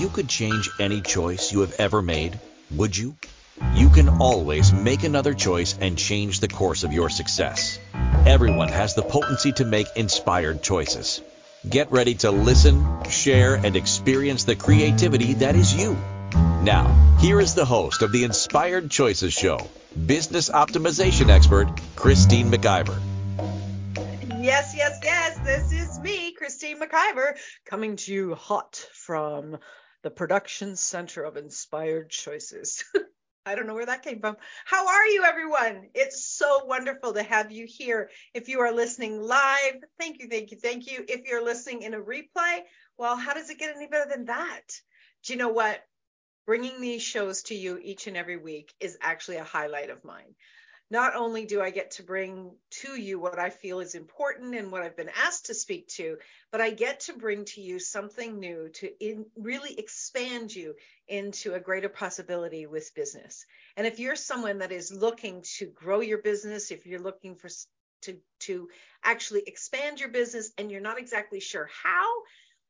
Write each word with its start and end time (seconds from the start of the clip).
You 0.00 0.08
could 0.08 0.30
change 0.30 0.70
any 0.78 1.02
choice 1.02 1.52
you 1.52 1.60
have 1.60 1.74
ever 1.78 2.00
made, 2.00 2.40
would 2.70 2.96
you? 2.96 3.16
You 3.74 3.90
can 3.90 4.08
always 4.08 4.72
make 4.72 5.04
another 5.04 5.34
choice 5.34 5.76
and 5.78 5.98
change 5.98 6.40
the 6.40 6.48
course 6.48 6.84
of 6.84 6.94
your 6.94 7.10
success. 7.10 7.78
Everyone 8.24 8.68
has 8.68 8.94
the 8.94 9.02
potency 9.02 9.52
to 9.52 9.66
make 9.66 9.88
inspired 9.96 10.62
choices. 10.62 11.20
Get 11.68 11.92
ready 11.92 12.14
to 12.24 12.30
listen, 12.30 12.82
share, 13.10 13.56
and 13.56 13.76
experience 13.76 14.44
the 14.44 14.56
creativity 14.56 15.34
that 15.34 15.54
is 15.54 15.74
you. 15.74 15.98
Now, 16.62 17.18
here 17.20 17.38
is 17.38 17.54
the 17.54 17.66
host 17.66 18.00
of 18.00 18.10
the 18.10 18.24
Inspired 18.24 18.90
Choices 18.90 19.34
Show, 19.34 19.68
business 20.06 20.48
optimization 20.48 21.28
expert, 21.28 21.78
Christine 21.94 22.50
McIver. 22.50 22.98
Yes, 24.40 24.72
yes, 24.74 24.98
yes. 25.04 25.38
This 25.44 25.70
is 25.70 26.00
me, 26.00 26.32
Christine 26.32 26.80
McIver, 26.80 27.36
coming 27.66 27.96
to 27.96 28.14
you 28.14 28.34
hot 28.34 28.76
from 28.94 29.58
the 30.02 30.10
production 30.10 30.76
center 30.76 31.22
of 31.22 31.36
Inspired 31.36 32.10
Choices. 32.10 32.84
I 33.46 33.54
don't 33.54 33.66
know 33.66 33.74
where 33.74 33.86
that 33.86 34.02
came 34.02 34.20
from. 34.20 34.36
How 34.64 34.86
are 34.86 35.06
you, 35.06 35.24
everyone? 35.24 35.88
It's 35.94 36.24
so 36.24 36.64
wonderful 36.64 37.14
to 37.14 37.22
have 37.22 37.50
you 37.50 37.66
here. 37.66 38.10
If 38.34 38.48
you 38.48 38.60
are 38.60 38.72
listening 38.72 39.20
live, 39.20 39.76
thank 39.98 40.20
you, 40.20 40.28
thank 40.28 40.50
you, 40.50 40.58
thank 40.58 40.90
you. 40.90 41.04
If 41.08 41.26
you're 41.26 41.44
listening 41.44 41.82
in 41.82 41.94
a 41.94 42.00
replay, 42.00 42.60
well, 42.98 43.16
how 43.16 43.34
does 43.34 43.50
it 43.50 43.58
get 43.58 43.74
any 43.74 43.86
better 43.86 44.10
than 44.10 44.26
that? 44.26 44.62
Do 45.24 45.32
you 45.32 45.38
know 45.38 45.48
what? 45.48 45.82
Bringing 46.46 46.80
these 46.80 47.02
shows 47.02 47.42
to 47.44 47.54
you 47.54 47.78
each 47.82 48.06
and 48.06 48.16
every 48.16 48.36
week 48.36 48.74
is 48.78 48.98
actually 49.00 49.36
a 49.36 49.44
highlight 49.44 49.90
of 49.90 50.04
mine 50.04 50.34
not 50.90 51.14
only 51.14 51.46
do 51.46 51.60
I 51.60 51.70
get 51.70 51.92
to 51.92 52.02
bring 52.02 52.50
to 52.82 53.00
you 53.00 53.20
what 53.20 53.38
I 53.38 53.50
feel 53.50 53.78
is 53.78 53.94
important 53.94 54.56
and 54.56 54.72
what 54.72 54.82
I've 54.82 54.96
been 54.96 55.10
asked 55.24 55.46
to 55.46 55.54
speak 55.54 55.86
to, 55.88 56.18
but 56.50 56.60
I 56.60 56.70
get 56.70 57.00
to 57.00 57.12
bring 57.12 57.44
to 57.46 57.60
you 57.60 57.78
something 57.78 58.40
new 58.40 58.68
to 58.74 59.04
in, 59.04 59.26
really 59.36 59.78
expand 59.78 60.54
you 60.54 60.74
into 61.06 61.54
a 61.54 61.60
greater 61.60 61.88
possibility 61.88 62.66
with 62.66 62.94
business. 62.94 63.46
And 63.76 63.86
if 63.86 64.00
you're 64.00 64.16
someone 64.16 64.58
that 64.58 64.72
is 64.72 64.92
looking 64.92 65.44
to 65.58 65.66
grow 65.66 66.00
your 66.00 66.18
business, 66.18 66.72
if 66.72 66.86
you're 66.86 67.00
looking 67.00 67.36
for 67.36 67.48
to 68.02 68.16
to 68.40 68.68
actually 69.04 69.42
expand 69.46 70.00
your 70.00 70.08
business 70.08 70.52
and 70.58 70.70
you're 70.70 70.80
not 70.80 70.98
exactly 70.98 71.38
sure 71.38 71.68
how, 71.84 72.06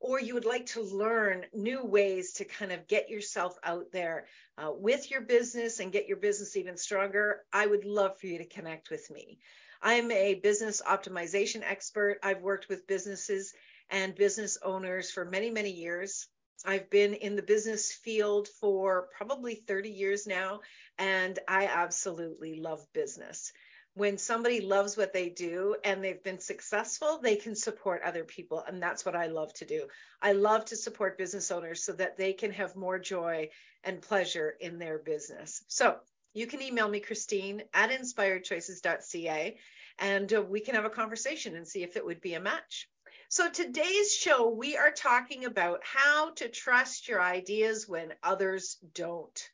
or 0.00 0.18
you 0.18 0.32
would 0.34 0.46
like 0.46 0.64
to 0.64 0.82
learn 0.82 1.44
new 1.52 1.84
ways 1.84 2.32
to 2.32 2.44
kind 2.44 2.72
of 2.72 2.88
get 2.88 3.10
yourself 3.10 3.58
out 3.62 3.92
there 3.92 4.26
uh, 4.56 4.72
with 4.72 5.10
your 5.10 5.20
business 5.20 5.78
and 5.78 5.92
get 5.92 6.08
your 6.08 6.16
business 6.16 6.56
even 6.56 6.76
stronger, 6.76 7.44
I 7.52 7.66
would 7.66 7.84
love 7.84 8.18
for 8.18 8.26
you 8.26 8.38
to 8.38 8.46
connect 8.46 8.90
with 8.90 9.10
me. 9.10 9.38
I'm 9.82 10.10
a 10.10 10.34
business 10.34 10.80
optimization 10.86 11.62
expert. 11.62 12.18
I've 12.22 12.42
worked 12.42 12.68
with 12.68 12.86
businesses 12.86 13.52
and 13.90 14.14
business 14.14 14.58
owners 14.62 15.10
for 15.10 15.24
many, 15.24 15.50
many 15.50 15.70
years. 15.70 16.28
I've 16.64 16.90
been 16.90 17.14
in 17.14 17.36
the 17.36 17.42
business 17.42 17.92
field 17.92 18.48
for 18.48 19.08
probably 19.16 19.54
30 19.54 19.90
years 19.90 20.26
now, 20.26 20.60
and 20.98 21.38
I 21.48 21.66
absolutely 21.66 22.60
love 22.60 22.86
business 22.92 23.52
when 23.94 24.18
somebody 24.18 24.60
loves 24.60 24.96
what 24.96 25.12
they 25.12 25.28
do 25.28 25.76
and 25.84 26.02
they've 26.02 26.22
been 26.22 26.38
successful, 26.38 27.18
they 27.18 27.36
can 27.36 27.56
support 27.56 28.02
other 28.02 28.24
people. 28.24 28.62
And 28.66 28.82
that's 28.82 29.04
what 29.04 29.16
I 29.16 29.26
love 29.26 29.52
to 29.54 29.64
do. 29.64 29.88
I 30.22 30.32
love 30.32 30.64
to 30.66 30.76
support 30.76 31.18
business 31.18 31.50
owners 31.50 31.84
so 31.84 31.92
that 31.94 32.16
they 32.16 32.32
can 32.32 32.52
have 32.52 32.76
more 32.76 32.98
joy 32.98 33.48
and 33.82 34.00
pleasure 34.00 34.54
in 34.60 34.78
their 34.78 34.98
business. 34.98 35.64
So 35.66 35.96
you 36.34 36.46
can 36.46 36.62
email 36.62 36.88
me, 36.88 37.00
Christine 37.00 37.62
at 37.74 37.90
inspiredchoices.ca, 37.90 39.58
and 39.98 40.32
uh, 40.32 40.42
we 40.42 40.60
can 40.60 40.76
have 40.76 40.84
a 40.84 40.90
conversation 40.90 41.56
and 41.56 41.66
see 41.66 41.82
if 41.82 41.96
it 41.96 42.04
would 42.04 42.20
be 42.20 42.34
a 42.34 42.40
match. 42.40 42.88
So 43.28 43.50
today's 43.50 44.14
show, 44.14 44.48
we 44.48 44.76
are 44.76 44.92
talking 44.92 45.44
about 45.44 45.80
how 45.84 46.30
to 46.34 46.48
trust 46.48 47.08
your 47.08 47.20
ideas 47.20 47.88
when 47.88 48.12
others 48.22 48.76
don't. 48.94 49.50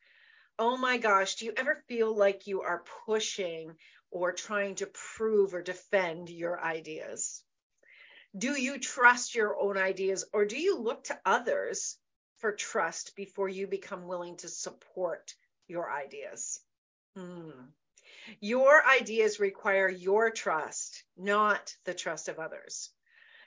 Oh 0.59 0.77
my 0.77 0.97
gosh, 0.97 1.37
do 1.37 1.45
you 1.45 1.53
ever 1.57 1.83
feel 1.87 2.17
like 2.17 2.47
you 2.47 2.63
are 2.63 2.85
pushing 3.05 3.75
or 4.11 4.33
trying 4.33 4.75
to 4.77 4.87
prove 4.87 5.55
or 5.55 5.63
defend 5.63 6.31
your 6.31 6.61
ideas? 6.61 7.43
Do 8.37 8.61
you 8.61 8.79
trust 8.79 9.35
your 9.35 9.59
own 9.59 9.77
ideas 9.77 10.25
or 10.33 10.45
do 10.45 10.59
you 10.59 10.79
look 10.79 11.05
to 11.05 11.21
others 11.25 11.97
for 12.39 12.53
trust 12.53 13.17
before 13.17 13.49
you 13.49 13.67
become 13.67 14.07
willing 14.07 14.37
to 14.39 14.49
support 14.49 15.35
your 15.69 15.91
ideas? 15.91 16.61
Hmm. 17.15 17.51
Your 18.41 18.85
ideas 18.87 19.41
require 19.41 19.89
your 19.89 20.31
trust, 20.31 21.05
not 21.17 21.75
the 21.85 21.95
trust 21.95 22.29
of 22.29 22.39
others. 22.39 22.91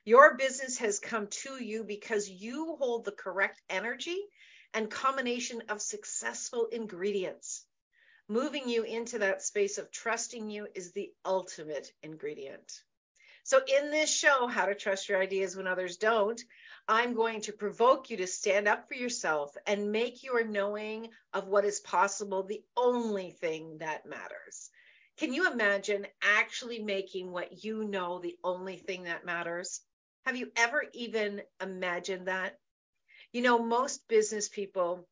Your 0.06 0.38
business 0.38 0.78
has 0.80 1.00
come 1.00 1.28
to 1.44 1.64
you 1.64 1.84
because 1.84 2.30
you 2.30 2.76
hold 2.78 3.06
the 3.06 3.12
correct 3.12 3.62
energy 3.70 4.18
and 4.74 4.90
combination 4.90 5.62
of 5.70 5.82
successful 5.82 6.68
ingredients 6.68 7.66
moving 8.30 8.70
you 8.70 8.84
into 8.84 9.20
that 9.20 9.42
space 9.42 9.80
of 9.80 9.92
trusting 9.92 10.50
you 10.50 10.68
is 10.76 10.92
the 10.92 11.12
ultimate 11.26 11.92
ingredient. 12.04 12.84
So, 13.44 13.60
in 13.66 13.90
this 13.90 14.14
show, 14.14 14.46
How 14.46 14.68
to 14.68 14.76
Trust 14.76 15.10
Your 15.10 15.20
Ideas 15.20 15.56
When 15.58 15.66
Others 15.66 15.98
Don't, 15.98 16.40
I'm 16.88 17.16
going 17.16 17.42
to 17.42 17.54
provoke 17.54 18.12
you 18.12 18.18
to 18.18 18.28
stand 18.28 18.68
up 18.68 18.88
for 18.88 18.94
yourself 18.94 19.58
and 19.66 19.92
make 19.92 20.24
your 20.24 20.46
knowing 20.46 21.10
of 21.34 21.48
what 21.48 21.66
is 21.66 21.80
possible 21.80 22.44
the 22.44 22.62
only 22.78 23.32
thing 23.32 23.80
that 23.80 24.06
matters. 24.06 24.70
Can 25.18 25.34
you 25.34 25.52
imagine 25.52 26.06
actually 26.22 26.80
making 26.80 27.32
what 27.32 27.64
you 27.64 27.84
know 27.84 28.20
the 28.20 28.38
only 28.44 28.78
thing 28.78 29.06
that 29.06 29.26
matters? 29.26 29.82
Have 30.26 30.36
you 30.36 30.52
ever 30.56 30.84
even 30.94 31.42
imagined 31.60 32.28
that? 32.28 32.60
You 33.34 33.42
know, 33.42 33.58
most 33.58 34.08
business 34.08 34.48
people, 34.48 35.08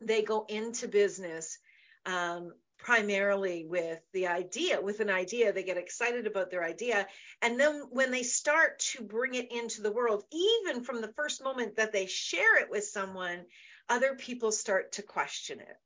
they 0.00 0.22
go 0.22 0.46
into 0.48 0.88
business 0.88 1.58
um, 2.06 2.52
primarily 2.78 3.66
with 3.66 4.00
the 4.12 4.28
idea 4.28 4.80
with 4.80 5.00
an 5.00 5.10
idea 5.10 5.52
they 5.52 5.64
get 5.64 5.76
excited 5.76 6.26
about 6.26 6.50
their 6.50 6.64
idea. 6.64 7.06
And 7.42 7.58
then 7.58 7.84
when 7.90 8.10
they 8.10 8.22
start 8.22 8.78
to 8.92 9.02
bring 9.02 9.34
it 9.34 9.50
into 9.52 9.82
the 9.82 9.92
world 9.92 10.24
even 10.32 10.84
from 10.84 11.00
the 11.00 11.12
first 11.16 11.42
moment 11.42 11.76
that 11.76 11.92
they 11.92 12.06
share 12.06 12.60
it 12.60 12.70
with 12.70 12.84
someone 12.84 13.44
other 13.88 14.14
people 14.14 14.52
start 14.52 14.92
to 14.92 15.02
question 15.02 15.60
it. 15.60 15.76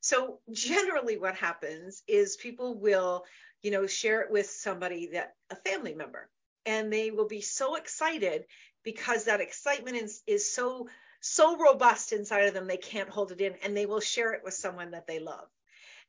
So 0.00 0.38
generally 0.50 1.18
what 1.18 1.34
happens 1.34 2.02
is 2.08 2.36
people 2.36 2.78
will 2.78 3.24
you 3.62 3.70
know 3.70 3.86
share 3.86 4.22
it 4.22 4.30
with 4.30 4.48
somebody 4.48 5.10
that 5.12 5.34
a 5.50 5.56
family 5.56 5.94
member 5.94 6.30
and 6.66 6.92
they 6.92 7.10
will 7.10 7.28
be 7.28 7.40
so 7.40 7.76
excited 7.76 8.44
because 8.82 9.24
that 9.24 9.40
excitement 9.40 9.96
is, 9.96 10.22
is 10.26 10.52
so 10.52 10.88
so 11.20 11.56
robust 11.56 12.12
inside 12.12 12.46
of 12.46 12.54
them 12.54 12.66
they 12.66 12.76
can't 12.76 13.08
hold 13.08 13.32
it 13.32 13.40
in 13.40 13.54
and 13.62 13.76
they 13.76 13.86
will 13.86 14.00
share 14.00 14.32
it 14.32 14.42
with 14.44 14.54
someone 14.54 14.92
that 14.92 15.06
they 15.06 15.18
love 15.18 15.48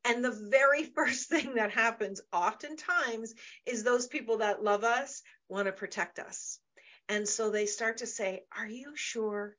and 0.03 0.23
the 0.23 0.31
very 0.31 0.83
first 0.95 1.29
thing 1.29 1.55
that 1.55 1.71
happens 1.71 2.21
oftentimes 2.31 3.33
is 3.65 3.83
those 3.83 4.07
people 4.07 4.37
that 4.37 4.63
love 4.63 4.83
us 4.83 5.21
want 5.49 5.67
to 5.67 5.71
protect 5.71 6.19
us. 6.19 6.59
And 7.09 7.27
so 7.27 7.49
they 7.49 7.65
start 7.65 7.97
to 7.97 8.07
say, 8.07 8.43
Are 8.57 8.67
you 8.67 8.93
sure? 8.95 9.55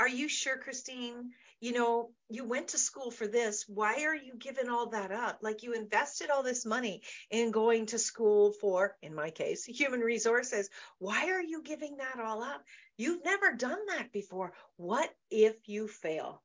Are 0.00 0.08
you 0.08 0.28
sure, 0.28 0.58
Christine? 0.58 1.30
You 1.60 1.72
know, 1.72 2.10
you 2.28 2.44
went 2.44 2.68
to 2.68 2.78
school 2.78 3.10
for 3.10 3.26
this. 3.26 3.64
Why 3.68 4.04
are 4.04 4.14
you 4.14 4.34
giving 4.36 4.68
all 4.68 4.90
that 4.90 5.12
up? 5.12 5.38
Like 5.40 5.62
you 5.62 5.72
invested 5.72 6.30
all 6.30 6.42
this 6.42 6.66
money 6.66 7.02
in 7.30 7.52
going 7.52 7.86
to 7.86 7.98
school 7.98 8.52
for, 8.60 8.96
in 9.02 9.14
my 9.14 9.30
case, 9.30 9.64
human 9.66 10.00
resources. 10.00 10.68
Why 10.98 11.30
are 11.30 11.42
you 11.42 11.62
giving 11.62 11.98
that 11.98 12.18
all 12.20 12.42
up? 12.42 12.64
You've 12.96 13.24
never 13.24 13.52
done 13.52 13.86
that 13.88 14.12
before. 14.12 14.52
What 14.76 15.10
if 15.30 15.56
you 15.66 15.86
fail? 15.86 16.42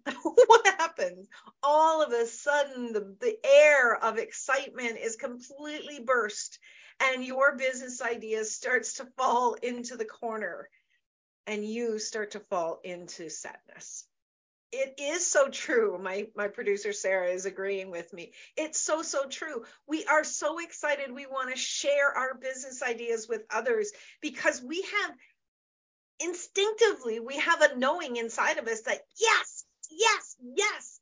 what 0.22 0.66
happens? 0.78 1.26
All 1.62 2.02
of 2.02 2.12
a 2.12 2.26
sudden, 2.26 2.92
the, 2.92 3.16
the 3.20 3.36
air 3.44 3.96
of 3.96 4.18
excitement 4.18 4.98
is 4.98 5.16
completely 5.16 6.00
burst, 6.04 6.58
and 7.00 7.24
your 7.24 7.56
business 7.56 8.02
idea 8.02 8.44
starts 8.44 8.94
to 8.94 9.08
fall 9.16 9.54
into 9.54 9.96
the 9.96 10.04
corner, 10.04 10.68
and 11.46 11.64
you 11.64 11.98
start 11.98 12.32
to 12.32 12.40
fall 12.40 12.80
into 12.84 13.28
sadness. 13.30 14.04
It 14.72 14.94
is 14.98 15.26
so 15.26 15.48
true. 15.48 15.98
My 15.98 16.26
my 16.36 16.48
producer 16.48 16.92
Sarah 16.92 17.28
is 17.28 17.46
agreeing 17.46 17.90
with 17.90 18.12
me. 18.12 18.32
It's 18.56 18.80
so 18.80 19.02
so 19.02 19.26
true. 19.26 19.64
We 19.86 20.04
are 20.06 20.24
so 20.24 20.58
excited. 20.58 21.12
We 21.12 21.26
want 21.26 21.50
to 21.50 21.56
share 21.56 22.10
our 22.10 22.34
business 22.34 22.82
ideas 22.82 23.28
with 23.28 23.42
others 23.50 23.92
because 24.20 24.60
we 24.60 24.82
have 24.82 25.16
instinctively 26.18 27.20
we 27.20 27.36
have 27.36 27.60
a 27.60 27.76
knowing 27.76 28.16
inside 28.16 28.58
of 28.58 28.66
us 28.66 28.82
that 28.82 29.00
yes, 29.20 29.64
yes, 29.90 30.36
yes. 30.40 31.00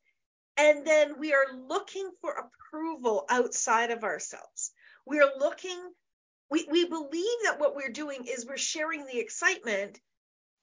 And 0.57 0.87
then 0.87 1.19
we 1.19 1.33
are 1.33 1.57
looking 1.69 2.11
for 2.21 2.33
approval 2.33 3.25
outside 3.29 3.91
of 3.91 4.05
ourselves. 4.05 4.73
We 5.07 5.21
are 5.21 5.31
looking, 5.39 5.79
we, 6.51 6.67
we 6.71 6.89
believe 6.89 7.39
that 7.45 7.59
what 7.59 7.75
we're 7.75 7.91
doing 7.91 8.27
is 8.29 8.47
we're 8.47 8.57
sharing 8.57 9.05
the 9.07 9.19
excitement. 9.19 9.99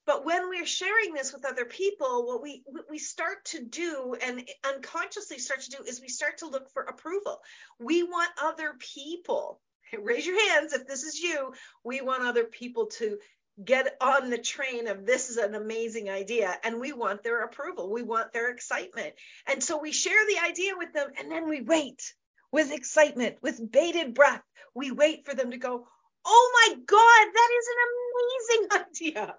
But 0.05 0.25
when 0.25 0.49
we're 0.49 0.65
sharing 0.65 1.13
this 1.13 1.31
with 1.31 1.45
other 1.45 1.65
people, 1.65 2.25
what 2.25 2.41
we 2.41 2.63
we 2.89 2.97
start 2.97 3.45
to 3.45 3.63
do 3.63 4.15
and 4.21 4.47
unconsciously 4.63 5.37
start 5.37 5.61
to 5.61 5.69
do 5.69 5.83
is 5.83 6.01
we 6.01 6.09
start 6.09 6.39
to 6.39 6.47
look 6.47 6.71
for 6.71 6.83
approval. 6.83 7.41
We 7.79 8.03
want 8.03 8.31
other 8.41 8.73
people, 8.79 9.61
raise 10.01 10.25
your 10.25 10.39
hands 10.49 10.73
if 10.73 10.87
this 10.87 11.03
is 11.03 11.19
you, 11.19 11.53
we 11.83 12.01
want 12.01 12.23
other 12.23 12.45
people 12.45 12.87
to 12.97 13.19
get 13.63 13.95
on 14.01 14.29
the 14.29 14.37
train 14.37 14.87
of 14.87 15.05
this 15.05 15.29
is 15.29 15.37
an 15.37 15.55
amazing 15.55 16.09
idea 16.09 16.57
and 16.63 16.79
we 16.79 16.93
want 16.93 17.21
their 17.21 17.43
approval 17.43 17.91
we 17.91 18.01
want 18.01 18.31
their 18.31 18.49
excitement 18.49 19.13
and 19.45 19.61
so 19.61 19.77
we 19.77 19.91
share 19.91 20.25
the 20.27 20.39
idea 20.39 20.71
with 20.77 20.93
them 20.93 21.09
and 21.19 21.29
then 21.29 21.49
we 21.49 21.61
wait 21.61 22.13
with 22.51 22.71
excitement 22.71 23.35
with 23.41 23.71
bated 23.71 24.13
breath 24.13 24.41
we 24.73 24.89
wait 24.89 25.25
for 25.25 25.35
them 25.35 25.51
to 25.51 25.57
go 25.57 25.85
oh 26.25 26.51
my 26.53 26.75
god 26.75 27.33
that 27.33 27.49
is 27.59 27.67
an 27.67 27.79
amazing 28.07 28.85
idea. 28.89 29.35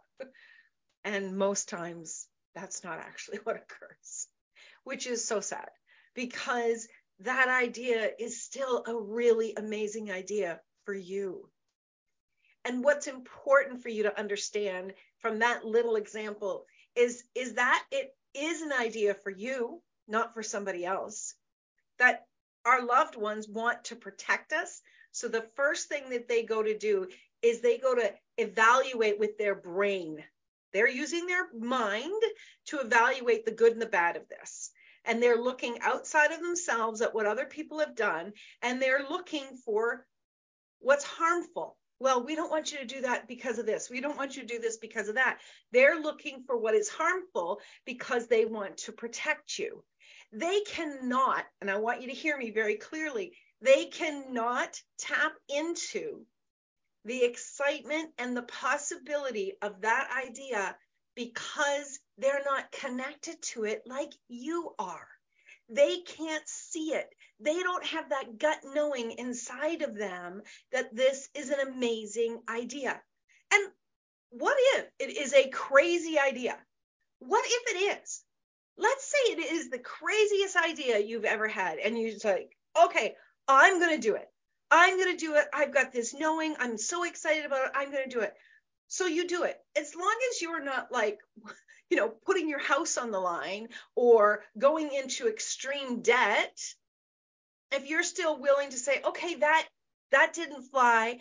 And 1.05 1.37
most 1.37 1.69
times 1.69 2.29
that's 2.55 2.85
not 2.85 2.99
actually 2.99 3.39
what 3.39 3.57
occurs 3.57 4.29
which 4.85 5.07
is 5.07 5.25
so 5.25 5.41
sad 5.41 5.69
because 6.15 6.89
that 7.21 7.49
idea 7.49 8.11
is 8.19 8.43
still 8.43 8.85
a 8.87 8.95
really 8.95 9.55
amazing 9.57 10.11
idea 10.11 10.61
for 10.85 10.95
you. 10.95 11.49
And 12.65 12.85
what's 12.85 13.07
important 13.07 13.83
for 13.83 13.89
you 13.89 14.05
to 14.05 14.19
understand 14.19 14.95
from 15.19 15.41
that 15.41 15.65
little 15.65 15.97
example 15.97 16.67
is 16.95 17.25
is 17.35 17.55
that 17.55 17.83
it 17.91 18.15
is 18.35 18.63
an 18.63 18.73
idea 18.73 19.15
for 19.15 19.31
you 19.31 19.83
not 20.09 20.35
for 20.35 20.43
somebody 20.43 20.85
else 20.85 21.35
that 21.99 22.27
our 22.65 22.85
loved 22.85 23.17
ones 23.17 23.49
want 23.49 23.85
to 23.85 23.97
protect 23.97 24.53
us 24.53 24.81
so 25.13 25.29
the 25.29 25.47
first 25.57 25.89
thing 25.89 26.11
that 26.11 26.29
they 26.29 26.43
go 26.43 26.63
to 26.63 26.77
do 26.77 27.07
is 27.43 27.61
they 27.61 27.79
go 27.79 27.95
to 27.95 28.13
evaluate 28.39 29.19
with 29.19 29.39
their 29.39 29.55
brain 29.55 30.23
they're 30.73 30.89
using 30.89 31.27
their 31.27 31.53
mind 31.53 32.23
to 32.67 32.81
evaluate 32.81 33.45
the 33.45 33.53
good 33.53 33.73
and 33.73 33.83
the 33.83 33.87
bad 33.87 34.17
of 34.17 34.29
this 34.29 34.71
and 35.05 35.23
they're 35.23 35.41
looking 35.41 35.79
outside 35.81 36.33
of 36.33 36.41
themselves 36.41 37.01
at 37.01 37.15
what 37.15 37.27
other 37.27 37.45
people 37.45 37.79
have 37.79 37.95
done 37.95 38.33
and 38.63 38.81
they're 38.81 39.07
looking 39.09 39.45
for 39.65 40.07
what's 40.81 41.05
harmful 41.05 41.77
well, 42.03 42.25
we 42.25 42.35
don't 42.35 42.51
want 42.51 42.73
you 42.73 42.79
to 42.79 42.85
do 42.85 43.03
that 43.03 43.29
because 43.29 43.61
of 43.61 43.67
this. 43.67 43.89
We 43.89 44.01
don't 44.01 44.17
want 44.17 44.35
you 44.35 44.43
to 44.43 44.49
do 44.49 44.59
this 44.59 44.77
because 44.77 45.09
of 45.09 45.15
that. 45.15 45.39
They're 45.71 46.01
looking 46.01 46.43
for 46.49 46.59
what 46.59 46.75
is 46.75 46.89
harmful 46.89 47.61
because 47.87 48.27
they 48.27 48.45
want 48.45 48.79
to 48.79 48.93
protect 48.93 49.57
you. 49.57 49.85
They 50.33 50.63
cannot, 50.63 51.45
and 51.61 51.71
I 51.71 51.77
want 51.77 52.03
you 52.03 52.09
to 52.09 52.13
hear 52.13 52.37
me 52.37 52.51
very 52.51 52.75
clearly, 52.75 53.35
they 53.63 53.87
cannot 53.87 54.81
tap 54.99 55.33
into 55.49 56.25
the 57.05 57.25
excitement 57.25 58.11
and 58.19 58.37
the 58.37 58.43
possibility 58.43 59.55
of 59.63 59.81
that 59.81 60.09
idea 60.27 60.77
because 61.15 61.99
they're 62.19 62.45
not 62.45 62.71
connected 62.73 63.41
to 63.43 63.65
it 63.65 63.83
like 63.87 64.13
you 64.29 64.75
are. 64.79 65.09
They 65.69 66.01
can't 66.01 66.47
see 66.47 66.93
it 66.95 67.09
they 67.43 67.61
don't 67.61 67.85
have 67.87 68.11
that 68.11 68.39
gut 68.39 68.59
knowing 68.65 69.13
inside 69.13 69.83
of 69.83 69.97
them 69.97 70.43
that 70.71 70.95
this 70.95 71.29
is 71.35 71.51
an 71.51 71.61
amazing 71.61 72.41
idea. 72.49 73.01
And 73.53 73.69
what 74.31 74.57
if 74.77 74.87
it 74.99 75.17
is 75.17 75.35
a 75.35 75.49
crazy 75.51 76.19
idea? 76.19 76.57
What 77.19 77.45
if 77.47 77.75
it 77.75 78.01
is? 78.01 78.23
Let's 78.79 79.05
say 79.05 79.33
it 79.33 79.53
is 79.53 79.71
the 79.71 79.79
craziest 79.79 80.57
idea 80.57 80.99
you've 80.99 81.25
ever 81.25 81.47
had, 81.47 81.79
and 81.79 81.99
you're 81.99 82.13
like, 82.25 82.57
okay, 82.85 83.15
I'm 83.49 83.79
going 83.79 83.95
to 83.95 84.01
do 84.01 84.15
it. 84.15 84.29
I'm 84.71 84.97
going 84.97 85.17
to 85.17 85.25
do 85.25 85.35
it. 85.35 85.47
I've 85.53 85.75
got 85.75 85.93
this 85.93 86.15
knowing. 86.15 86.55
I'm 86.59 86.79
so 86.79 87.05
excited 87.05 87.45
about 87.45 87.67
it. 87.67 87.73
I'm 87.75 87.91
going 87.93 88.05
to 88.05 88.11
do 88.11 88.21
it. 88.21 88.35
So 88.89 89.07
you 89.07 89.27
do 89.27 89.45
it. 89.45 89.59
As 89.77 89.95
long 89.95 90.17
as 90.31 90.43
you're 90.43 90.65
not 90.65 90.91
like, 90.91 91.19
you 91.91 91.97
know, 91.97 92.09
putting 92.09 92.49
your 92.49 92.59
house 92.59 92.97
on 92.97 93.11
the 93.11 93.21
line 93.21 93.69
or 93.95 94.45
going 94.59 94.93
into 94.93 95.29
extreme 95.29 96.01
debt 96.01 96.59
if 97.73 97.89
you're 97.89 98.03
still 98.03 98.39
willing 98.39 98.71
to 98.71 98.77
say, 98.77 99.01
okay, 99.05 99.37
that 99.37 99.67
that 100.11 100.35
didn't 100.35 100.63
fly, 100.71 101.19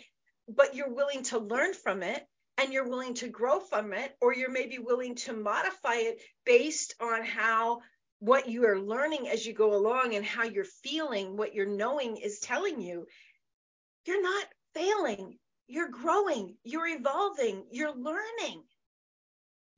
but 0.48 0.74
you're 0.74 0.92
willing 0.92 1.22
to 1.24 1.38
learn 1.38 1.72
from 1.72 2.02
it 2.02 2.26
and 2.58 2.72
you're 2.72 2.88
willing 2.88 3.14
to 3.14 3.28
grow 3.28 3.58
from 3.58 3.94
it, 3.94 4.14
or 4.20 4.34
you're 4.34 4.50
maybe 4.50 4.78
willing 4.78 5.14
to 5.14 5.32
modify 5.32 5.94
it 5.94 6.20
based 6.44 6.94
on 7.00 7.24
how 7.24 7.80
what 8.22 8.48
you 8.48 8.64
are 8.66 8.78
learning 8.78 9.28
as 9.28 9.44
you 9.44 9.52
go 9.52 9.74
along 9.74 10.14
and 10.14 10.24
how 10.24 10.44
you're 10.44 10.64
feeling, 10.64 11.36
what 11.36 11.56
you're 11.56 11.66
knowing 11.66 12.16
is 12.18 12.38
telling 12.38 12.80
you, 12.80 13.04
you're 14.06 14.22
not 14.22 14.46
failing. 14.74 15.36
You're 15.66 15.88
growing, 15.88 16.54
you're 16.62 16.86
evolving, 16.86 17.64
you're 17.72 17.92
learning. 17.92 18.62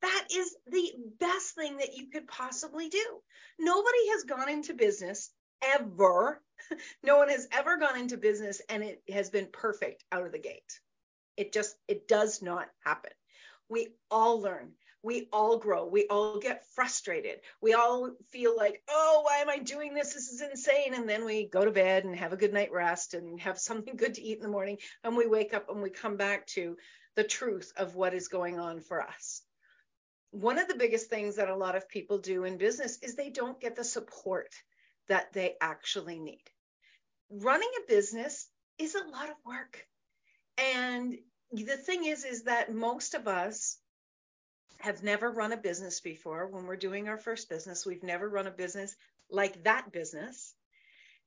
That 0.03 0.27
is 0.31 0.55
the 0.67 0.91
best 1.19 1.55
thing 1.55 1.77
that 1.77 1.97
you 1.97 2.11
could 2.11 2.27
possibly 2.27 2.87
do. 2.89 3.05
Nobody 3.57 4.09
has 4.09 4.25
gone 4.25 4.49
into 4.49 4.73
business 4.75 5.31
ever. 5.63 6.41
No 7.03 7.17
one 7.17 7.29
has 7.29 7.47
ever 7.51 7.77
gone 7.77 7.97
into 7.97 8.17
business 8.17 8.61
and 8.69 8.83
it 8.83 9.01
has 9.11 9.29
been 9.29 9.47
perfect 9.51 10.03
out 10.11 10.25
of 10.25 10.31
the 10.31 10.39
gate. 10.39 10.79
It 11.37 11.51
just, 11.53 11.75
it 11.87 12.07
does 12.07 12.41
not 12.41 12.67
happen. 12.83 13.11
We 13.69 13.89
all 14.09 14.41
learn. 14.41 14.71
We 15.05 15.29
all 15.31 15.59
grow. 15.59 15.85
We 15.85 16.07
all 16.07 16.39
get 16.39 16.65
frustrated. 16.73 17.41
We 17.61 17.75
all 17.75 18.09
feel 18.31 18.57
like, 18.57 18.81
oh, 18.89 19.21
why 19.23 19.37
am 19.37 19.51
I 19.51 19.59
doing 19.59 19.93
this? 19.93 20.15
This 20.15 20.29
is 20.29 20.41
insane. 20.41 20.95
And 20.95 21.07
then 21.07 21.25
we 21.25 21.47
go 21.47 21.63
to 21.63 21.69
bed 21.69 22.05
and 22.05 22.15
have 22.15 22.33
a 22.33 22.37
good 22.37 22.51
night 22.51 22.71
rest 22.71 23.13
and 23.13 23.39
have 23.39 23.59
something 23.59 23.95
good 23.97 24.15
to 24.15 24.23
eat 24.23 24.37
in 24.37 24.41
the 24.41 24.49
morning. 24.49 24.79
And 25.03 25.15
we 25.15 25.27
wake 25.27 25.53
up 25.53 25.69
and 25.69 25.83
we 25.83 25.91
come 25.91 26.17
back 26.17 26.47
to 26.47 26.75
the 27.15 27.23
truth 27.23 27.71
of 27.77 27.93
what 27.93 28.15
is 28.15 28.29
going 28.29 28.59
on 28.59 28.81
for 28.81 28.99
us. 28.99 29.43
One 30.31 30.57
of 30.57 30.67
the 30.67 30.75
biggest 30.75 31.07
things 31.07 31.35
that 31.35 31.49
a 31.49 31.55
lot 31.55 31.75
of 31.75 31.87
people 31.87 32.17
do 32.17 32.43
in 32.43 32.57
business 32.57 32.97
is 33.03 33.13
they 33.13 33.29
don't 33.29 33.61
get 33.61 33.75
the 33.75 33.83
support 33.83 34.49
that 35.07 35.33
they 35.33 35.53
actually 35.61 36.17
need. 36.17 36.49
Running 37.29 37.69
a 37.77 37.87
business 37.87 38.49
is 38.79 38.95
a 38.95 39.07
lot 39.07 39.29
of 39.29 39.35
work. 39.45 39.85
And 40.57 41.15
the 41.51 41.77
thing 41.77 42.05
is, 42.05 42.25
is 42.25 42.45
that 42.45 42.73
most 42.73 43.13
of 43.13 43.27
us 43.27 43.77
have 44.79 45.03
never 45.03 45.29
run 45.29 45.51
a 45.51 45.57
business 45.57 45.99
before. 46.01 46.47
When 46.47 46.65
we're 46.65 46.75
doing 46.75 47.07
our 47.07 47.17
first 47.17 47.49
business, 47.49 47.85
we've 47.85 48.03
never 48.03 48.29
run 48.29 48.47
a 48.47 48.51
business 48.51 48.95
like 49.29 49.63
that 49.63 49.91
business. 49.91 50.53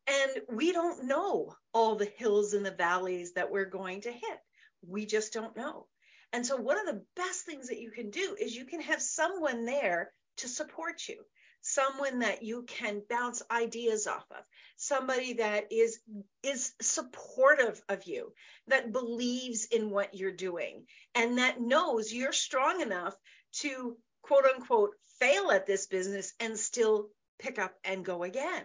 And 0.06 0.42
we 0.48 0.72
don't 0.72 1.04
know 1.04 1.54
all 1.74 1.96
the 1.96 2.12
hills 2.16 2.54
and 2.54 2.64
the 2.64 2.70
valleys 2.70 3.32
that 3.34 3.50
we're 3.50 3.66
going 3.66 4.02
to 4.02 4.12
hit. 4.12 4.38
We 4.86 5.06
just 5.06 5.32
don't 5.32 5.56
know. 5.56 5.86
And 6.32 6.46
so, 6.46 6.56
one 6.56 6.78
of 6.78 6.86
the 6.86 7.04
best 7.16 7.44
things 7.44 7.68
that 7.68 7.80
you 7.80 7.90
can 7.90 8.10
do 8.10 8.36
is 8.38 8.54
you 8.54 8.64
can 8.64 8.80
have 8.82 9.02
someone 9.02 9.64
there 9.64 10.12
to 10.38 10.48
support 10.48 11.08
you 11.08 11.24
someone 11.60 12.20
that 12.20 12.42
you 12.42 12.62
can 12.62 13.02
bounce 13.08 13.42
ideas 13.50 14.06
off 14.06 14.24
of 14.30 14.44
somebody 14.76 15.34
that 15.34 15.72
is 15.72 15.98
is 16.42 16.72
supportive 16.80 17.82
of 17.88 18.04
you 18.04 18.32
that 18.68 18.92
believes 18.92 19.66
in 19.66 19.90
what 19.90 20.14
you're 20.14 20.32
doing 20.32 20.84
and 21.14 21.38
that 21.38 21.60
knows 21.60 22.12
you're 22.12 22.32
strong 22.32 22.80
enough 22.80 23.14
to 23.60 23.96
quote 24.22 24.44
unquote 24.44 24.94
fail 25.18 25.50
at 25.50 25.66
this 25.66 25.86
business 25.86 26.32
and 26.40 26.58
still 26.58 27.08
pick 27.38 27.58
up 27.58 27.74
and 27.84 28.04
go 28.04 28.22
again. 28.22 28.64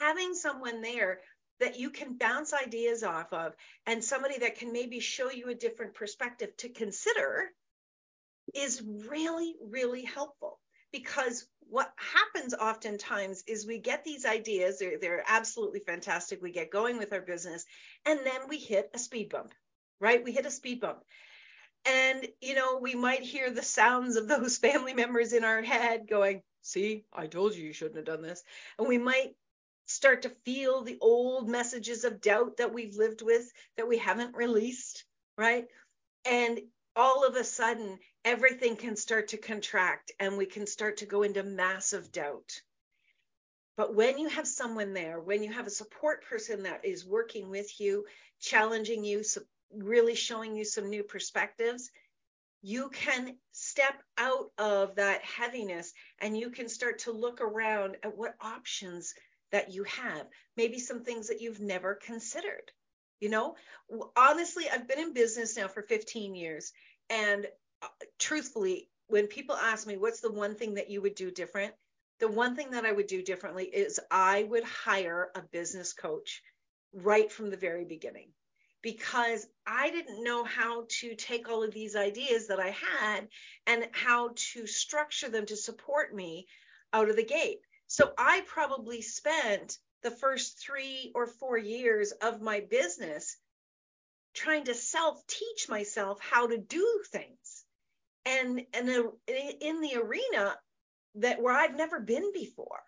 Having 0.00 0.34
someone 0.34 0.82
there 0.82 1.20
that 1.60 1.78
you 1.78 1.90
can 1.90 2.16
bounce 2.16 2.52
ideas 2.52 3.02
off 3.02 3.32
of 3.32 3.54
and 3.86 4.02
somebody 4.02 4.38
that 4.38 4.56
can 4.56 4.72
maybe 4.72 5.00
show 5.00 5.30
you 5.30 5.48
a 5.48 5.54
different 5.54 5.94
perspective 5.94 6.56
to 6.58 6.68
consider 6.68 7.50
is 8.54 8.82
really 8.82 9.56
really 9.62 10.04
helpful. 10.04 10.58
Because 10.92 11.46
what 11.60 11.92
happens 11.96 12.52
oftentimes 12.52 13.44
is 13.46 13.66
we 13.66 13.78
get 13.78 14.04
these 14.04 14.26
ideas 14.26 14.78
they're, 14.78 14.98
they're 14.98 15.24
absolutely 15.26 15.80
fantastic 15.80 16.42
we 16.42 16.50
get 16.50 16.70
going 16.70 16.98
with 16.98 17.12
our 17.12 17.20
business 17.20 17.64
and 18.04 18.18
then 18.24 18.48
we 18.48 18.58
hit 18.58 18.90
a 18.92 18.98
speed 18.98 19.28
bump 19.28 19.54
right? 20.00 20.24
We 20.24 20.32
hit 20.32 20.46
a 20.46 20.50
speed 20.50 20.80
bump 20.80 21.04
and 21.86 22.26
you 22.40 22.54
know 22.54 22.78
we 22.80 22.94
might 22.94 23.22
hear 23.22 23.50
the 23.50 23.62
sounds 23.62 24.16
of 24.16 24.28
those 24.28 24.58
family 24.66 24.94
members 24.94 25.32
in 25.32 25.44
our 25.44 25.62
head 25.62 26.06
going 26.08 26.42
see 26.62 27.04
i 27.12 27.26
told 27.26 27.54
you 27.54 27.64
you 27.64 27.72
shouldn't 27.72 27.96
have 27.96 28.04
done 28.04 28.22
this 28.22 28.42
and 28.78 28.86
we 28.86 28.98
might 28.98 29.34
start 29.86 30.22
to 30.22 30.32
feel 30.44 30.82
the 30.82 30.98
old 31.00 31.48
messages 31.48 32.04
of 32.04 32.20
doubt 32.20 32.58
that 32.58 32.72
we've 32.72 32.94
lived 32.96 33.22
with 33.22 33.50
that 33.76 33.88
we 33.88 33.98
haven't 33.98 34.36
released 34.36 35.04
right 35.36 35.66
and 36.24 36.60
all 36.96 37.26
of 37.26 37.36
a 37.36 37.44
sudden 37.44 37.98
everything 38.24 38.76
can 38.76 38.96
start 38.96 39.28
to 39.28 39.36
contract 39.36 40.12
and 40.18 40.36
we 40.36 40.46
can 40.46 40.66
start 40.66 40.98
to 40.98 41.06
go 41.06 41.22
into 41.22 41.42
massive 41.42 42.12
doubt. 42.12 42.60
But 43.76 43.94
when 43.94 44.18
you 44.18 44.28
have 44.28 44.46
someone 44.46 44.92
there, 44.92 45.20
when 45.20 45.42
you 45.42 45.52
have 45.52 45.66
a 45.66 45.70
support 45.70 46.24
person 46.24 46.64
that 46.64 46.84
is 46.84 47.06
working 47.06 47.48
with 47.48 47.80
you, 47.80 48.04
challenging 48.40 49.04
you, 49.04 49.22
really 49.72 50.14
showing 50.14 50.56
you 50.56 50.64
some 50.64 50.90
new 50.90 51.02
perspectives, 51.02 51.90
you 52.62 52.90
can 52.90 53.36
step 53.52 54.02
out 54.18 54.50
of 54.58 54.96
that 54.96 55.22
heaviness 55.22 55.92
and 56.20 56.36
you 56.36 56.50
can 56.50 56.68
start 56.68 57.00
to 57.00 57.12
look 57.12 57.40
around 57.40 57.96
at 58.02 58.16
what 58.16 58.34
options 58.40 59.14
that 59.52 59.72
you 59.72 59.84
have, 59.84 60.26
maybe 60.56 60.78
some 60.78 61.02
things 61.02 61.28
that 61.28 61.40
you've 61.40 61.60
never 61.60 61.94
considered. 61.94 62.70
You 63.20 63.28
know, 63.28 63.56
honestly, 64.16 64.68
I've 64.70 64.88
been 64.88 64.98
in 64.98 65.12
business 65.12 65.56
now 65.56 65.68
for 65.68 65.82
15 65.82 66.34
years. 66.34 66.72
And 67.08 67.46
uh, 67.82 67.88
truthfully, 68.18 68.88
when 69.08 69.26
people 69.26 69.56
ask 69.56 69.86
me, 69.86 69.96
what's 69.96 70.20
the 70.20 70.32
one 70.32 70.54
thing 70.54 70.74
that 70.74 70.90
you 70.90 71.02
would 71.02 71.14
do 71.14 71.30
different? 71.30 71.74
The 72.20 72.28
one 72.28 72.54
thing 72.54 72.70
that 72.70 72.84
I 72.84 72.92
would 72.92 73.06
do 73.06 73.22
differently 73.22 73.64
is 73.64 74.00
I 74.10 74.44
would 74.44 74.64
hire 74.64 75.30
a 75.34 75.42
business 75.42 75.92
coach 75.92 76.42
right 76.92 77.30
from 77.30 77.50
the 77.50 77.56
very 77.56 77.84
beginning. 77.84 78.28
Because 78.82 79.46
I 79.66 79.90
didn't 79.90 80.24
know 80.24 80.44
how 80.44 80.86
to 81.00 81.14
take 81.14 81.48
all 81.48 81.62
of 81.62 81.72
these 81.72 81.96
ideas 81.96 82.48
that 82.48 82.60
I 82.60 82.70
had 82.70 83.28
and 83.66 83.88
how 83.92 84.30
to 84.52 84.66
structure 84.66 85.28
them 85.28 85.46
to 85.46 85.56
support 85.56 86.14
me 86.14 86.46
out 86.92 87.10
of 87.10 87.16
the 87.16 87.24
gate. 87.24 87.60
So 87.86 88.12
I 88.16 88.42
probably 88.46 89.02
spent 89.02 89.78
the 90.02 90.10
first 90.10 90.58
three 90.58 91.12
or 91.14 91.26
four 91.26 91.58
years 91.58 92.12
of 92.12 92.40
my 92.40 92.60
business 92.60 93.36
trying 94.32 94.64
to 94.64 94.74
self 94.74 95.26
teach 95.26 95.68
myself 95.68 96.18
how 96.20 96.46
to 96.46 96.56
do 96.56 97.02
things 97.10 97.64
and, 98.24 98.62
and 98.72 98.88
in 99.28 99.80
the 99.80 99.96
arena 99.96 100.56
that 101.16 101.42
where 101.42 101.54
I've 101.54 101.76
never 101.76 102.00
been 102.00 102.32
before. 102.32 102.82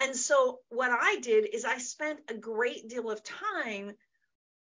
And 0.00 0.16
so 0.16 0.60
what 0.70 0.90
I 0.90 1.18
did 1.20 1.46
is 1.54 1.64
I 1.64 1.78
spent 1.78 2.20
a 2.28 2.34
great 2.34 2.88
deal 2.88 3.10
of 3.10 3.22
time 3.22 3.92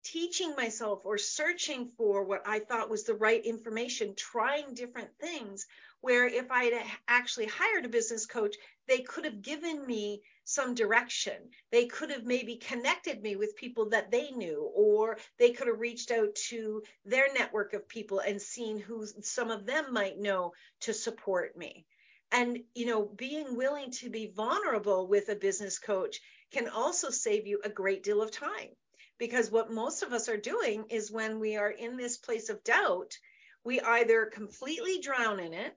teaching 0.05 0.55
myself 0.55 1.01
or 1.03 1.17
searching 1.17 1.89
for 1.97 2.23
what 2.23 2.43
I 2.45 2.59
thought 2.59 2.91
was 2.91 3.03
the 3.03 3.15
right 3.15 3.43
information, 3.43 4.13
trying 4.15 4.75
different 4.75 5.09
things. 5.19 5.65
Where 6.01 6.27
if 6.27 6.51
I 6.51 6.65
had 6.65 6.85
actually 7.07 7.47
hired 7.47 7.85
a 7.85 7.89
business 7.89 8.27
coach, 8.27 8.55
they 8.87 8.99
could 8.99 9.25
have 9.25 9.41
given 9.41 9.85
me 9.85 10.21
some 10.43 10.75
direction. 10.75 11.49
They 11.71 11.87
could 11.87 12.11
have 12.11 12.23
maybe 12.23 12.57
connected 12.57 13.23
me 13.23 13.35
with 13.35 13.55
people 13.55 13.89
that 13.89 14.11
they 14.11 14.29
knew, 14.29 14.69
or 14.75 15.17
they 15.39 15.53
could 15.53 15.67
have 15.67 15.79
reached 15.79 16.11
out 16.11 16.35
to 16.49 16.83
their 17.03 17.33
network 17.33 17.73
of 17.73 17.89
people 17.89 18.19
and 18.19 18.39
seen 18.39 18.77
who 18.77 19.07
some 19.23 19.49
of 19.49 19.65
them 19.65 19.91
might 19.91 20.19
know 20.19 20.53
to 20.81 20.93
support 20.93 21.57
me. 21.57 21.87
And, 22.31 22.59
you 22.75 22.85
know, 22.85 23.03
being 23.03 23.55
willing 23.57 23.89
to 23.93 24.11
be 24.11 24.27
vulnerable 24.27 25.07
with 25.07 25.29
a 25.29 25.35
business 25.35 25.79
coach 25.79 26.19
can 26.51 26.69
also 26.69 27.09
save 27.09 27.47
you 27.47 27.59
a 27.63 27.69
great 27.69 28.03
deal 28.03 28.21
of 28.21 28.29
time 28.29 28.69
because 29.17 29.51
what 29.51 29.71
most 29.71 30.03
of 30.03 30.13
us 30.13 30.29
are 30.29 30.37
doing 30.37 30.85
is 30.89 31.11
when 31.11 31.39
we 31.39 31.55
are 31.55 31.69
in 31.69 31.97
this 31.97 32.17
place 32.17 32.49
of 32.49 32.63
doubt, 32.63 33.17
we 33.63 33.79
either 33.81 34.25
completely 34.25 34.99
drown 34.99 35.39
in 35.39 35.53
it, 35.53 35.75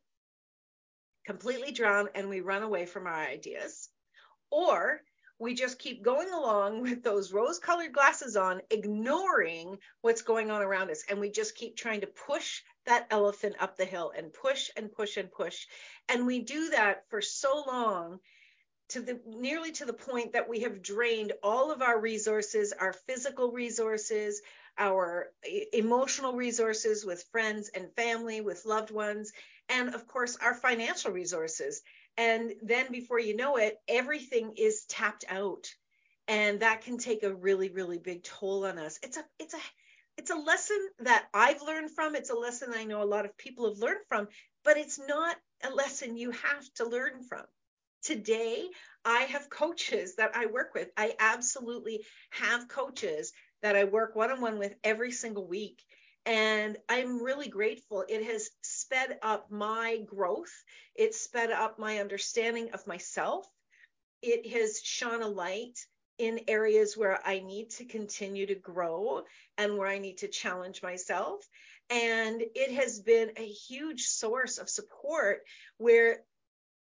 completely 1.26 1.72
drown, 1.72 2.08
and 2.14 2.28
we 2.28 2.40
run 2.40 2.62
away 2.62 2.86
from 2.86 3.06
our 3.06 3.14
ideas, 3.14 3.88
or 4.50 5.02
we 5.38 5.54
just 5.54 5.78
keep 5.78 6.02
going 6.02 6.30
along 6.30 6.82
with 6.82 7.02
those 7.02 7.32
rose 7.32 7.58
colored 7.58 7.92
glasses 7.92 8.36
on, 8.36 8.60
ignoring 8.70 9.78
what's 10.00 10.22
going 10.22 10.50
on 10.50 10.62
around 10.62 10.90
us. 10.90 11.04
And 11.08 11.20
we 11.20 11.30
just 11.30 11.54
keep 11.54 11.76
trying 11.76 12.00
to 12.00 12.06
push 12.06 12.62
that 12.86 13.06
elephant 13.10 13.56
up 13.60 13.76
the 13.76 13.84
hill 13.84 14.12
and 14.16 14.32
push 14.32 14.70
and 14.76 14.90
push 14.90 15.16
and 15.16 15.30
push. 15.30 15.66
And 16.08 16.26
we 16.26 16.40
do 16.40 16.70
that 16.70 17.04
for 17.08 17.20
so 17.20 17.64
long 17.66 18.18
to 18.88 19.00
the 19.00 19.20
nearly 19.26 19.72
to 19.72 19.84
the 19.84 19.92
point 19.92 20.32
that 20.32 20.48
we 20.48 20.60
have 20.60 20.82
drained 20.82 21.32
all 21.42 21.70
of 21.70 21.82
our 21.82 22.00
resources, 22.00 22.72
our 22.72 22.92
physical 22.92 23.52
resources, 23.52 24.40
our 24.78 25.30
emotional 25.72 26.34
resources 26.34 27.04
with 27.04 27.24
friends 27.30 27.68
and 27.74 27.92
family, 27.94 28.40
with 28.40 28.64
loved 28.64 28.90
ones, 28.90 29.32
and 29.68 29.94
of 29.94 30.06
course 30.06 30.36
our 30.36 30.54
financial 30.54 31.12
resources. 31.12 31.82
And 32.16 32.52
then 32.62 32.90
before 32.90 33.20
you 33.20 33.36
know 33.36 33.56
it, 33.56 33.76
everything 33.88 34.54
is 34.56 34.84
tapped 34.86 35.24
out. 35.28 35.68
And 36.26 36.60
that 36.60 36.82
can 36.82 36.98
take 36.98 37.22
a 37.22 37.34
really, 37.34 37.70
really 37.70 37.98
big 37.98 38.22
toll 38.22 38.66
on 38.66 38.78
us. 38.78 38.98
It's 39.02 39.16
a 39.16 39.24
it's 39.38 39.54
a 39.54 39.60
it's 40.16 40.30
a 40.30 40.36
lesson 40.36 40.78
that 41.00 41.26
I've 41.32 41.62
learned 41.62 41.90
from. 41.92 42.16
It's 42.16 42.30
a 42.30 42.34
lesson 42.34 42.72
I 42.74 42.84
know 42.84 43.02
a 43.02 43.04
lot 43.04 43.24
of 43.24 43.36
people 43.38 43.68
have 43.68 43.78
learned 43.78 44.04
from, 44.08 44.28
but 44.64 44.76
it's 44.76 44.98
not 44.98 45.36
a 45.62 45.70
lesson 45.70 46.16
you 46.16 46.32
have 46.32 46.74
to 46.74 46.86
learn 46.86 47.22
from 47.22 47.44
today 48.08 48.66
I 49.04 49.24
have 49.24 49.50
coaches 49.50 50.16
that 50.16 50.34
I 50.34 50.46
work 50.46 50.72
with. 50.72 50.88
I 50.96 51.14
absolutely 51.20 52.06
have 52.30 52.66
coaches 52.66 53.34
that 53.60 53.76
I 53.76 53.84
work 53.84 54.16
one 54.16 54.30
on 54.30 54.40
one 54.40 54.58
with 54.58 54.74
every 54.82 55.12
single 55.12 55.46
week. 55.46 55.84
And 56.24 56.78
I'm 56.88 57.22
really 57.22 57.48
grateful. 57.48 58.06
It 58.08 58.24
has 58.24 58.48
sped 58.62 59.18
up 59.20 59.50
my 59.50 59.98
growth, 60.06 60.52
it's 60.94 61.20
sped 61.20 61.50
up 61.50 61.78
my 61.78 61.98
understanding 61.98 62.70
of 62.72 62.86
myself. 62.86 63.46
It 64.22 64.50
has 64.52 64.80
shone 64.82 65.22
a 65.22 65.28
light 65.28 65.78
in 66.16 66.40
areas 66.48 66.96
where 66.96 67.20
I 67.26 67.40
need 67.40 67.70
to 67.72 67.84
continue 67.84 68.46
to 68.46 68.54
grow 68.54 69.22
and 69.58 69.76
where 69.76 69.86
I 69.86 69.98
need 69.98 70.18
to 70.18 70.28
challenge 70.28 70.82
myself. 70.82 71.46
And 71.90 72.42
it 72.54 72.72
has 72.72 73.00
been 73.00 73.32
a 73.36 73.46
huge 73.46 74.06
source 74.06 74.56
of 74.56 74.70
support 74.70 75.40
where 75.76 76.20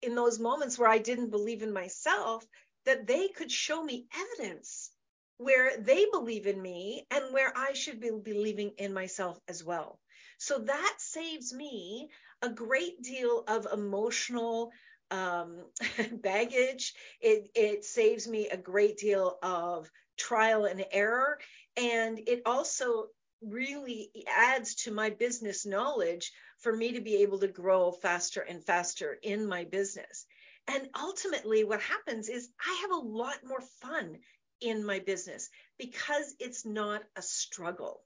in 0.03 0.15
those 0.15 0.39
moments 0.39 0.79
where 0.79 0.89
I 0.89 0.99
didn't 0.99 1.31
believe 1.31 1.63
in 1.63 1.73
myself, 1.73 2.47
that 2.85 3.07
they 3.07 3.29
could 3.29 3.51
show 3.51 3.83
me 3.83 4.07
evidence 4.15 4.91
where 5.39 5.77
they 5.79 6.07
believe 6.13 6.47
in 6.47 6.61
me 6.61 7.07
and 7.11 7.33
where 7.33 7.53
I 7.57 7.73
should 7.73 8.01
be 8.01 8.11
believing 8.11 8.73
in 8.79 8.93
myself 8.93 9.39
as 9.49 9.65
well. 9.65 9.99
So 10.39 10.59
that 10.59 10.97
saves 10.99 11.53
me 11.53 12.11
a 12.43 12.49
great 12.49 13.03
deal 13.03 13.45
of 13.49 13.67
emotional 13.73 14.71
um, 15.11 15.65
baggage. 16.13 16.95
It, 17.21 17.51
it 17.55 17.85
saves 17.85 18.29
me 18.29 18.49
a 18.49 18.57
great 18.57 18.99
deal 18.99 19.39
of 19.43 19.91
trial 20.19 20.67
and 20.67 20.85
error. 20.93 21.39
And 21.77 22.19
it 22.27 22.43
also 22.45 23.07
really 23.43 24.11
adds 24.29 24.75
to 24.75 24.93
my 24.93 25.11
business 25.11 25.65
knowledge 25.65 26.33
for 26.61 26.75
me 26.75 26.93
to 26.93 27.01
be 27.01 27.23
able 27.23 27.39
to 27.41 27.49
grow 27.49 27.91
faster 27.91 28.41
and 28.41 28.65
faster 28.65 29.19
in 29.23 29.47
my 29.47 29.65
business. 29.65 30.27
And 30.69 30.89
ultimately, 30.99 31.65
what 31.65 31.81
happens 31.81 32.29
is 32.29 32.49
I 32.65 32.79
have 32.83 32.91
a 32.91 33.07
lot 33.07 33.39
more 33.45 33.63
fun 33.81 34.19
in 34.61 34.85
my 34.85 34.99
business 34.99 35.49
because 35.79 36.35
it's 36.39 36.65
not 36.65 37.03
a 37.17 37.23
struggle. 37.23 38.03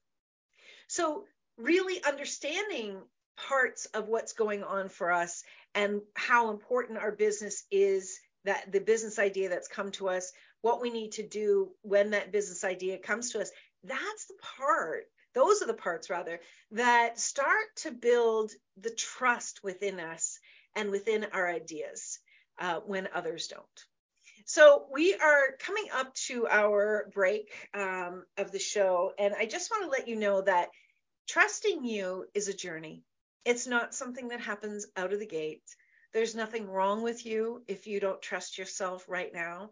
So, 0.87 1.25
really 1.57 2.03
understanding 2.05 2.99
parts 3.37 3.87
of 3.87 4.09
what's 4.09 4.33
going 4.33 4.63
on 4.63 4.89
for 4.89 5.13
us 5.13 5.43
and 5.75 6.01
how 6.15 6.51
important 6.51 6.99
our 6.99 7.13
business 7.13 7.65
is 7.71 8.19
that 8.45 8.71
the 8.71 8.81
business 8.81 9.19
idea 9.19 9.49
that's 9.49 9.69
come 9.69 9.91
to 9.93 10.09
us 10.09 10.33
what 10.61 10.81
we 10.81 10.91
need 10.91 11.13
to 11.13 11.27
do 11.27 11.71
when 11.83 12.11
that 12.11 12.33
business 12.33 12.65
idea 12.65 12.99
comes 12.99 13.31
to 13.31 13.41
us 13.41 13.51
that's 13.83 14.27
the 14.27 14.35
part 14.57 15.05
those 15.35 15.63
are 15.63 15.67
the 15.67 15.75
parts 15.75 16.11
rather 16.11 16.41
that 16.73 17.19
start 17.19 17.77
to 17.77 17.91
build 17.91 18.53
the 18.77 18.91
trust 18.91 19.63
within 19.63 20.01
us 20.01 20.39
and 20.75 20.91
within 20.91 21.27
our 21.33 21.49
ideas 21.49 22.19
uh, 22.59 22.81
when 22.81 23.09
others 23.15 23.49
don't. 23.49 23.85
So 24.47 24.87
we 24.93 25.15
are 25.15 25.57
coming 25.59 25.87
up 25.93 26.15
to 26.27 26.47
our 26.49 27.11
break 27.15 27.51
um, 27.73 28.25
of 28.37 28.53
the 28.53 28.59
show, 28.59 29.13
and 29.19 29.35
I 29.35 29.47
just 29.47 29.71
want 29.71 29.85
to 29.85 29.91
let 29.91 30.09
you 30.09 30.17
know 30.17 30.43
that 30.43 30.69
trusting 31.27 31.85
you 31.85 32.27
is 32.35 32.49
a 32.49 32.55
journey. 32.55 33.03
It's 33.45 33.67
not 33.67 33.95
something 33.95 34.29
that 34.29 34.41
happens 34.41 34.87
out 34.97 35.13
of 35.13 35.21
the 35.21 35.27
gate. 35.27 35.63
There's 36.13 36.35
nothing 36.35 36.69
wrong 36.69 37.03
with 37.03 37.25
you 37.25 37.63
if 37.67 37.87
you 37.87 38.01
don't 38.01 38.23
trust 38.23 38.59
yourself 38.59 39.07
right 39.09 39.33
now 39.33 39.71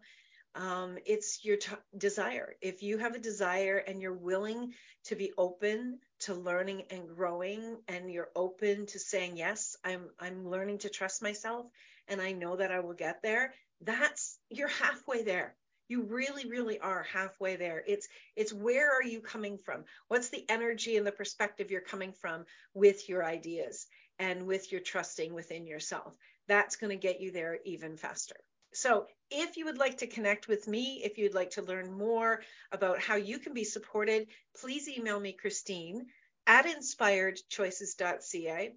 um, 0.55 0.97
it's 1.05 1.43
your 1.43 1.57
t- 1.57 1.71
desire. 1.97 2.55
If 2.61 2.83
you 2.83 2.99
have 2.99 3.15
a 3.15 3.19
desire 3.19 3.77
and 3.77 4.01
you're 4.01 4.13
willing 4.13 4.73
to 5.05 5.15
be 5.15 5.31
open 5.37 5.99
to 6.21 6.35
learning 6.35 6.83
and 6.91 7.07
growing, 7.07 7.77
and 7.87 8.11
you're 8.11 8.29
open 8.35 8.85
to 8.87 8.99
saying 8.99 9.37
yes, 9.37 9.75
I'm 9.83 10.09
I'm 10.19 10.47
learning 10.47 10.79
to 10.79 10.89
trust 10.89 11.23
myself, 11.23 11.65
and 12.07 12.21
I 12.21 12.33
know 12.33 12.55
that 12.55 12.71
I 12.71 12.81
will 12.81 12.93
get 12.93 13.21
there. 13.23 13.53
That's 13.81 14.37
you're 14.49 14.67
halfway 14.67 15.23
there. 15.23 15.55
You 15.89 16.03
really, 16.03 16.49
really 16.49 16.79
are 16.79 17.03
halfway 17.03 17.55
there. 17.55 17.83
It's 17.87 18.07
it's 18.35 18.53
where 18.53 18.95
are 18.95 19.03
you 19.03 19.21
coming 19.21 19.57
from? 19.57 19.85
What's 20.07 20.29
the 20.29 20.45
energy 20.49 20.97
and 20.97 21.05
the 21.05 21.11
perspective 21.11 21.71
you're 21.71 21.81
coming 21.81 22.13
from 22.13 22.45
with 22.73 23.09
your 23.09 23.25
ideas 23.25 23.87
and 24.19 24.45
with 24.45 24.71
your 24.71 24.81
trusting 24.81 25.33
within 25.33 25.65
yourself? 25.65 26.15
That's 26.47 26.75
going 26.75 26.91
to 26.91 27.07
get 27.07 27.21
you 27.21 27.31
there 27.31 27.57
even 27.65 27.97
faster. 27.97 28.35
So, 28.73 29.07
if 29.29 29.57
you 29.57 29.65
would 29.65 29.77
like 29.77 29.99
to 29.99 30.07
connect 30.07 30.47
with 30.47 30.67
me, 30.67 31.01
if 31.03 31.17
you'd 31.17 31.33
like 31.33 31.51
to 31.51 31.61
learn 31.61 31.91
more 31.91 32.41
about 32.71 32.99
how 32.99 33.15
you 33.15 33.39
can 33.39 33.53
be 33.53 33.63
supported, 33.63 34.27
please 34.59 34.87
email 34.87 35.19
me, 35.19 35.33
Christine 35.33 36.07
at 36.45 36.65
inspiredchoices.ca, 36.65 38.73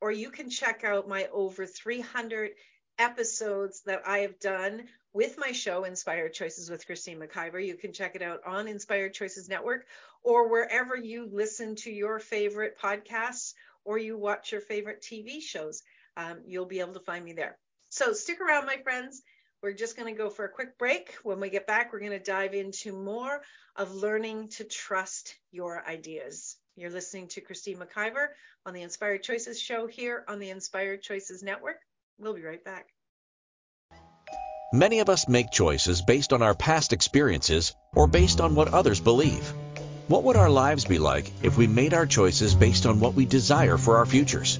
or 0.00 0.12
you 0.12 0.30
can 0.30 0.50
check 0.50 0.84
out 0.84 1.08
my 1.08 1.28
over 1.32 1.66
300 1.66 2.52
episodes 2.98 3.82
that 3.82 4.02
I 4.06 4.20
have 4.20 4.38
done 4.38 4.88
with 5.12 5.38
my 5.38 5.52
show, 5.52 5.84
Inspired 5.84 6.32
Choices 6.32 6.70
with 6.70 6.86
Christine 6.86 7.18
McIver. 7.18 7.64
You 7.64 7.76
can 7.76 7.92
check 7.92 8.14
it 8.14 8.22
out 8.22 8.40
on 8.46 8.68
Inspired 8.68 9.14
Choices 9.14 9.48
Network 9.48 9.86
or 10.22 10.48
wherever 10.48 10.96
you 10.96 11.28
listen 11.30 11.74
to 11.76 11.90
your 11.90 12.18
favorite 12.18 12.78
podcasts 12.78 13.54
or 13.84 13.98
you 13.98 14.16
watch 14.16 14.52
your 14.52 14.60
favorite 14.60 15.02
TV 15.02 15.42
shows. 15.42 15.82
Um, 16.16 16.42
you'll 16.46 16.66
be 16.66 16.80
able 16.80 16.94
to 16.94 17.00
find 17.00 17.24
me 17.24 17.32
there. 17.32 17.58
So 17.88 18.12
stick 18.12 18.40
around, 18.40 18.66
my 18.66 18.76
friends. 18.76 19.22
We're 19.62 19.72
just 19.74 19.96
going 19.96 20.12
to 20.12 20.18
go 20.18 20.30
for 20.30 20.46
a 20.46 20.48
quick 20.48 20.78
break. 20.78 21.14
When 21.22 21.38
we 21.38 21.50
get 21.50 21.66
back, 21.66 21.92
we're 21.92 22.00
going 22.00 22.12
to 22.12 22.18
dive 22.18 22.54
into 22.54 22.92
more 22.92 23.42
of 23.76 23.94
learning 23.94 24.48
to 24.48 24.64
trust 24.64 25.36
your 25.52 25.86
ideas. 25.86 26.56
You're 26.76 26.90
listening 26.90 27.28
to 27.28 27.42
Christine 27.42 27.76
McIver 27.76 28.28
on 28.64 28.72
the 28.72 28.80
Inspired 28.80 29.22
Choices 29.22 29.60
show 29.60 29.86
here 29.86 30.24
on 30.28 30.38
the 30.38 30.48
Inspired 30.48 31.02
Choices 31.02 31.42
Network. 31.42 31.76
We'll 32.18 32.32
be 32.32 32.42
right 32.42 32.64
back. 32.64 32.86
Many 34.72 35.00
of 35.00 35.10
us 35.10 35.28
make 35.28 35.50
choices 35.50 36.00
based 36.00 36.32
on 36.32 36.42
our 36.42 36.54
past 36.54 36.94
experiences 36.94 37.74
or 37.94 38.06
based 38.06 38.40
on 38.40 38.54
what 38.54 38.72
others 38.72 39.00
believe. 39.00 39.52
What 40.06 40.22
would 40.24 40.36
our 40.36 40.50
lives 40.50 40.86
be 40.86 40.98
like 40.98 41.30
if 41.42 41.58
we 41.58 41.66
made 41.66 41.92
our 41.92 42.06
choices 42.06 42.54
based 42.54 42.86
on 42.86 42.98
what 42.98 43.14
we 43.14 43.26
desire 43.26 43.76
for 43.76 43.98
our 43.98 44.06
futures? 44.06 44.58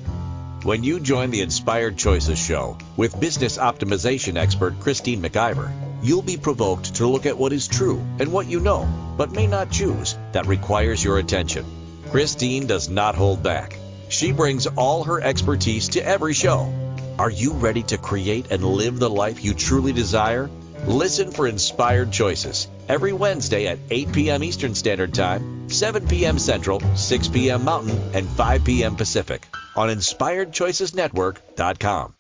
When 0.63 0.85
you 0.85 1.01
join 1.01 1.31
the 1.31 1.41
Inspired 1.41 1.97
Choices 1.97 2.39
show 2.39 2.77
with 2.95 3.19
business 3.19 3.57
optimization 3.57 4.37
expert 4.37 4.79
Christine 4.79 5.23
McIver, 5.23 5.73
you'll 6.03 6.21
be 6.21 6.37
provoked 6.37 6.97
to 6.97 7.07
look 7.07 7.25
at 7.25 7.39
what 7.39 7.55
is 7.55 7.67
true 7.67 8.05
and 8.19 8.31
what 8.31 8.47
you 8.47 8.61
know, 8.61 8.87
but 9.17 9.33
may 9.33 9.47
not 9.47 9.71
choose, 9.71 10.19
that 10.33 10.47
requires 10.47 11.03
your 11.03 11.17
attention. 11.17 11.65
Christine 12.11 12.67
does 12.67 12.91
not 12.91 13.15
hold 13.15 13.43
back. 13.43 13.79
She 14.11 14.33
brings 14.33 14.67
all 14.67 15.05
her 15.05 15.19
expertise 15.19 15.89
to 15.91 16.07
every 16.07 16.35
show. 16.35 16.71
Are 17.19 17.31
you 17.31 17.53
ready 17.53 17.85
to 17.85 17.97
create 17.97 18.51
and 18.51 18.63
live 18.63 18.99
the 18.99 19.09
life 19.09 19.43
you 19.43 19.55
truly 19.55 19.95
desire? 19.95 20.51
Listen 20.87 21.31
for 21.31 21.47
Inspired 21.47 22.13
Choices 22.13 22.69
every 22.91 23.13
Wednesday 23.13 23.69
at 23.69 23.79
8 23.89 24.13
p.m. 24.13 24.43
Eastern 24.43 24.75
Standard 24.75 25.15
Time, 25.15 25.71
7 25.71 26.09
p.m. 26.09 26.41
Central, 26.41 26.81
6 26.97 27.29
p.m. 27.29 27.65
Mountain, 27.65 27.97
and 28.15 28.29
5 28.29 28.65
p.m. 28.65 28.97
Pacific 28.97 29.47
on 29.77 29.91
InspiredChoicesNetwork.com. 29.91 32.15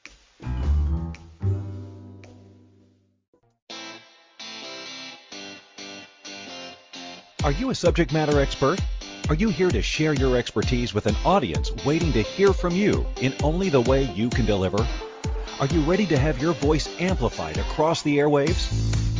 Are 7.42 7.52
you 7.52 7.70
a 7.70 7.74
subject 7.74 8.12
matter 8.12 8.38
expert? 8.38 8.78
Are 9.28 9.34
you 9.34 9.48
here 9.48 9.70
to 9.70 9.82
share 9.82 10.12
your 10.12 10.36
expertise 10.36 10.94
with 10.94 11.06
an 11.06 11.16
audience 11.24 11.72
waiting 11.84 12.12
to 12.12 12.22
hear 12.22 12.52
from 12.52 12.76
you 12.76 13.04
in 13.20 13.34
only 13.42 13.70
the 13.70 13.80
way 13.80 14.04
you 14.12 14.30
can 14.30 14.46
deliver? 14.46 14.86
Are 15.58 15.66
you 15.66 15.80
ready 15.80 16.06
to 16.06 16.16
have 16.16 16.40
your 16.40 16.52
voice 16.52 16.88
amplified 17.00 17.58
across 17.58 18.02
the 18.02 18.18
airwaves? 18.18 18.99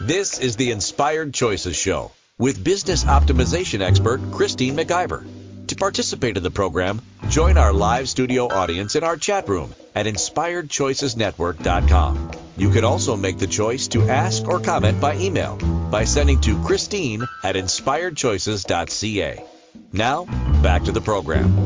This 0.00 0.38
is 0.38 0.56
the 0.56 0.72
Inspired 0.72 1.32
Choices 1.32 1.74
Show 1.74 2.12
with 2.38 2.62
business 2.62 3.04
optimization 3.04 3.80
expert 3.80 4.20
Christine 4.30 4.76
McIver. 4.76 5.26
To 5.68 5.74
participate 5.74 6.36
in 6.36 6.42
the 6.42 6.50
program, 6.50 7.00
join 7.30 7.56
our 7.56 7.72
live 7.72 8.06
studio 8.06 8.46
audience 8.46 8.94
in 8.94 9.04
our 9.04 9.16
chat 9.16 9.48
room 9.48 9.74
at 9.94 10.04
inspiredchoicesnetwork.com. 10.04 12.30
You 12.58 12.70
can 12.70 12.84
also 12.84 13.16
make 13.16 13.38
the 13.38 13.46
choice 13.46 13.88
to 13.88 14.02
ask 14.02 14.46
or 14.46 14.60
comment 14.60 15.00
by 15.00 15.16
email 15.16 15.56
by 15.90 16.04
sending 16.04 16.42
to 16.42 16.62
Christine 16.62 17.26
at 17.42 17.56
inspiredchoices.ca. 17.56 19.44
Now, 19.92 20.26
back 20.62 20.84
to 20.84 20.92
the 20.92 21.00
program 21.00 21.56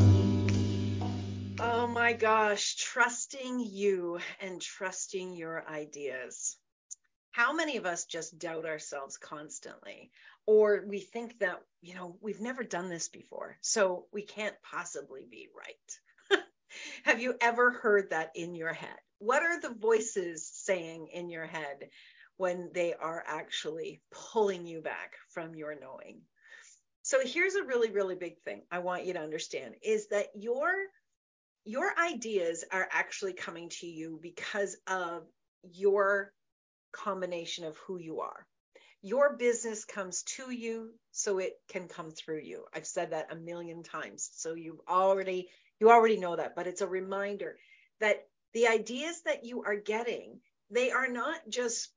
Oh 1.59 1.89
my 1.89 2.13
gosh, 2.13 2.77
trusting 2.77 3.59
you 3.59 4.21
and 4.41 4.63
trusting 4.63 5.35
your 5.35 5.65
ideas. 5.69 6.57
How 7.33 7.53
many 7.53 7.77
of 7.77 7.87
us 7.87 8.05
just 8.05 8.39
doubt 8.39 8.67
ourselves 8.67 9.17
constantly? 9.17 10.11
Or 10.47 10.85
we 10.87 11.01
think 11.01 11.39
that, 11.39 11.61
you 11.81 11.95
know, 11.95 12.17
we've 12.21 12.41
never 12.41 12.65
done 12.65 12.89
this 12.89 13.09
before, 13.09 13.57
so 13.61 14.07
we 14.13 14.23
can't 14.23 14.57
possibly 14.63 15.27
be 15.31 15.49
right. 15.57 16.43
Have 17.05 17.21
you 17.21 17.35
ever 17.41 17.71
heard 17.71 18.11
that 18.11 18.33
in 18.35 18.55
your 18.55 18.73
head? 18.73 18.97
What 19.19 19.43
are 19.43 19.61
the 19.61 19.75
voices 19.75 20.51
saying 20.53 21.09
in 21.13 21.31
your 21.31 21.47
head 21.47 21.91
when 22.37 22.71
they 22.75 22.95
are 22.95 23.23
actually 23.27 24.01
pulling 24.11 24.67
you 24.67 24.81
back 24.81 25.15
from 25.29 25.55
your 25.55 25.79
knowing? 25.79 26.23
So 27.03 27.19
here's 27.25 27.55
a 27.55 27.65
really, 27.65 27.91
really 27.91 28.15
big 28.15 28.41
thing 28.43 28.63
I 28.71 28.81
want 28.81 29.05
you 29.05 29.15
to 29.15 29.21
understand 29.21 29.75
is 29.83 30.09
that 30.09 30.29
your 30.35 30.73
your 31.65 31.93
ideas 31.99 32.65
are 32.73 32.89
actually 32.91 33.35
coming 33.35 33.69
to 33.69 33.87
you 33.87 34.19
because 34.23 34.77
of 34.87 35.25
your 35.63 36.33
combination 36.93 37.65
of 37.65 37.77
who 37.79 37.99
you 37.99 38.21
are. 38.21 38.47
Your 39.03 39.37
business 39.37 39.85
comes 39.85 40.23
to 40.25 40.51
you 40.51 40.91
so 41.11 41.39
it 41.39 41.55
can 41.69 41.89
come 41.89 42.11
through 42.11 42.41
you. 42.41 42.65
I've 42.75 42.87
said 42.87 43.11
that 43.11 43.33
a 43.33 43.37
million 43.37 43.83
times. 43.83 44.31
So 44.35 44.55
you 44.55 44.83
already 44.89 45.49
you 45.79 45.91
already 45.91 46.19
know 46.19 46.37
that, 46.37 46.55
but 46.55 46.67
it's 46.67 46.83
a 46.83 46.87
reminder 46.87 47.57
that 48.01 48.27
the 48.53 48.69
ideas 48.69 49.23
that 49.25 49.45
you 49.45 49.63
are 49.63 49.77
getting, 49.77 50.41
they 50.71 50.91
are 50.91 51.09
not 51.09 51.41
just 51.49 51.89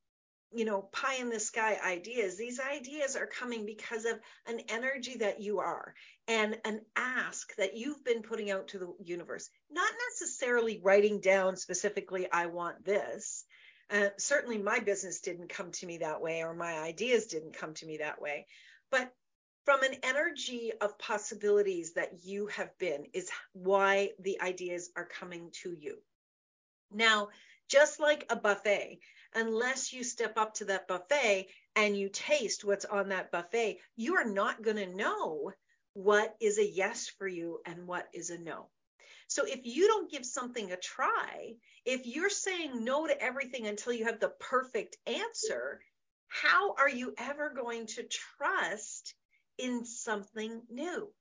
you 0.54 0.66
know, 0.66 0.84
pie 0.92 1.16
in 1.16 1.30
the 1.30 1.40
sky 1.40 1.80
ideas. 1.84 2.38
These 2.38 2.60
ideas 2.60 3.16
are 3.16 3.26
coming 3.26 3.66
because 3.66 4.06
of 4.06 4.20
an 4.46 4.60
energy 4.70 5.18
that 5.18 5.42
you 5.42 5.60
are 5.60 5.96
and 6.28 6.58
an 6.64 6.82
ask 6.96 7.56
that 7.56 7.76
you've 7.76 8.04
been 8.06 8.22
putting 8.22 8.52
out 8.52 8.68
to 8.70 8.80
the 8.80 8.94
universe, 9.04 9.50
not 9.72 9.92
necessarily 10.12 10.80
writing 10.84 11.20
down 11.20 11.56
specifically, 11.56 12.32
I 12.32 12.46
want 12.46 12.86
this. 12.86 13.46
Uh, 13.90 14.10
certainly, 14.18 14.58
my 14.58 14.80
business 14.80 15.22
didn't 15.22 15.50
come 15.50 15.72
to 15.72 15.86
me 15.86 15.98
that 15.98 16.22
way, 16.22 16.44
or 16.44 16.54
my 16.54 16.80
ideas 16.80 17.28
didn't 17.28 17.58
come 17.58 17.74
to 17.76 17.86
me 17.86 17.98
that 17.98 18.22
way. 18.22 18.48
But 18.90 19.14
from 19.66 19.84
an 19.84 19.96
energy 20.04 20.72
of 20.82 20.98
possibilities 21.00 21.94
that 21.94 22.24
you 22.24 22.48
have 22.48 22.78
been, 22.78 23.06
is 23.14 23.30
why 23.54 24.12
the 24.20 24.42
ideas 24.42 24.90
are 24.96 25.06
coming 25.06 25.52
to 25.64 25.74
you. 25.74 25.98
Now, 26.92 27.30
just 27.70 28.00
like 28.00 28.26
a 28.30 28.36
buffet, 28.36 29.00
unless 29.34 29.94
you 29.94 30.04
step 30.04 30.38
up 30.38 30.54
to 30.56 30.66
that 30.66 30.88
buffet 30.88 31.48
and 31.76 31.98
you 31.98 32.10
taste 32.10 32.64
what's 32.64 32.86
on 32.86 33.10
that 33.10 33.32
buffet, 33.32 33.80
you 33.96 34.16
are 34.16 34.26
not 34.26 34.62
going 34.62 34.78
to 34.78 34.96
know 34.96 35.52
what 35.94 36.36
is 36.40 36.58
a 36.58 36.66
yes 36.66 37.08
for 37.08 37.28
you 37.28 37.60
and 37.66 37.88
what 37.88 38.08
is 38.14 38.30
a 38.30 38.38
no. 38.38 38.70
So 39.28 39.46
if 39.46 39.62
you 39.66 39.88
don't 39.88 40.12
give 40.12 40.26
something 40.26 40.72
a 40.72 40.78
try, 40.78 41.56
if 41.86 42.06
you're 42.06 42.30
saying 42.30 42.84
no 42.84 43.08
to 43.08 43.22
everything 43.22 43.68
until 43.68 43.94
you 43.94 44.06
have 44.06 44.20
the 44.20 44.34
perfect 44.40 44.98
answer, 45.08 45.82
how 46.28 46.76
are 46.76 46.90
you 46.90 47.14
ever 47.18 47.50
going 47.56 47.88
to 47.88 48.04
trust 48.04 49.14
in 49.58 49.86
something 49.86 50.62
new? 50.70 51.12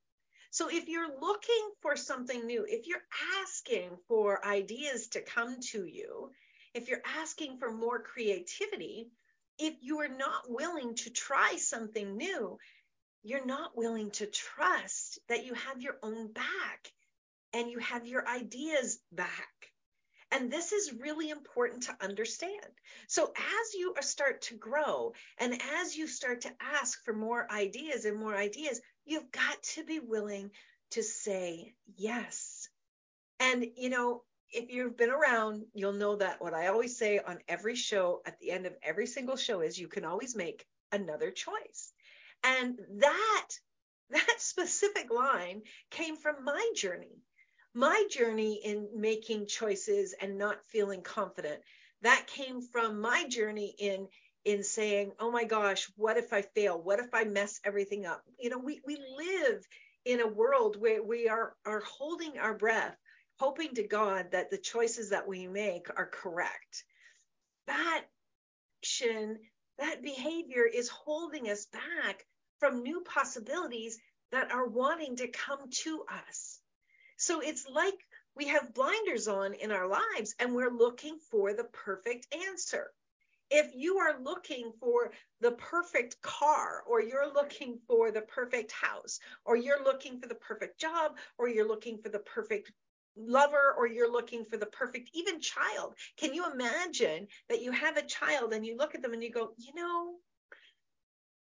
So 0.50 0.68
if 0.68 0.88
you're 0.88 1.18
looking 1.20 1.70
for 1.80 1.96
something 1.96 2.46
new, 2.46 2.66
if 2.68 2.86
you're 2.86 3.04
asking 3.40 3.96
for 4.08 4.44
ideas 4.44 5.08
to 5.08 5.22
come 5.22 5.56
to 5.70 5.86
you, 5.86 6.30
if 6.74 6.88
you're 6.88 7.02
asking 7.20 7.58
for 7.58 7.70
more 7.70 8.02
creativity, 8.02 9.10
if 9.58 9.74
you 9.80 10.00
are 10.00 10.08
not 10.08 10.50
willing 10.50 10.94
to 10.96 11.10
try 11.10 11.56
something 11.56 12.16
new, 12.16 12.58
you're 13.22 13.46
not 13.46 13.76
willing 13.76 14.10
to 14.12 14.26
trust 14.26 15.18
that 15.28 15.46
you 15.46 15.54
have 15.54 15.80
your 15.80 15.96
own 16.02 16.32
back 16.32 16.92
and 17.52 17.70
you 17.70 17.78
have 17.78 18.06
your 18.06 18.26
ideas 18.28 18.98
back. 19.10 19.72
And 20.30 20.50
this 20.50 20.72
is 20.72 20.94
really 20.94 21.28
important 21.28 21.82
to 21.84 21.96
understand. 22.00 22.66
So, 23.06 23.32
as 23.36 23.74
you 23.74 23.94
start 24.00 24.42
to 24.42 24.56
grow 24.56 25.12
and 25.38 25.60
as 25.82 25.94
you 25.94 26.06
start 26.06 26.42
to 26.42 26.52
ask 26.58 27.04
for 27.04 27.12
more 27.12 27.50
ideas 27.52 28.06
and 28.06 28.18
more 28.18 28.34
ideas, 28.34 28.80
you've 29.04 29.30
got 29.30 29.62
to 29.74 29.84
be 29.84 30.00
willing 30.00 30.50
to 30.92 31.02
say 31.02 31.74
yes. 31.96 32.68
And, 33.40 33.66
you 33.76 33.90
know, 33.90 34.22
if 34.50 34.70
you've 34.70 34.96
been 34.96 35.10
around, 35.10 35.64
you'll 35.74 35.92
know 35.92 36.16
that 36.16 36.40
what 36.40 36.54
I 36.54 36.68
always 36.68 36.96
say 36.96 37.18
on 37.18 37.38
every 37.48 37.74
show 37.74 38.22
at 38.24 38.38
the 38.38 38.52
end 38.52 38.66
of 38.66 38.74
every 38.82 39.06
single 39.06 39.36
show 39.36 39.60
is 39.60 39.78
you 39.78 39.88
can 39.88 40.04
always 40.04 40.34
make 40.34 40.64
another 40.92 41.30
choice. 41.30 41.92
And 42.44 42.78
that 43.00 43.48
that 44.10 44.34
specific 44.38 45.10
line 45.10 45.62
came 45.90 46.16
from 46.16 46.44
my 46.44 46.70
journey. 46.76 47.22
My 47.74 48.06
journey 48.10 48.54
in 48.64 49.00
making 49.00 49.46
choices 49.46 50.12
and 50.14 50.38
not 50.38 50.64
feeling 50.66 51.02
confident. 51.02 51.62
That 52.02 52.26
came 52.26 52.60
from 52.60 53.00
my 53.00 53.26
journey 53.28 53.74
in 53.78 54.08
in 54.44 54.64
saying, 54.64 55.14
"Oh 55.18 55.30
my 55.30 55.44
gosh, 55.44 55.86
what 55.96 56.16
if 56.16 56.32
I 56.32 56.42
fail? 56.42 56.80
What 56.80 56.98
if 56.98 57.14
I 57.14 57.24
mess 57.24 57.60
everything 57.64 58.06
up?" 58.06 58.24
You 58.38 58.50
know, 58.50 58.58
we 58.58 58.80
we 58.84 58.96
live 58.96 59.66
in 60.04 60.20
a 60.20 60.26
world 60.26 60.76
where 60.76 61.02
we 61.02 61.28
are 61.28 61.56
are 61.64 61.80
holding 61.80 62.38
our 62.38 62.54
breath 62.54 62.96
hoping 63.38 63.74
to 63.74 63.82
God 63.88 64.32
that 64.32 64.50
the 64.50 64.58
choices 64.58 65.10
that 65.10 65.26
we 65.26 65.48
make 65.48 65.88
are 65.96 66.06
correct. 66.08 66.84
That 67.66 68.04
action, 68.82 69.40
that 69.78 70.02
behavior 70.02 70.64
is 70.64 70.88
holding 70.88 71.50
us 71.50 71.66
back 71.66 72.26
from 72.58 72.82
new 72.82 73.02
possibilities 73.02 73.98
that 74.32 74.52
are 74.52 74.68
wanting 74.68 75.16
to 75.16 75.28
come 75.28 75.70
to 75.84 76.04
us. 76.08 76.61
So 77.22 77.38
it's 77.38 77.68
like 77.68 78.04
we 78.34 78.48
have 78.48 78.74
blinders 78.74 79.28
on 79.28 79.54
in 79.54 79.70
our 79.70 79.86
lives 79.86 80.34
and 80.40 80.56
we're 80.56 80.72
looking 80.72 81.20
for 81.30 81.54
the 81.54 81.68
perfect 81.72 82.26
answer. 82.34 82.90
If 83.48 83.76
you 83.76 83.98
are 83.98 84.20
looking 84.20 84.72
for 84.80 85.12
the 85.40 85.52
perfect 85.52 86.20
car, 86.20 86.82
or 86.84 87.00
you're 87.00 87.32
looking 87.32 87.78
for 87.86 88.10
the 88.10 88.22
perfect 88.22 88.72
house, 88.72 89.20
or 89.44 89.56
you're 89.56 89.84
looking 89.84 90.20
for 90.20 90.26
the 90.26 90.34
perfect 90.34 90.80
job, 90.80 91.16
or 91.38 91.48
you're 91.48 91.68
looking 91.68 91.98
for 91.98 92.08
the 92.08 92.18
perfect 92.18 92.72
lover 93.14 93.72
or 93.78 93.86
you're 93.86 94.10
looking 94.10 94.44
for 94.44 94.56
the 94.56 94.66
perfect 94.66 95.10
even 95.12 95.38
child 95.38 95.94
can 96.16 96.32
you 96.32 96.50
imagine 96.50 97.28
that 97.50 97.60
you 97.60 97.70
have 97.70 97.98
a 97.98 98.06
child 98.06 98.54
and 98.54 98.64
you 98.64 98.74
look 98.74 98.94
at 98.94 99.02
them 99.02 99.12
and 99.12 99.22
you 99.22 99.30
go 99.30 99.52
you 99.58 99.74
know 99.74 100.14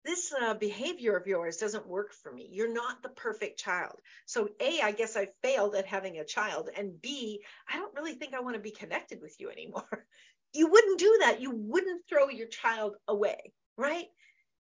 this 0.06 0.34
uh, 0.34 0.54
behavior 0.54 1.16
of 1.18 1.28
yours 1.28 1.58
doesn't 1.58 1.88
work 1.88 2.14
for 2.14 2.32
me. 2.32 2.48
You're 2.52 2.74
not 2.74 3.04
the 3.04 3.10
perfect 3.10 3.60
child. 3.60 4.00
So, 4.26 4.50
A, 4.60 4.80
I 4.82 4.92
guess 4.92 5.18
I 5.18 5.28
failed 5.44 5.76
at 5.76 5.86
having 5.86 6.18
a 6.18 6.26
child. 6.26 6.70
And 6.76 7.02
B, 7.02 7.42
I 7.68 7.78
don't 7.78 7.94
really 7.96 8.14
think 8.14 8.34
I 8.34 8.40
want 8.40 8.56
to 8.56 8.62
be 8.62 8.72
connected 8.72 9.22
with 9.22 9.36
you 9.40 9.50
anymore. 9.50 10.06
you 10.54 10.70
wouldn't 10.72 11.00
do 11.00 11.18
that. 11.22 11.42
You 11.42 11.52
wouldn't 11.52 12.08
throw 12.08 12.30
your 12.30 12.48
child 12.48 12.96
away, 13.08 13.54
right? 13.78 14.08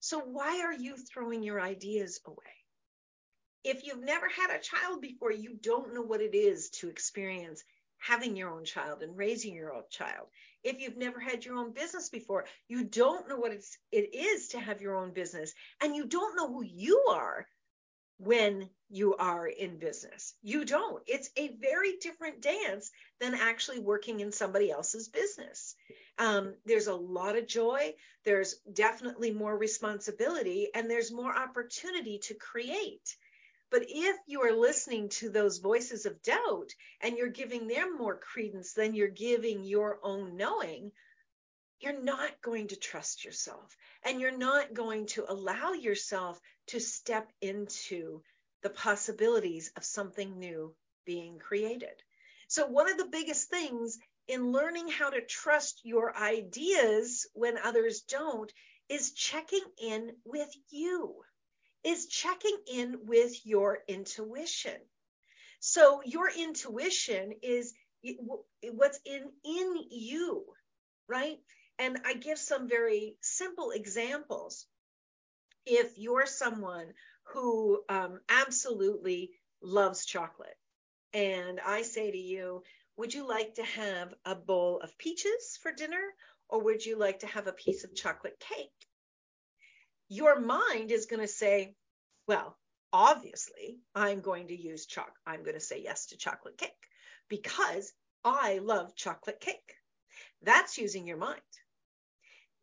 So, 0.01 0.19
why 0.19 0.61
are 0.61 0.73
you 0.73 0.95
throwing 0.97 1.43
your 1.43 1.61
ideas 1.61 2.19
away? 2.25 2.37
If 3.63 3.85
you've 3.85 4.03
never 4.03 4.27
had 4.29 4.51
a 4.51 4.61
child 4.61 5.01
before, 5.01 5.31
you 5.31 5.57
don't 5.61 5.93
know 5.93 6.01
what 6.01 6.21
it 6.21 6.35
is 6.35 6.69
to 6.79 6.89
experience 6.89 7.63
having 7.97 8.35
your 8.35 8.49
own 8.49 8.63
child 8.63 9.03
and 9.03 9.17
raising 9.17 9.53
your 9.53 9.73
own 9.73 9.83
child. 9.89 10.27
If 10.63 10.79
you've 10.79 10.97
never 10.97 11.19
had 11.19 11.45
your 11.45 11.55
own 11.55 11.73
business 11.73 12.09
before, 12.09 12.45
you 12.67 12.83
don't 12.83 13.29
know 13.29 13.37
what 13.37 13.51
it's, 13.51 13.77
it 13.91 14.13
is 14.13 14.49
to 14.49 14.59
have 14.59 14.81
your 14.81 14.97
own 14.97 15.13
business 15.13 15.53
and 15.81 15.95
you 15.95 16.05
don't 16.05 16.35
know 16.35 16.47
who 16.47 16.63
you 16.63 17.05
are 17.11 17.47
when 18.19 18.69
you 18.89 19.15
are 19.15 19.47
in 19.47 19.79
business. 19.79 20.33
You 20.41 20.65
don't. 20.65 21.01
It's 21.07 21.29
a 21.37 21.55
very 21.61 21.97
different 22.01 22.41
dance 22.41 22.91
than 23.21 23.33
actually 23.33 23.79
working 23.79 24.19
in 24.19 24.31
somebody 24.31 24.69
else's 24.69 25.07
business. 25.07 25.75
Um, 26.17 26.55
there's 26.65 26.87
a 26.87 26.93
lot 26.95 27.37
of 27.37 27.47
joy, 27.47 27.93
there's 28.25 28.55
definitely 28.73 29.31
more 29.31 29.57
responsibility, 29.57 30.67
and 30.75 30.91
there's 30.91 31.13
more 31.13 31.33
opportunity 31.33 32.19
to 32.23 32.33
create. 32.33 33.15
But 33.71 33.83
if 33.87 34.17
you 34.25 34.41
are 34.41 34.51
listening 34.51 35.09
to 35.09 35.29
those 35.29 35.59
voices 35.59 36.07
of 36.07 36.23
doubt 36.23 36.73
and 37.01 37.17
you're 37.17 37.29
giving 37.29 37.67
them 37.67 37.97
more 37.97 38.17
credence 38.17 38.73
than 38.73 38.95
you're 38.95 39.07
giving 39.07 39.63
your 39.63 39.99
own 40.01 40.35
knowing, 40.37 40.91
you're 41.79 42.01
not 42.01 42.41
going 42.41 42.69
to 42.69 42.75
trust 42.75 43.23
yourself 43.23 43.77
and 44.03 44.19
you're 44.19 44.37
not 44.37 44.73
going 44.73 45.05
to 45.07 45.31
allow 45.31 45.73
yourself 45.73 46.39
to 46.67 46.79
step 46.79 47.31
into 47.41 48.23
the 48.63 48.69
possibilities 48.69 49.71
of 49.77 49.85
something 49.85 50.39
new 50.39 50.75
being 51.05 51.37
created. 51.37 52.03
So, 52.47 52.65
one 52.65 52.89
of 52.89 52.97
the 52.97 53.05
biggest 53.05 53.49
things 53.49 53.99
in 54.27 54.51
learning 54.51 54.87
how 54.87 55.11
to 55.11 55.21
trust 55.21 55.81
your 55.83 56.15
ideas 56.17 57.27
when 57.33 57.57
others 57.57 58.01
don't 58.01 58.51
is 58.89 59.13
checking 59.13 59.63
in 59.77 60.15
with 60.25 60.49
you 60.69 61.23
is 61.83 62.07
checking 62.07 62.57
in 62.67 63.05
with 63.05 63.45
your 63.45 63.79
intuition. 63.87 64.79
So 65.59 66.01
your 66.03 66.29
intuition 66.29 67.33
is 67.41 67.73
what's 68.71 68.99
in 69.05 69.31
in 69.43 69.75
you, 69.89 70.45
right? 71.07 71.39
And 71.77 71.99
I 72.05 72.13
give 72.13 72.37
some 72.37 72.67
very 72.67 73.17
simple 73.21 73.71
examples. 73.71 74.65
If 75.65 75.97
you're 75.97 76.25
someone 76.25 76.93
who 77.33 77.83
um, 77.89 78.19
absolutely 78.29 79.31
loves 79.61 80.05
chocolate, 80.05 80.57
and 81.13 81.59
I 81.59 81.83
say 81.83 82.11
to 82.11 82.17
you, 82.17 82.63
would 82.97 83.13
you 83.13 83.27
like 83.27 83.55
to 83.55 83.63
have 83.63 84.13
a 84.25 84.35
bowl 84.35 84.81
of 84.81 84.97
peaches 84.97 85.57
for 85.61 85.71
dinner, 85.71 86.13
or 86.49 86.63
would 86.63 86.85
you 86.85 86.97
like 86.97 87.19
to 87.19 87.27
have 87.27 87.47
a 87.47 87.53
piece 87.53 87.83
of 87.83 87.95
chocolate 87.95 88.39
cake? 88.39 88.88
Your 90.09 90.39
mind 90.39 90.91
is 90.91 91.05
going 91.05 91.21
to 91.21 91.27
say, 91.27 91.75
well, 92.27 92.57
obviously, 92.91 93.79
I'm 93.93 94.21
going 94.21 94.47
to 94.47 94.59
use 94.59 94.87
chalk. 94.87 95.13
I'm 95.25 95.43
going 95.43 95.53
to 95.53 95.59
say 95.59 95.81
yes 95.83 96.07
to 96.07 96.17
chocolate 96.17 96.57
cake 96.57 96.71
because 97.29 97.93
I 98.23 98.57
love 98.57 98.95
chocolate 98.95 99.39
cake. 99.39 99.75
That's 100.41 100.77
using 100.77 101.07
your 101.07 101.17
mind. 101.17 101.41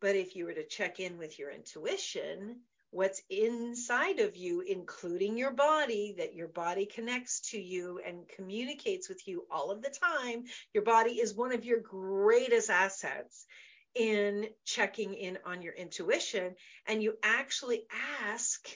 But 0.01 0.15
if 0.15 0.35
you 0.35 0.45
were 0.45 0.53
to 0.53 0.67
check 0.67 0.99
in 0.99 1.17
with 1.17 1.39
your 1.39 1.49
intuition, 1.49 2.61
what's 2.91 3.21
inside 3.29 4.19
of 4.19 4.35
you, 4.35 4.61
including 4.61 5.37
your 5.37 5.51
body, 5.51 6.15
that 6.17 6.35
your 6.35 6.49
body 6.49 6.85
connects 6.85 7.51
to 7.51 7.59
you 7.59 7.99
and 8.05 8.27
communicates 8.27 9.09
with 9.09 9.27
you 9.27 9.45
all 9.49 9.71
of 9.71 9.81
the 9.81 9.89
time, 9.89 10.43
your 10.73 10.83
body 10.83 11.11
is 11.11 11.33
one 11.33 11.53
of 11.53 11.65
your 11.65 11.79
greatest 11.79 12.69
assets 12.69 13.45
in 13.95 14.47
checking 14.65 15.13
in 15.13 15.39
on 15.45 15.61
your 15.61 15.73
intuition 15.73 16.55
and 16.85 17.01
you 17.01 17.17
actually 17.23 17.87
ask 18.21 18.67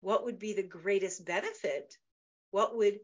what 0.00 0.24
would 0.24 0.38
be 0.38 0.52
the 0.52 0.62
greatest 0.62 1.24
benefit? 1.24 1.96
What 2.50 2.76
would 2.76 3.00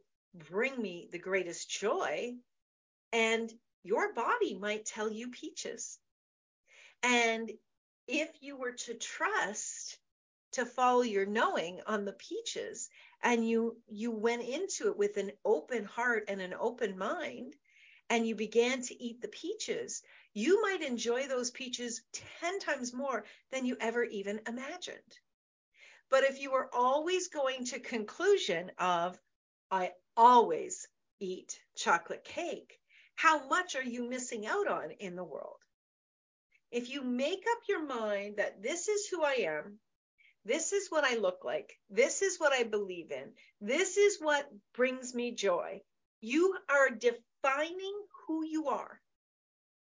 bring 0.50 0.80
me 0.80 1.08
the 1.12 1.18
greatest 1.18 1.70
joy? 1.70 2.34
And 3.12 3.52
your 3.84 4.12
body 4.12 4.58
might 4.58 4.84
tell 4.84 5.10
you 5.10 5.30
peaches. 5.30 5.98
And 7.02 7.50
if 8.08 8.30
you 8.40 8.56
were 8.56 8.72
to 8.72 8.94
trust 8.94 9.98
to 10.52 10.66
follow 10.66 11.02
your 11.02 11.26
knowing 11.26 11.80
on 11.86 12.04
the 12.04 12.12
peaches 12.12 12.88
and 13.22 13.48
you 13.48 13.76
you 13.86 14.10
went 14.10 14.42
into 14.42 14.88
it 14.88 14.96
with 14.96 15.16
an 15.18 15.30
open 15.44 15.84
heart 15.84 16.24
and 16.28 16.40
an 16.40 16.54
open 16.58 16.96
mind 16.96 17.54
and 18.10 18.26
you 18.26 18.34
began 18.34 18.82
to 18.82 19.02
eat 19.02 19.20
the 19.20 19.28
peaches 19.28 20.02
you 20.38 20.62
might 20.62 20.82
enjoy 20.82 21.26
those 21.26 21.50
peaches 21.50 22.02
10 22.40 22.60
times 22.60 22.94
more 22.94 23.24
than 23.50 23.66
you 23.66 23.76
ever 23.80 24.04
even 24.04 24.40
imagined. 24.46 25.18
But 26.10 26.22
if 26.22 26.40
you 26.40 26.54
are 26.54 26.70
always 26.72 27.26
going 27.26 27.64
to 27.66 27.80
conclusion 27.80 28.70
of 28.78 29.18
I 29.70 29.94
always 30.16 30.86
eat 31.18 31.60
chocolate 31.76 32.22
cake, 32.22 32.78
how 33.16 33.48
much 33.48 33.74
are 33.74 33.82
you 33.82 34.08
missing 34.08 34.46
out 34.46 34.68
on 34.68 34.92
in 34.92 35.16
the 35.16 35.24
world? 35.24 35.60
If 36.70 36.88
you 36.88 37.02
make 37.02 37.44
up 37.50 37.62
your 37.68 37.84
mind 37.84 38.36
that 38.36 38.62
this 38.62 38.86
is 38.86 39.08
who 39.08 39.24
I 39.24 39.38
am, 39.40 39.80
this 40.44 40.72
is 40.72 40.88
what 40.88 41.04
I 41.04 41.16
look 41.16 41.44
like, 41.44 41.78
this 41.90 42.22
is 42.22 42.38
what 42.38 42.52
I 42.52 42.62
believe 42.62 43.10
in, 43.10 43.32
this 43.60 43.96
is 43.96 44.18
what 44.20 44.48
brings 44.74 45.14
me 45.14 45.32
joy, 45.32 45.82
you 46.20 46.56
are 46.68 46.90
defining 46.90 47.22
who 48.27 48.44
you 48.44 48.68
are. 48.68 49.01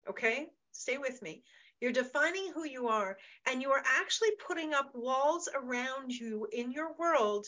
Okay? 0.09 0.49
Stay 0.73 0.99
with 0.99 1.21
me. 1.23 1.43
You're 1.81 1.93
defining 1.93 2.53
who 2.53 2.65
you 2.65 2.89
are, 2.89 3.17
and 3.47 3.63
you 3.63 3.71
are 3.71 3.83
actually 3.85 4.31
putting 4.47 4.75
up 4.75 4.91
walls 4.95 5.49
around 5.55 6.13
you 6.13 6.47
in 6.53 6.73
your 6.73 6.93
world 6.99 7.47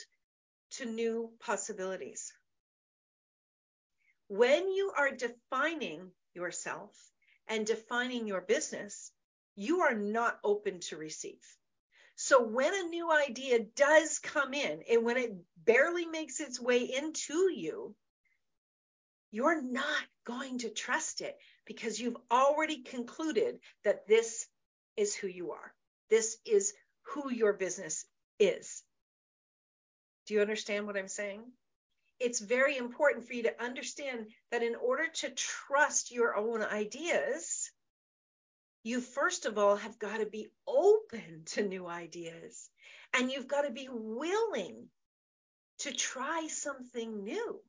to 0.73 0.87
new 0.87 1.33
possibilities. 1.41 2.33
When 4.29 4.71
you 4.71 4.93
are 4.97 5.11
defining 5.11 6.11
yourself 6.35 6.97
and 7.47 7.67
defining 7.67 8.27
your 8.27 8.41
business, 8.41 9.13
you 9.55 9.83
are 9.83 9.95
not 9.95 10.39
open 10.43 10.81
to 10.81 10.97
receive. 10.97 11.43
So 12.15 12.43
when 12.43 12.73
a 12.75 12.89
new 12.89 13.11
idea 13.11 13.61
does 13.77 14.19
come 14.19 14.55
in 14.55 14.83
and 14.91 15.05
when 15.05 15.17
it 15.19 15.33
barely 15.57 16.07
makes 16.07 16.41
its 16.41 16.61
way 16.61 16.85
into 16.85 17.51
you, 17.53 17.95
you're 19.33 19.61
not 19.61 20.05
going 20.25 20.59
to 20.59 20.69
trust 20.69 21.23
it 21.23 21.37
because 21.67 21.99
you've 21.99 22.19
already 22.31 22.83
concluded 22.83 23.59
that 23.83 24.07
this 24.07 24.47
is 24.97 25.15
who 25.15 25.27
you 25.27 25.53
are. 25.53 25.75
This 26.11 26.37
is 26.45 26.75
who 27.03 27.33
your 27.33 27.55
business 27.55 28.05
is. 28.39 28.83
Do 30.27 30.35
you 30.35 30.43
understand 30.43 30.87
what 30.87 30.97
I'm 30.97 31.09
saying? 31.09 31.43
It's 32.21 32.39
very 32.39 32.77
important 32.77 33.27
for 33.27 33.33
you 33.33 33.45
to 33.45 33.63
understand 33.63 34.27
that 34.53 34.63
in 34.63 34.77
order 34.77 35.09
to 35.09 35.31
trust 35.31 36.13
your 36.13 36.37
own 36.37 36.63
ideas, 36.63 37.71
you 38.85 39.01
first 39.01 39.47
of 39.47 39.59
all 39.59 39.77
have 39.77 39.99
got 39.99 40.19
to 40.19 40.27
be 40.27 40.49
open 40.67 41.43
to 41.47 41.67
new 41.67 41.87
ideas 41.87 42.69
and 43.15 43.31
you've 43.31 43.49
got 43.49 43.63
to 43.63 43.73
be 43.73 43.89
willing 43.91 44.89
to 45.81 45.93
try 45.93 46.47
something 46.49 47.25
new. 47.25 47.61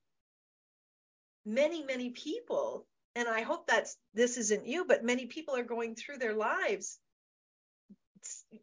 Many, 1.45 1.83
many 1.83 2.09
people 2.11 2.85
and 3.15 3.27
I 3.27 3.41
hope 3.41 3.67
that's 3.67 3.95
this 4.13 4.37
isn't 4.37 4.67
you, 4.67 4.85
but 4.85 5.03
many 5.03 5.27
people 5.27 5.55
are 5.55 5.63
going 5.63 5.95
through 5.95 6.17
their 6.17 6.33
lives 6.33 6.97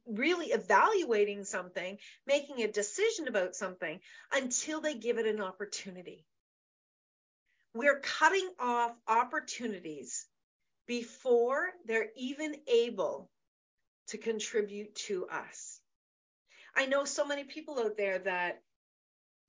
really 0.07 0.47
evaluating 0.47 1.45
something, 1.45 1.99
making 2.27 2.63
a 2.63 2.73
decision 2.73 3.29
about 3.29 3.55
something 3.55 4.01
until 4.33 4.81
they 4.81 4.95
give 4.95 5.19
it 5.19 5.27
an 5.27 5.41
opportunity. 5.41 6.25
We're 7.75 8.01
cutting 8.01 8.49
off 8.59 8.93
opportunities 9.07 10.27
before 10.87 11.69
they're 11.87 12.09
even 12.17 12.57
able 12.67 13.31
to 14.09 14.19
contribute 14.19 14.95
to 14.97 15.27
us. 15.29 15.81
I 16.75 16.87
know 16.87 17.05
so 17.05 17.25
many 17.25 17.45
people 17.45 17.79
out 17.79 17.97
there 17.97 18.19
that 18.21 18.63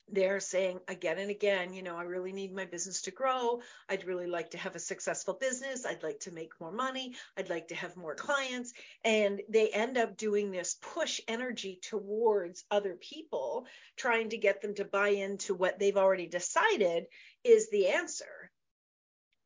they're 0.09 0.39
saying 0.39 0.79
again 0.87 1.17
and 1.19 1.31
again, 1.31 1.73
you 1.73 1.83
know, 1.83 1.95
I 1.95 2.03
really 2.03 2.33
need 2.33 2.53
my 2.53 2.65
business 2.65 3.01
to 3.03 3.11
grow. 3.11 3.61
I'd 3.89 4.05
really 4.05 4.27
like 4.27 4.51
to 4.51 4.57
have 4.57 4.75
a 4.75 4.79
successful 4.79 5.33
business. 5.33 5.85
I'd 5.85 6.03
like 6.03 6.19
to 6.21 6.31
make 6.31 6.51
more 6.59 6.71
money. 6.71 7.15
I'd 7.37 7.49
like 7.49 7.69
to 7.69 7.75
have 7.75 7.95
more 7.95 8.15
clients. 8.15 8.73
And 9.03 9.41
they 9.49 9.69
end 9.69 9.97
up 9.97 10.17
doing 10.17 10.51
this 10.51 10.77
push 10.81 11.21
energy 11.27 11.79
towards 11.81 12.65
other 12.69 12.95
people, 12.95 13.65
trying 13.95 14.29
to 14.29 14.37
get 14.37 14.61
them 14.61 14.75
to 14.75 14.85
buy 14.85 15.09
into 15.09 15.53
what 15.53 15.79
they've 15.79 15.97
already 15.97 16.27
decided 16.27 17.05
is 17.43 17.69
the 17.69 17.87
answer. 17.87 18.51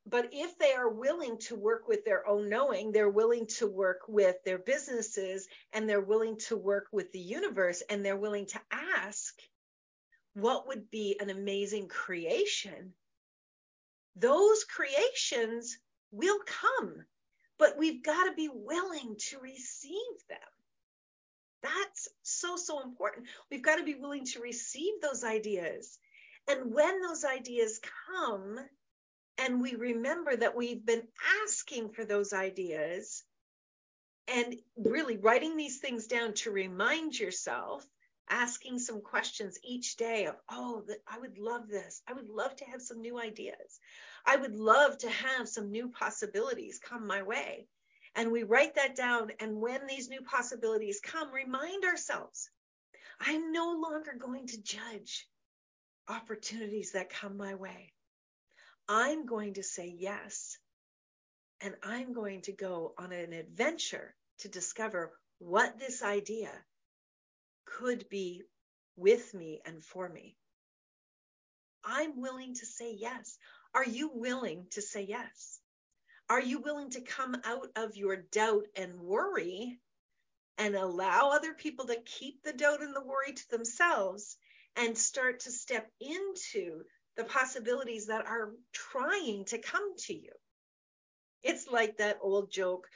But 0.08 0.30
if 0.34 0.58
they 0.60 0.74
are 0.74 0.90
willing 0.90 1.40
to 1.40 1.56
work 1.56 1.88
with 1.88 2.06
their 2.06 2.28
own 2.28 2.48
knowing, 2.48 2.92
they're 2.92 3.10
willing 3.10 3.48
to 3.58 3.68
work 3.68 4.02
with 4.08 4.36
their 4.44 4.60
businesses 4.60 5.48
and 5.74 5.90
they're 5.90 6.00
willing 6.00 6.38
to 6.48 6.56
work 6.56 6.88
with 6.92 7.12
the 7.12 7.20
universe 7.20 7.82
and 7.90 8.06
they're 8.06 8.16
willing 8.16 8.46
to 8.48 8.62
ask 8.72 9.36
what 10.36 10.68
would 10.68 10.92
be 10.92 11.18
an 11.20 11.30
amazing 11.30 11.88
creation, 11.88 12.94
those 14.16 14.64
creations 14.66 15.78
will 16.12 16.40
come, 16.46 17.06
but 17.58 17.78
we've 17.78 18.04
got 18.04 18.26
to 18.26 18.34
be 18.34 18.50
willing 18.54 19.16
to 19.30 19.40
receive 19.40 20.28
them. 20.30 20.38
That's 21.64 22.10
so, 22.22 22.58
so 22.58 22.84
important. 22.84 23.28
We've 23.50 23.64
got 23.64 23.78
to 23.78 23.84
be 23.84 23.96
willing 23.96 24.26
to 24.26 24.42
receive 24.42 25.02
those 25.02 25.24
ideas. 25.24 25.98
And 26.48 26.74
when 26.74 27.02
those 27.02 27.24
ideas 27.24 27.80
come, 28.08 28.60
and 29.38 29.62
we 29.62 29.76
remember 29.76 30.36
that 30.36 30.56
we've 30.56 30.86
been 30.86 31.08
asking 31.44 31.90
for 31.90 32.06
those 32.06 32.34
ideas, 32.34 33.24
and 34.28 34.56
really 34.78 35.18
writing 35.18 35.56
these 35.56 35.80
things 35.80 36.08
down 36.08 36.34
to 36.34 36.52
remind 36.52 37.18
yourself 37.18 37.86
asking 38.30 38.80
some 38.80 39.02
questions 39.02 39.60
each 39.64 39.98
day 39.98 40.26
of, 40.26 40.36
oh, 40.50 40.84
I 41.08 41.20
would 41.20 41.38
love 41.38 41.68
this. 41.68 42.02
I 42.08 42.14
would 42.14 42.30
love 42.30 42.56
to 42.58 42.66
have 42.66 42.82
some 42.82 43.02
new 43.02 43.20
ideas. 43.20 43.80
I 44.26 44.36
would 44.36 44.56
love 44.56 44.98
to 45.00 45.10
have 45.10 45.48
some 45.48 45.72
new 45.72 45.90
possibilities 45.90 46.80
come 46.80 47.06
my 47.06 47.24
way. 47.24 47.68
And 48.16 48.32
we 48.32 48.44
write 48.44 48.76
that 48.76 48.96
down. 48.96 49.32
And 49.40 49.62
when 49.62 49.86
these 49.88 50.10
new 50.10 50.22
possibilities 50.22 51.02
come, 51.04 51.32
remind 51.32 51.84
ourselves 51.84 52.50
I'm 53.20 53.52
no 53.52 53.78
longer 53.82 54.14
going 54.18 54.48
to 54.48 54.62
judge 54.62 55.28
opportunities 56.08 56.92
that 56.92 57.10
come 57.10 57.38
my 57.38 57.56
way. 57.56 57.94
I'm 58.88 59.26
going 59.26 59.56
to 59.56 59.64
say 59.64 59.94
yes. 59.98 60.58
And 61.62 61.76
I'm 61.84 62.14
going 62.14 62.42
to 62.44 62.52
go 62.52 62.94
on 62.98 63.12
an 63.12 63.34
adventure 63.34 64.14
to 64.40 64.50
discover 64.50 65.12
what 65.40 65.80
this 65.80 66.04
idea 66.04 66.52
could 67.66 68.08
be 68.10 68.44
with 68.96 69.34
me 69.34 69.62
and 69.66 69.84
for 69.84 70.08
me. 70.08 70.36
I'm 71.84 72.22
willing 72.22 72.56
to 72.56 72.66
say 72.66 72.94
yes. 72.94 73.38
Are 73.74 73.86
you 73.86 74.10
willing 74.14 74.66
to 74.72 74.82
say 74.82 75.04
yes? 75.04 75.60
Are 76.30 76.42
you 76.42 76.60
willing 76.60 76.90
to 76.92 77.02
come 77.02 77.36
out 77.44 77.70
of 77.76 77.96
your 77.96 78.16
doubt 78.16 78.66
and 78.76 79.00
worry 79.00 79.80
and 80.58 80.76
allow 80.76 81.30
other 81.30 81.54
people 81.54 81.86
to 81.88 82.02
keep 82.02 82.42
the 82.42 82.54
doubt 82.54 82.82
and 82.82 82.96
the 82.96 83.04
worry 83.04 83.34
to 83.34 83.50
themselves 83.50 84.38
and 84.76 84.98
start 84.98 85.42
to 85.42 85.52
step 85.52 85.92
into 86.00 86.84
the 87.18 87.26
possibilities 87.26 88.08
that 88.08 88.26
are 88.26 88.54
trying 88.74 89.46
to 89.46 89.60
come 89.60 89.96
to 89.98 90.14
you? 90.14 90.32
It's 91.44 91.68
like 91.68 91.98
that 91.98 92.18
old 92.22 92.50
joke 92.50 92.88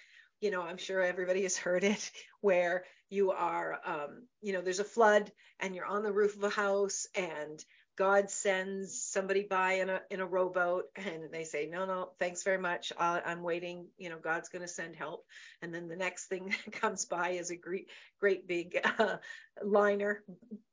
you 0.41 0.51
know, 0.51 0.61
I'm 0.61 0.77
sure 0.77 1.01
everybody 1.01 1.43
has 1.43 1.57
heard 1.57 1.83
it, 1.83 2.11
where 2.41 2.83
you 3.09 3.31
are, 3.31 3.79
um, 3.85 4.27
you 4.41 4.53
know, 4.53 4.61
there's 4.61 4.79
a 4.79 4.83
flood 4.83 5.31
and 5.59 5.75
you're 5.75 5.85
on 5.85 6.03
the 6.03 6.11
roof 6.11 6.35
of 6.35 6.43
a 6.43 6.49
house 6.49 7.07
and 7.15 7.63
God 7.97 8.29
sends 8.29 9.03
somebody 9.03 9.43
by 9.43 9.73
in 9.73 9.89
a 9.89 9.99
in 10.09 10.21
a 10.21 10.25
rowboat 10.25 10.85
and 10.95 11.33
they 11.33 11.43
say, 11.43 11.67
no, 11.69 11.85
no, 11.85 12.11
thanks 12.17 12.43
very 12.43 12.57
much. 12.57 12.93
I'm 12.97 13.43
waiting. 13.43 13.87
You 13.97 14.09
know, 14.09 14.19
God's 14.19 14.47
going 14.47 14.61
to 14.61 14.69
send 14.69 14.95
help. 14.95 15.25
And 15.61 15.75
then 15.75 15.89
the 15.89 15.97
next 15.97 16.27
thing 16.27 16.55
that 16.65 16.79
comes 16.79 17.03
by 17.03 17.31
is 17.31 17.51
a 17.51 17.57
great, 17.57 17.87
great 18.21 18.47
big 18.47 18.79
uh, 18.99 19.17
liner 19.61 20.23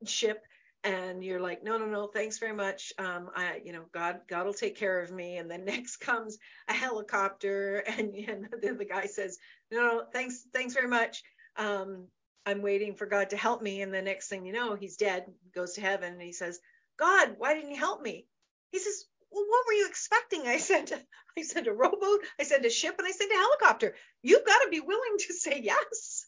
ship 0.04 0.44
and 0.86 1.24
you're 1.24 1.40
like 1.40 1.64
no 1.64 1.78
no 1.78 1.86
no 1.86 2.06
thanks 2.06 2.38
very 2.38 2.54
much. 2.54 2.92
Um 2.98 3.30
i 3.34 3.60
you 3.64 3.72
know 3.72 3.82
god 3.92 4.20
god 4.28 4.46
will 4.46 4.54
take 4.54 4.76
care 4.76 5.00
of 5.00 5.10
me. 5.10 5.36
And 5.36 5.50
then 5.50 5.64
next 5.74 5.96
comes 5.96 6.38
a 6.68 6.72
helicopter 6.72 7.78
and, 7.86 8.14
and 8.14 8.48
the, 8.62 8.72
the 8.72 8.84
guy 8.84 9.06
says 9.06 9.38
no 9.70 9.80
no 9.80 10.04
thanks 10.12 10.46
thanks 10.54 10.74
very 10.74 10.88
much. 10.88 11.22
Um 11.56 12.06
i'm 12.46 12.62
waiting 12.62 12.94
for 12.94 13.06
god 13.06 13.30
to 13.30 13.36
help 13.36 13.60
me. 13.60 13.82
And 13.82 13.92
the 13.92 14.00
next 14.00 14.28
thing 14.28 14.46
you 14.46 14.52
know 14.52 14.76
he's 14.76 14.96
dead 14.96 15.24
goes 15.54 15.74
to 15.74 15.80
heaven 15.80 16.12
and 16.12 16.22
he 16.22 16.32
says 16.32 16.60
god 16.98 17.34
why 17.38 17.54
didn't 17.54 17.72
you 17.72 17.78
help 17.78 18.00
me? 18.00 18.26
He 18.70 18.78
says 18.78 19.06
well 19.32 19.44
what 19.48 19.66
were 19.66 19.72
you 19.72 19.88
expecting? 19.88 20.46
I 20.46 20.58
sent 20.58 20.92
i 21.38 21.42
sent 21.42 21.66
a 21.66 21.72
rowboat 21.72 22.20
i 22.40 22.44
sent 22.44 22.64
a 22.64 22.70
ship 22.70 22.94
and 22.96 23.08
i 23.08 23.10
sent 23.10 23.32
a 23.32 23.36
helicopter. 23.36 23.96
You've 24.22 24.46
got 24.46 24.62
to 24.62 24.68
be 24.70 24.80
willing 24.80 25.18
to 25.18 25.32
say 25.34 25.60
yes. 25.64 26.26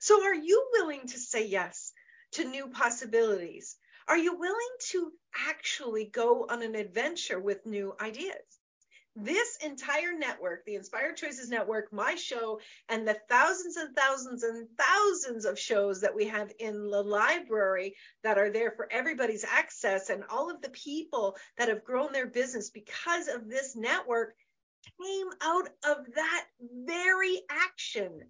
So 0.00 0.24
are 0.24 0.34
you 0.34 0.68
willing 0.72 1.06
to 1.08 1.18
say 1.18 1.46
yes 1.46 1.92
to 2.32 2.44
new 2.44 2.68
possibilities 2.68 3.76
are 4.08 4.16
you 4.16 4.36
willing 4.36 4.76
to 4.90 5.12
actually 5.48 6.06
go 6.06 6.46
on 6.48 6.62
an 6.62 6.74
adventure 6.74 7.38
with 7.38 7.66
new 7.66 7.94
ideas? 8.00 8.34
This 9.14 9.58
entire 9.64 10.12
network, 10.16 10.64
the 10.64 10.76
Inspired 10.76 11.16
Choices 11.16 11.50
Network, 11.50 11.92
my 11.92 12.14
show, 12.14 12.60
and 12.88 13.06
the 13.06 13.18
thousands 13.28 13.76
and 13.76 13.94
thousands 13.96 14.44
and 14.44 14.68
thousands 14.78 15.44
of 15.44 15.58
shows 15.58 16.00
that 16.00 16.14
we 16.14 16.26
have 16.26 16.52
in 16.60 16.88
the 16.88 17.02
library 17.02 17.96
that 18.22 18.38
are 18.38 18.50
there 18.50 18.70
for 18.70 18.88
everybody's 18.92 19.44
access, 19.44 20.08
and 20.08 20.22
all 20.30 20.50
of 20.50 20.62
the 20.62 20.70
people 20.70 21.36
that 21.58 21.68
have 21.68 21.84
grown 21.84 22.12
their 22.12 22.28
business 22.28 22.70
because 22.70 23.26
of 23.26 23.48
this 23.48 23.74
network 23.74 24.34
came 25.02 25.26
out 25.42 25.68
of 25.84 26.06
that 26.14 26.46
very 26.86 27.42
action 27.50 28.22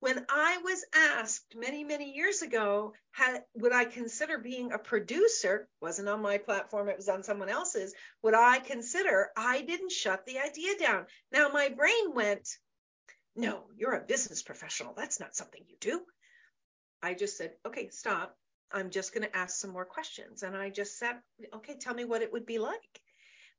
when 0.00 0.24
I 0.28 0.58
was 0.58 0.84
asked 0.94 1.56
many, 1.56 1.82
many 1.82 2.12
years 2.14 2.42
ago, 2.42 2.92
had, 3.10 3.42
would 3.54 3.72
I 3.72 3.84
consider 3.84 4.38
being 4.38 4.72
a 4.72 4.78
producer? 4.78 5.68
Wasn't 5.80 6.08
on 6.08 6.22
my 6.22 6.38
platform, 6.38 6.88
it 6.88 6.96
was 6.96 7.08
on 7.08 7.24
someone 7.24 7.48
else's. 7.48 7.94
Would 8.22 8.34
I 8.34 8.60
consider? 8.60 9.30
I 9.36 9.62
didn't 9.62 9.92
shut 9.92 10.24
the 10.24 10.38
idea 10.38 10.78
down. 10.78 11.06
Now 11.32 11.48
my 11.48 11.68
brain 11.68 12.14
went, 12.14 12.48
no, 13.34 13.64
you're 13.76 13.94
a 13.94 14.06
business 14.06 14.42
professional. 14.42 14.94
That's 14.96 15.20
not 15.20 15.34
something 15.34 15.62
you 15.66 15.76
do. 15.80 16.00
I 17.02 17.14
just 17.14 17.36
said, 17.36 17.52
okay, 17.66 17.88
stop. 17.90 18.36
I'm 18.70 18.90
just 18.90 19.14
going 19.14 19.26
to 19.26 19.36
ask 19.36 19.56
some 19.56 19.70
more 19.70 19.84
questions. 19.84 20.42
And 20.42 20.56
I 20.56 20.70
just 20.70 20.98
said, 20.98 21.16
okay, 21.54 21.76
tell 21.76 21.94
me 21.94 22.04
what 22.04 22.22
it 22.22 22.32
would 22.32 22.46
be 22.46 22.58
like. 22.58 23.00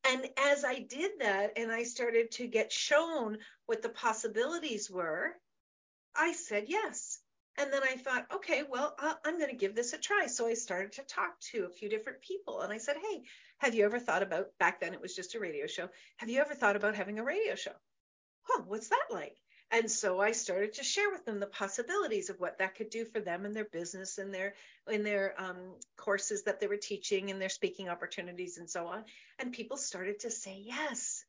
And 0.09 0.25
as 0.37 0.63
I 0.63 0.79
did 0.79 1.11
that, 1.19 1.57
and 1.57 1.71
I 1.71 1.83
started 1.83 2.31
to 2.31 2.47
get 2.47 2.71
shown 2.71 3.37
what 3.65 3.81
the 3.81 3.89
possibilities 3.89 4.89
were, 4.89 5.33
I 6.19 6.33
said 6.33 6.65
yes. 6.67 7.19
And 7.57 7.73
then 7.73 7.81
I 7.83 7.95
thought, 7.95 8.27
okay, 8.35 8.63
well, 8.69 8.95
I'm 9.25 9.37
going 9.37 9.49
to 9.49 9.55
give 9.55 9.75
this 9.75 9.93
a 9.93 9.97
try. 9.97 10.27
So 10.27 10.47
I 10.47 10.53
started 10.53 10.93
to 10.93 11.01
talk 11.03 11.39
to 11.51 11.65
a 11.65 11.69
few 11.69 11.89
different 11.89 12.21
people. 12.21 12.61
And 12.61 12.71
I 12.71 12.77
said, 12.77 12.95
hey, 12.97 13.23
have 13.57 13.73
you 13.73 13.85
ever 13.85 13.99
thought 13.99 14.23
about, 14.23 14.57
back 14.59 14.79
then 14.79 14.93
it 14.93 15.01
was 15.01 15.15
just 15.15 15.35
a 15.35 15.39
radio 15.39 15.65
show, 15.67 15.89
have 16.17 16.29
you 16.29 16.39
ever 16.39 16.53
thought 16.53 16.75
about 16.75 16.95
having 16.95 17.19
a 17.19 17.23
radio 17.23 17.55
show? 17.55 17.73
Huh, 18.43 18.63
what's 18.67 18.89
that 18.89 19.07
like? 19.11 19.35
And 19.71 19.89
so 19.89 20.19
I 20.19 20.31
started 20.31 20.73
to 20.75 20.83
share 20.83 21.11
with 21.11 21.25
them 21.25 21.39
the 21.39 21.47
possibilities 21.47 22.29
of 22.29 22.39
what 22.39 22.57
that 22.57 22.75
could 22.75 22.89
do 22.89 23.05
for 23.05 23.19
them 23.19 23.45
and 23.45 23.55
their 23.55 23.65
business 23.71 24.17
and 24.17 24.33
their 24.33 24.55
in 24.89 25.03
their 25.03 25.35
um, 25.37 25.75
courses 25.95 26.43
that 26.43 26.59
they 26.59 26.65
were 26.67 26.77
teaching 26.77 27.29
and 27.29 27.39
their 27.39 27.49
speaking 27.49 27.87
opportunities 27.87 28.57
and 28.57 28.69
so 28.69 28.87
on. 28.87 29.03
And 29.37 29.51
people 29.51 29.77
started 29.77 30.21
to 30.21 30.31
say 30.31 30.63
yes. 30.65 31.23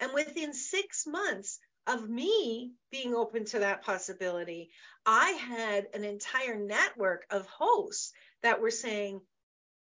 And 0.00 0.12
within 0.12 0.52
six 0.52 1.06
months, 1.06 1.58
of 1.88 2.08
me 2.08 2.72
being 2.90 3.14
open 3.14 3.46
to 3.46 3.60
that 3.60 3.82
possibility, 3.82 4.70
I 5.06 5.30
had 5.30 5.88
an 5.94 6.04
entire 6.04 6.56
network 6.56 7.26
of 7.30 7.46
hosts 7.46 8.12
that 8.42 8.60
were 8.60 8.70
saying, 8.70 9.20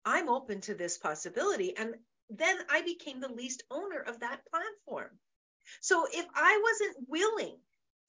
I'm 0.04 0.28
open 0.28 0.62
to 0.62 0.74
this 0.74 0.98
possibility. 0.98 1.78
And 1.78 1.96
then 2.30 2.58
I 2.70 2.82
became 2.82 3.22
the 3.22 3.32
least 3.32 3.64
owner 3.70 4.00
of 4.00 4.20
that 4.20 4.42
platform. 4.50 5.12
So 5.80 6.08
if 6.12 6.26
I 6.34 6.62
wasn't 6.64 7.08
willing 7.08 7.58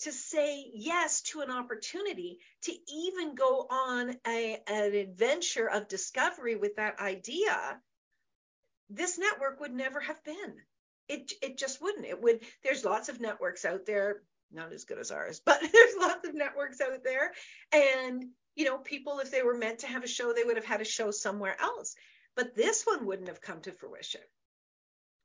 to 0.01 0.13
say 0.13 0.71
yes 0.75 1.23
to 1.23 1.43
an 1.43 1.51
opportunity 1.51 2.39
to 2.63 2.73
even 2.89 3.35
go 3.35 3.67
on 3.71 4.17
a, 4.27 4.59
an 4.67 4.95
adventure 4.95 5.69
of 5.69 5.87
discovery 5.87 6.57
with 6.57 6.77
that 6.77 6.99
idea, 6.99 7.81
this 8.89 9.19
network 9.19 9.61
would 9.61 9.73
never 9.73 10.01
have 10.01 10.23
been 10.25 10.55
it 11.09 11.33
it 11.43 11.52
just 11.63 11.81
wouldn't. 11.81 12.07
It 12.07 12.21
would. 12.21 12.41
There's 12.65 12.85
lots 12.85 13.09
of 13.09 13.21
networks 13.21 13.65
out 13.65 13.87
there, 13.87 14.23
not 14.51 14.73
as 14.73 14.85
good 14.85 14.99
as 14.99 15.11
ours, 15.11 15.41
but 15.45 15.61
there's 15.73 15.95
lots 15.99 16.27
of 16.27 16.35
networks 16.35 16.81
out 16.81 17.05
there, 17.05 17.33
and 17.73 18.25
you 18.57 18.65
know, 18.65 18.79
people 18.79 19.21
if 19.21 19.31
they 19.31 19.43
were 19.43 19.57
meant 19.57 19.79
to 19.81 19.87
have 19.87 20.05
a 20.05 20.09
show, 20.09 20.33
they 20.33 20.45
would 20.45 20.57
have 20.57 20.67
had 20.67 20.81
a 20.81 20.85
show 20.85 21.11
somewhere 21.11 21.57
else. 21.61 21.95
But 22.35 22.55
this 22.55 22.83
one 22.85 23.07
wouldn't 23.07 23.29
have 23.29 23.41
come 23.41 23.61
to 23.63 23.73
fruition. 23.73 24.21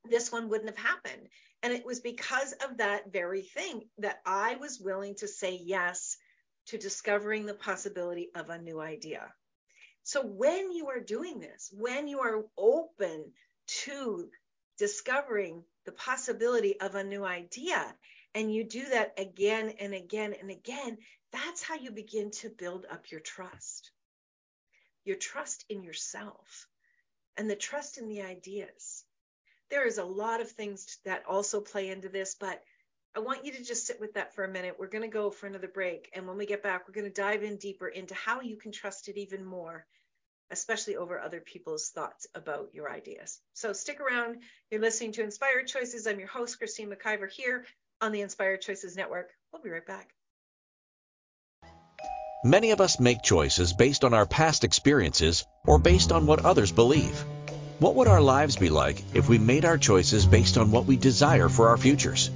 This 0.10 0.32
one 0.32 0.50
wouldn't 0.50 0.70
have 0.70 0.86
happened. 0.86 1.28
And 1.64 1.74
it 1.74 1.86
was 1.86 2.00
because 2.00 2.54
of 2.54 2.78
that 2.78 3.12
very 3.12 3.42
thing 3.42 3.84
that 3.98 4.22
I 4.26 4.56
was 4.56 4.80
willing 4.80 5.16
to 5.16 5.28
say 5.28 5.60
yes 5.62 6.18
to 6.68 6.78
discovering 6.78 7.46
the 7.46 7.54
possibility 7.54 8.30
of 8.36 8.50
a 8.50 8.62
new 8.62 8.80
idea. 8.80 9.34
So 10.04 10.22
when 10.22 10.72
you 10.72 10.88
are 10.88 11.00
doing 11.00 11.40
this, 11.40 11.70
when 11.74 12.08
you 12.08 12.20
are 12.20 12.46
open 12.58 13.32
to 13.84 14.30
discovering 14.78 15.64
the 15.86 15.92
possibility 15.92 16.80
of 16.80 16.96
a 16.96 17.04
new 17.04 17.24
idea, 17.24 17.96
and 18.34 18.54
you 18.54 18.64
do 18.64 18.84
that 18.90 19.14
again 19.18 19.74
and 19.80 19.94
again 19.94 20.34
and 20.40 20.52
again, 20.52 20.98
that's 21.32 21.64
how 21.64 21.76
you 21.76 21.92
begin 21.92 22.32
to 22.32 22.50
build 22.50 22.86
up 22.90 23.12
your 23.12 23.20
trust. 23.20 23.92
Your 25.04 25.16
trust 25.16 25.66
in 25.70 25.84
yourself 25.84 26.68
and 27.38 27.50
the 27.50 27.56
trust 27.56 27.98
in 27.98 28.08
the 28.08 28.22
ideas. 28.22 29.04
There 29.70 29.86
is 29.86 29.98
a 29.98 30.04
lot 30.04 30.42
of 30.42 30.52
things 30.52 30.98
that 31.06 31.24
also 31.28 31.62
play 31.62 31.90
into 31.90 32.10
this, 32.10 32.36
but 32.40 32.62
I 33.16 33.20
want 33.20 33.46
you 33.46 33.52
to 33.54 33.64
just 33.64 33.86
sit 33.86 34.00
with 34.00 34.14
that 34.14 34.36
for 34.36 34.44
a 34.44 34.52
minute. 34.52 34.76
We're 34.78 34.88
going 34.88 35.04
to 35.04 35.08
go 35.08 35.32
for 35.32 35.48
another 35.48 35.68
break. 35.68 36.10
And 36.14 36.28
when 36.28 36.38
we 36.38 36.46
get 36.46 36.64
back, 36.64 36.88
we're 36.88 36.94
going 36.94 37.12
to 37.12 37.22
dive 37.22 37.44
in 37.44 37.58
deeper 37.58 37.88
into 37.88 38.14
how 38.14 38.42
you 38.42 38.58
can 38.58 38.72
trust 38.72 39.10
it 39.10 39.18
even 39.18 39.44
more, 39.44 39.86
especially 40.52 40.96
over 40.96 41.20
other 41.20 41.40
people's 41.40 41.90
thoughts 41.90 42.28
about 42.36 42.70
your 42.74 42.92
ideas. 42.92 43.40
So 43.54 43.74
stick 43.74 44.00
around. 44.00 44.38
You're 44.72 44.82
listening 44.82 45.14
to 45.14 45.24
Inspired 45.24 45.68
Choices. 45.68 46.08
I'm 46.08 46.20
your 46.20 46.28
host, 46.28 46.58
Christine 46.58 46.90
McIver, 46.90 47.30
here 47.30 47.66
on 48.02 48.12
the 48.12 48.22
Inspired 48.22 48.62
Choices 48.62 48.96
Network. 48.96 49.30
We'll 49.52 49.62
be 49.62 49.70
right 49.70 49.86
back. 49.86 50.10
Many 52.44 52.72
of 52.72 52.82
us 52.82 53.00
make 53.00 53.24
choices 53.24 53.74
based 53.74 54.04
on 54.04 54.14
our 54.14 54.26
past 54.26 54.64
experiences 54.64 55.44
or 55.66 55.80
based 55.80 56.12
on 56.12 56.28
what 56.28 56.46
others 56.46 56.72
believe. 56.72 57.20
What 57.80 57.96
would 57.96 58.08
our 58.08 58.22
lives 58.22 58.56
be 58.56 58.70
like 58.70 59.04
if 59.14 59.28
we 59.28 59.38
made 59.38 59.66
our 59.66 59.78
choices 59.78 60.26
based 60.26 60.58
on 60.58 60.72
what 60.72 60.86
we 60.86 60.98
desire 60.98 61.50
for 61.50 61.70
our 61.70 61.78
futures? 61.78 62.30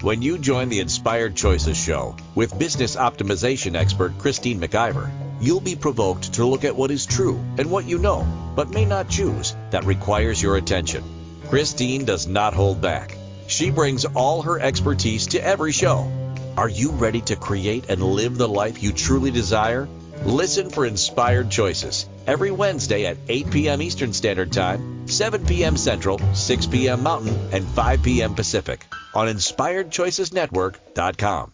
When 0.00 0.22
you 0.22 0.38
join 0.38 0.68
the 0.68 0.80
Inspired 0.80 1.36
Choices 1.36 1.76
show 1.76 2.16
with 2.34 2.58
business 2.58 2.96
optimization 2.96 3.74
expert 3.74 4.18
Christine 4.18 4.60
McIver, 4.60 5.10
you'll 5.40 5.60
be 5.60 5.76
provoked 5.76 6.34
to 6.34 6.44
look 6.44 6.64
at 6.64 6.76
what 6.76 6.90
is 6.90 7.06
true 7.06 7.36
and 7.58 7.70
what 7.70 7.84
you 7.84 7.98
know, 7.98 8.26
but 8.56 8.70
may 8.70 8.84
not 8.84 9.08
choose, 9.08 9.54
that 9.70 9.84
requires 9.84 10.42
your 10.42 10.56
attention. 10.56 11.04
Christine 11.48 12.04
does 12.04 12.26
not 12.26 12.54
hold 12.54 12.80
back. 12.80 13.16
She 13.46 13.70
brings 13.70 14.04
all 14.04 14.42
her 14.42 14.60
expertise 14.60 15.28
to 15.28 15.44
every 15.44 15.72
show. 15.72 16.10
Are 16.56 16.68
you 16.68 16.90
ready 16.90 17.20
to 17.22 17.36
create 17.36 17.86
and 17.88 18.02
live 18.02 18.36
the 18.38 18.48
life 18.48 18.82
you 18.82 18.92
truly 18.92 19.30
desire? 19.30 19.88
Listen 20.24 20.70
for 20.70 20.86
Inspired 20.86 21.50
Choices 21.50 22.08
every 22.26 22.50
Wednesday 22.50 23.06
at 23.06 23.18
8 23.28 23.50
p.m. 23.50 23.82
Eastern 23.82 24.12
Standard 24.12 24.52
Time, 24.52 25.08
7 25.08 25.46
p.m. 25.46 25.76
Central, 25.76 26.18
6 26.34 26.66
p.m. 26.66 27.02
Mountain, 27.02 27.36
and 27.52 27.66
5 27.66 28.02
p.m. 28.02 28.34
Pacific 28.34 28.86
on 29.14 29.28
InspiredChoicesNetwork.com. 29.28 31.53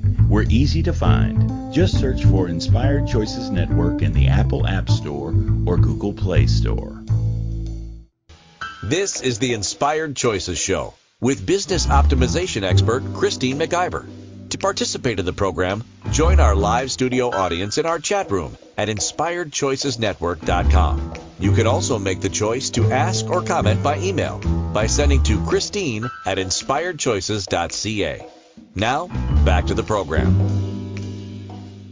We're 0.31 0.43
easy 0.43 0.83
to 0.83 0.93
find. 0.93 1.73
Just 1.73 1.99
search 1.99 2.23
for 2.23 2.47
Inspired 2.47 3.05
Choices 3.05 3.49
Network 3.49 4.01
in 4.01 4.13
the 4.13 4.29
Apple 4.29 4.65
App 4.65 4.89
Store 4.89 5.35
or 5.65 5.75
Google 5.75 6.13
Play 6.13 6.47
Store. 6.47 7.03
This 8.81 9.21
is 9.21 9.39
the 9.39 9.51
Inspired 9.51 10.15
Choices 10.15 10.57
Show 10.57 10.93
with 11.19 11.45
business 11.45 11.85
optimization 11.85 12.63
expert 12.63 13.03
Christine 13.13 13.59
McIver. 13.59 14.07
To 14.51 14.57
participate 14.57 15.19
in 15.19 15.25
the 15.25 15.33
program, 15.33 15.83
join 16.11 16.39
our 16.39 16.55
live 16.55 16.91
studio 16.91 17.29
audience 17.29 17.77
in 17.77 17.85
our 17.85 17.99
chat 17.99 18.31
room 18.31 18.57
at 18.77 18.87
inspiredchoicesnetwork.com. 18.87 21.13
You 21.41 21.51
can 21.51 21.67
also 21.67 21.99
make 21.99 22.21
the 22.21 22.29
choice 22.29 22.69
to 22.69 22.89
ask 22.89 23.29
or 23.29 23.41
comment 23.41 23.83
by 23.83 23.99
email 23.99 24.39
by 24.73 24.87
sending 24.87 25.23
to 25.23 25.45
Christine 25.45 26.09
at 26.25 26.37
inspiredchoices.ca. 26.37 28.40
Now, 28.75 29.07
back 29.43 29.65
to 29.67 29.73
the 29.73 29.83
program. 29.83 30.39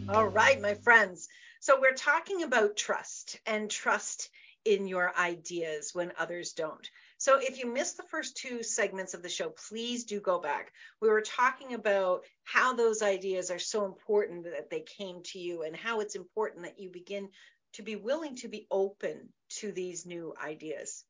All 0.10 0.28
right, 0.28 0.60
my 0.62 0.74
friends. 0.74 1.28
So 1.60 1.80
we're 1.80 1.94
talking 1.94 2.44
about 2.44 2.78
trust 2.78 3.40
and 3.46 3.70
trust 3.70 4.30
in 4.66 4.88
your 4.88 5.16
ideas 5.18 5.92
when 5.94 6.14
others 6.18 6.54
don't. 6.54 6.90
So 7.18 7.38
if 7.42 7.60
you 7.60 7.72
missed 7.72 7.98
the 7.98 8.04
first 8.04 8.38
two 8.38 8.64
segments 8.64 9.14
of 9.14 9.22
the 9.22 9.30
show, 9.30 9.50
please 9.70 10.06
do 10.06 10.22
go 10.22 10.40
back. 10.40 10.72
We 11.02 11.10
were 11.10 11.22
talking 11.22 11.74
about 11.74 12.24
how 12.44 12.74
those 12.74 13.02
ideas 13.02 13.52
are 13.52 13.60
so 13.60 13.86
important 13.86 14.46
that 14.46 14.70
they 14.70 14.82
came 14.82 15.22
to 15.26 15.40
you 15.40 15.64
and 15.64 15.76
how 15.76 16.00
it's 16.00 16.16
important 16.16 16.64
that 16.64 16.80
you 16.80 16.90
begin 16.90 17.30
to 17.74 17.82
be 17.82 17.96
willing 17.96 18.36
to 18.38 18.48
be 18.48 18.68
open 18.72 19.30
to 19.58 19.72
these 19.72 20.06
new 20.06 20.34
ideas. 20.42 21.04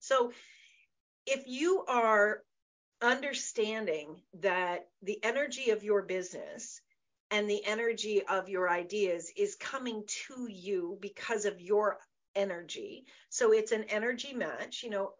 So 0.00 0.32
if 1.26 1.44
you 1.46 1.84
are 1.88 2.42
understanding 3.00 4.20
that 4.40 4.88
the 5.02 5.22
energy 5.22 5.70
of 5.70 5.82
your 5.82 6.02
business 6.02 6.80
and 7.30 7.48
the 7.48 7.64
energy 7.64 8.22
of 8.26 8.48
your 8.48 8.70
ideas 8.70 9.30
is 9.36 9.56
coming 9.56 10.02
to 10.06 10.48
you 10.50 10.98
because 11.00 11.44
of 11.44 11.60
your 11.60 11.98
energy. 12.34 13.04
So 13.28 13.52
it's 13.52 13.72
an 13.72 13.84
energy 13.84 14.32
match. 14.32 14.82
You 14.82 14.90
know, 14.90 15.12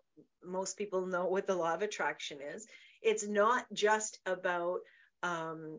most 0.45 0.77
people 0.77 1.07
know 1.07 1.27
what 1.27 1.47
the 1.47 1.55
law 1.55 1.75
of 1.75 1.83
attraction 1.83 2.39
is. 2.55 2.67
It's 3.03 3.27
not 3.27 3.67
just 3.73 4.19
about 4.27 4.81
um, 5.23 5.79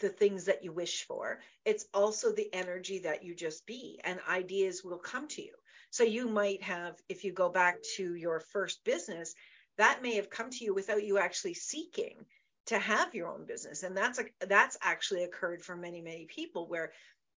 the 0.00 0.08
things 0.08 0.44
that 0.44 0.64
you 0.64 0.72
wish 0.72 1.04
for, 1.04 1.40
it's 1.64 1.86
also 1.94 2.32
the 2.32 2.52
energy 2.52 3.00
that 3.00 3.22
you 3.24 3.34
just 3.34 3.66
be, 3.66 4.00
and 4.04 4.20
ideas 4.28 4.84
will 4.84 4.98
come 4.98 5.28
to 5.28 5.42
you. 5.42 5.54
So 5.90 6.04
you 6.04 6.28
might 6.28 6.62
have, 6.62 6.96
if 7.08 7.24
you 7.24 7.32
go 7.32 7.48
back 7.48 7.76
to 7.96 8.14
your 8.14 8.40
first 8.40 8.84
business, 8.84 9.34
that 9.78 10.02
may 10.02 10.16
have 10.16 10.28
come 10.28 10.50
to 10.50 10.64
you 10.64 10.74
without 10.74 11.04
you 11.04 11.18
actually 11.18 11.54
seeking 11.54 12.26
to 12.66 12.78
have 12.78 13.14
your 13.14 13.28
own 13.28 13.46
business. 13.46 13.82
And 13.82 13.96
that's 13.96 14.18
a 14.18 14.24
that's 14.46 14.76
actually 14.82 15.24
occurred 15.24 15.62
for 15.62 15.74
many 15.74 16.02
many 16.02 16.26
people 16.26 16.68
where 16.68 16.92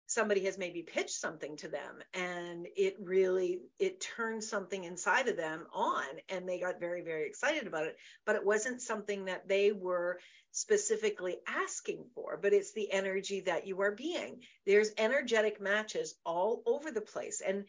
somebody 0.07 0.47
has 0.47 0.57
maybe 0.57 0.81
pitched 0.83 1.21
something 1.21 1.55
to 1.59 1.69
them 1.69 1.99
and 2.15 2.67
it 2.77 2.97
really 2.99 3.61
it 3.79 4.01
turned 4.01 4.43
something 4.43 4.85
inside 4.85 5.29
of 5.29 5.37
them 5.37 5.67
on 5.71 6.03
and 6.31 6.49
they 6.49 6.59
got 6.59 6.81
very 6.81 7.03
very 7.03 7.27
excited 7.27 7.67
about 7.67 7.85
it. 7.85 7.97
But 8.25 8.37
it 8.37 8.45
wasn't 8.45 8.81
something 8.81 9.27
that 9.27 9.47
they 9.49 9.73
were 9.73 10.19
specifically 10.51 11.37
asking 11.47 12.07
for 12.15 12.39
but 12.41 12.55
it's 12.55 12.73
the 12.73 12.91
energy 12.91 13.41
that 13.41 13.67
you 13.67 13.83
are 13.83 13.93
being. 13.93 14.41
There's 14.65 14.93
energetic 14.97 15.61
matches 15.61 16.15
all 16.25 16.63
over 16.65 16.91
the 16.91 17.03
place. 17.03 17.43
And 17.47 17.67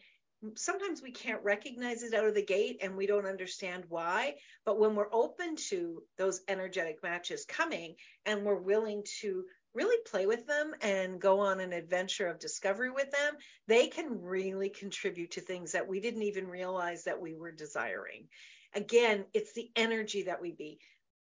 sometimes 0.54 1.02
we 1.02 1.10
can't 1.10 1.42
recognize 1.44 2.02
it 2.02 2.14
out 2.14 2.26
of 2.26 2.34
the 2.34 2.44
gate 2.44 2.78
and 2.82 2.96
we 2.96 3.06
don't 3.06 3.26
understand 3.26 3.84
why 3.88 4.34
but 4.64 4.78
when 4.78 4.94
we're 4.94 5.12
open 5.12 5.54
to 5.54 6.02
those 6.16 6.40
energetic 6.48 7.02
matches 7.02 7.44
coming 7.44 7.94
and 8.24 8.44
we're 8.44 8.60
willing 8.60 9.02
to 9.20 9.44
really 9.74 9.96
play 10.06 10.26
with 10.26 10.46
them 10.46 10.74
and 10.80 11.20
go 11.20 11.40
on 11.40 11.60
an 11.60 11.72
adventure 11.72 12.26
of 12.26 12.38
discovery 12.38 12.90
with 12.90 13.10
them, 13.10 13.34
they 13.66 13.86
can 13.86 14.20
really 14.20 14.68
contribute 14.68 15.30
to 15.32 15.40
things 15.40 15.72
that 15.72 15.86
we 15.86 16.00
didn't 16.00 16.22
even 16.22 16.46
realize 16.48 17.04
that 17.04 17.20
we 17.20 17.34
were 17.34 17.52
desiring. 17.52 18.26
Again, 18.74 19.24
it's 19.32 19.52
the 19.52 19.70
energy 19.76 20.24
that 20.24 20.40
we 20.40 20.52
be. 20.52 20.78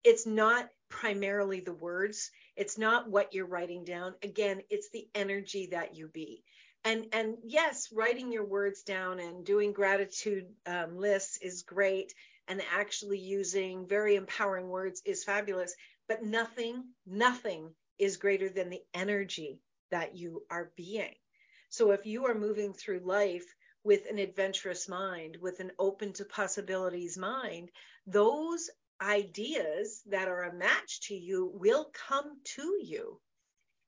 It's 0.03 0.25
not 0.25 0.69
primarily 0.89 1.61
the 1.61 1.73
words, 1.73 2.29
it's 2.55 2.77
not 2.77 3.09
what 3.09 3.33
you're 3.33 3.47
writing 3.47 3.85
down. 3.85 4.13
Again, 4.21 4.61
it's 4.69 4.89
the 4.89 5.07
energy 5.15 5.69
that 5.71 5.95
you 5.95 6.07
be. 6.07 6.43
And 6.85 7.07
and 7.13 7.37
yes, 7.43 7.89
writing 7.93 8.31
your 8.31 8.45
words 8.45 8.83
down 8.83 9.19
and 9.19 9.45
doing 9.45 9.71
gratitude 9.71 10.47
um, 10.65 10.97
lists 10.97 11.37
is 11.37 11.63
great, 11.63 12.13
and 12.47 12.61
actually 12.73 13.19
using 13.19 13.87
very 13.87 14.15
empowering 14.15 14.67
words 14.67 15.01
is 15.05 15.23
fabulous. 15.23 15.75
But 16.07 16.23
nothing, 16.23 16.83
nothing 17.05 17.73
is 17.97 18.17
greater 18.17 18.49
than 18.49 18.69
the 18.69 18.83
energy 18.93 19.61
that 19.91 20.15
you 20.17 20.43
are 20.49 20.71
being. 20.75 21.15
So 21.69 21.91
if 21.91 22.05
you 22.05 22.25
are 22.25 22.35
moving 22.35 22.73
through 22.73 22.99
life 22.99 23.45
with 23.83 24.05
an 24.09 24.17
adventurous 24.19 24.89
mind, 24.89 25.37
with 25.41 25.59
an 25.59 25.71
open 25.79 26.13
to 26.13 26.25
possibilities 26.25 27.17
mind, 27.17 27.71
those 28.05 28.69
ideas 29.01 30.01
that 30.07 30.27
are 30.27 30.43
a 30.43 30.53
match 30.53 31.01
to 31.07 31.15
you 31.15 31.51
will 31.53 31.91
come 32.07 32.39
to 32.55 32.79
you. 32.83 33.19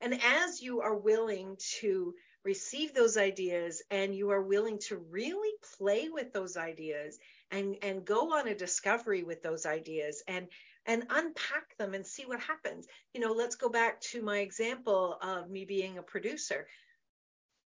And 0.02 0.20
as 0.24 0.62
you 0.62 0.82
are 0.82 0.96
willing 0.96 1.58
to 1.80 2.14
receive 2.46 2.93
those 2.93 3.18
ideas 3.18 3.82
and 3.89 4.16
you 4.16 4.30
are 4.30 4.41
willing 4.41 4.78
to 4.78 4.98
really 5.10 5.52
play 5.78 6.10
with 6.10 6.32
those 6.32 6.56
ideas 6.56 7.18
and, 7.52 7.76
and 7.82 8.06
go 8.06 8.34
on 8.34 8.48
a 8.48 8.56
discovery 8.56 9.24
with 9.24 9.41
those 9.41 9.66
ideas 9.66 10.24
and 10.28 10.48
and 10.88 11.08
unpack 11.10 11.76
them 11.80 11.96
and 11.96 12.06
see 12.06 12.26
what 12.28 12.39
happens. 12.39 12.86
You 13.12 13.20
know, 13.20 13.32
let's 13.32 13.56
go 13.56 13.70
back 13.70 14.00
to 14.12 14.22
my 14.22 14.38
example 14.38 15.18
of 15.20 15.50
me 15.50 15.66
being 15.66 15.98
a 15.98 16.04
producer. 16.04 16.68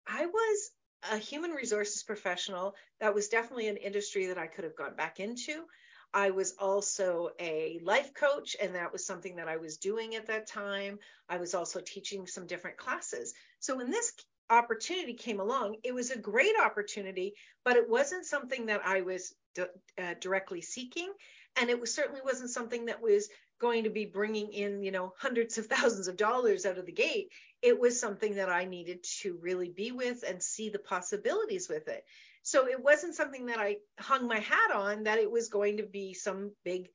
I 0.05 0.27
was 0.27 0.71
a 1.13 1.19
human 1.19 1.53
resources 1.53 2.03
professional. 2.03 2.75
That 2.99 3.15
was 3.15 3.29
definitely 3.29 3.69
an 3.69 3.77
industry 3.77 4.27
that 4.27 4.39
I 4.39 4.49
could 4.49 4.65
have 4.65 4.75
gone 4.75 4.97
back 4.97 5.21
into. 5.21 5.65
I 6.13 6.31
was 6.31 6.55
also 6.59 7.31
a 7.41 7.81
life 7.83 8.15
coach, 8.15 8.57
and 8.61 8.75
that 8.75 8.93
was 8.93 9.07
something 9.07 9.37
that 9.37 9.49
I 9.49 9.57
was 9.57 9.79
doing 9.79 10.15
at 10.15 10.27
that 10.27 10.47
time. 10.47 10.99
I 11.29 11.39
was 11.39 11.55
also 11.55 11.81
teaching 11.81 12.27
some 12.27 12.47
different 12.47 12.77
classes. 12.77 13.35
So 13.59 13.81
in 13.81 13.91
this 13.91 14.13
opportunity 14.51 15.15
came 15.15 15.41
along, 15.41 15.77
it 15.85 15.95
was 15.95 16.11
a 16.11 16.19
great 16.19 16.55
opportunity, 16.63 17.35
but 17.65 17.77
it 17.77 17.89
wasn't 17.89 18.27
something 18.27 18.67
that 18.67 18.83
I 18.85 19.01
was 19.03 19.35
uh, 19.59 20.15
directly 20.21 20.61
seeking. 20.61 21.13
And 21.57 21.71
it 21.71 21.81
was 21.81 21.95
certainly 21.95 22.21
wasn't 22.25 22.51
something 22.51 22.87
that 22.87 23.01
was 23.01 23.29
going 23.61 23.85
to 23.85 23.91
be 23.91 24.05
bringing 24.05 24.53
in, 24.53 24.83
you 24.83 24.91
know, 24.91 25.13
hundreds 25.19 25.59
of 25.59 25.67
thousands 25.67 26.09
of 26.09 26.17
dollars 26.17 26.67
out 26.67 26.79
of 26.79 26.87
the 26.87 26.93
gate. 26.93 27.29
It 27.63 27.79
was 27.79 27.99
something 27.99 28.35
that 28.35 28.49
I 28.49 28.65
needed 28.65 29.05
to 29.23 29.39
really 29.41 29.71
be 29.71 29.93
with 29.93 30.25
and 30.27 30.43
see 30.43 30.71
the 30.71 30.79
possibilities 30.79 31.69
with 31.69 31.89
it. 31.89 32.05
So 32.43 32.69
it 32.69 32.83
wasn't 32.83 33.15
something 33.15 33.47
that 33.47 33.59
I 33.59 33.77
hung 33.99 34.29
my 34.29 34.41
hat 34.41 34.71
on 34.75 35.05
that 35.05 35.19
it 35.19 35.31
was 35.31 35.49
going 35.49 35.79
to 35.79 35.85
be 35.85 36.13
some 36.13 36.53
big 36.65 36.89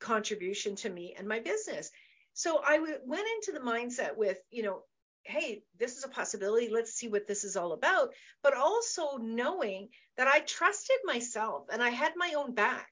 contribution 0.00 0.76
to 0.76 0.88
me 0.88 1.14
and 1.18 1.28
my 1.28 1.40
business. 1.40 1.90
So 2.32 2.62
I 2.66 2.76
w- 2.78 2.98
went 3.04 3.26
into 3.36 3.52
the 3.52 3.64
mindset 3.64 4.16
with, 4.16 4.38
you 4.50 4.62
know, 4.62 4.82
hey, 5.24 5.62
this 5.78 5.96
is 5.96 6.04
a 6.04 6.08
possibility. 6.08 6.68
Let's 6.68 6.92
see 6.92 7.08
what 7.08 7.26
this 7.26 7.44
is 7.44 7.56
all 7.56 7.72
about. 7.72 8.10
But 8.42 8.56
also 8.56 9.18
knowing 9.18 9.88
that 10.16 10.28
I 10.28 10.40
trusted 10.40 10.96
myself 11.04 11.66
and 11.72 11.82
I 11.82 11.90
had 11.90 12.12
my 12.16 12.34
own 12.36 12.54
back. 12.54 12.88